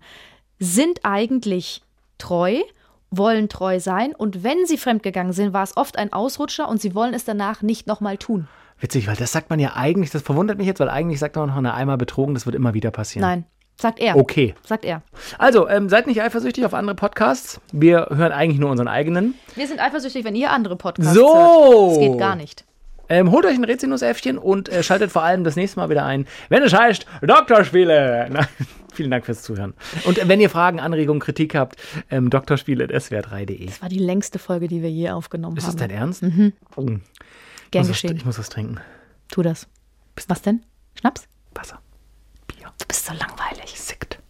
sind 0.59 0.99
eigentlich 1.03 1.81
treu, 2.17 2.57
wollen 3.11 3.47
treu 3.47 3.79
sein 3.79 4.13
und 4.13 4.43
wenn 4.43 4.65
sie 4.65 4.77
fremdgegangen 4.77 5.31
sind, 5.33 5.53
war 5.53 5.63
es 5.63 5.77
oft 5.77 5.97
ein 5.97 6.11
Ausrutscher 6.11 6.67
und 6.67 6.81
sie 6.81 6.95
wollen 6.95 7.13
es 7.13 7.23
danach 7.23 7.61
nicht 7.61 7.87
nochmal 7.87 8.17
tun. 8.17 8.47
Witzig, 8.79 9.07
weil 9.07 9.15
das 9.15 9.31
sagt 9.31 9.49
man 9.49 9.59
ja 9.59 9.73
eigentlich, 9.75 10.09
das 10.11 10.21
verwundert 10.21 10.57
mich 10.57 10.67
jetzt, 10.67 10.79
weil 10.81 10.89
eigentlich 10.89 11.19
sagt 11.19 11.35
man 11.37 11.47
noch 11.47 11.55
eine 11.55 11.73
einmal 11.73 11.97
betrogen, 11.97 12.33
das 12.33 12.45
wird 12.45 12.55
immer 12.55 12.73
wieder 12.73 12.91
passieren. 12.91 13.21
Nein, 13.27 13.45
sagt 13.79 13.99
er. 13.99 14.17
Okay. 14.17 14.53
Sagt 14.65 14.83
er. 14.83 15.01
Also, 15.37 15.69
ähm, 15.69 15.87
seid 15.87 16.07
nicht 16.07 16.21
eifersüchtig 16.21 16.65
auf 16.65 16.73
andere 16.73 16.95
Podcasts. 16.95 17.61
Wir 17.71 18.07
hören 18.13 18.33
eigentlich 18.33 18.59
nur 18.59 18.69
unseren 18.69 18.89
eigenen. 18.89 19.35
Wir 19.55 19.67
sind 19.67 19.79
eifersüchtig, 19.79 20.25
wenn 20.25 20.35
ihr 20.35 20.51
andere 20.51 20.75
Podcasts 20.75 21.13
So. 21.13 21.35
hört. 21.35 21.91
Das 21.91 21.99
geht 21.99 22.17
gar 22.19 22.35
nicht. 22.35 22.64
Ähm, 23.09 23.31
holt 23.31 23.45
euch 23.45 23.55
ein 23.55 23.63
Rezinusäffchen 23.63 24.37
und 24.37 24.69
äh, 24.69 24.83
schaltet 24.83 25.11
vor 25.11 25.23
allem 25.23 25.43
das 25.43 25.55
nächste 25.55 25.79
Mal 25.79 25.89
wieder 25.89 26.05
ein, 26.05 26.25
wenn 26.49 26.63
es 26.63 26.73
heißt 26.73 27.05
Doktorspiele. 27.21 28.27
Na, 28.31 28.47
vielen 28.93 29.11
Dank 29.11 29.25
fürs 29.25 29.43
Zuhören. 29.43 29.73
Und 30.05 30.17
äh, 30.17 30.27
wenn 30.27 30.39
ihr 30.41 30.49
Fragen, 30.49 30.79
Anregungen, 30.79 31.19
Kritik 31.19 31.55
habt, 31.55 31.75
ähm, 32.09 32.29
doktorspiele.swr3.de. 32.29 33.65
Das 33.65 33.81
war 33.81 33.89
die 33.89 33.99
längste 33.99 34.39
Folge, 34.39 34.67
die 34.67 34.81
wir 34.81 34.89
je 34.91 35.09
aufgenommen 35.11 35.57
Ist 35.57 35.67
haben. 35.67 35.77
das 35.77 35.87
dein 35.87 35.97
Ernst? 35.97 36.23
Mhm. 36.23 36.53
Oh. 36.75 36.85
Gern 36.85 37.01
muss 37.73 37.87
geschehen. 37.87 38.11
Was, 38.11 38.17
ich 38.17 38.25
muss 38.25 38.39
was 38.39 38.49
trinken. 38.49 38.79
Tu 39.29 39.41
das. 39.41 39.67
Was 40.27 40.41
denn? 40.41 40.63
Schnaps? 40.99 41.27
Wasser. 41.53 41.79
Du 42.77 42.85
bist 42.87 43.05
so 43.05 43.13
langweilig. 43.13 43.75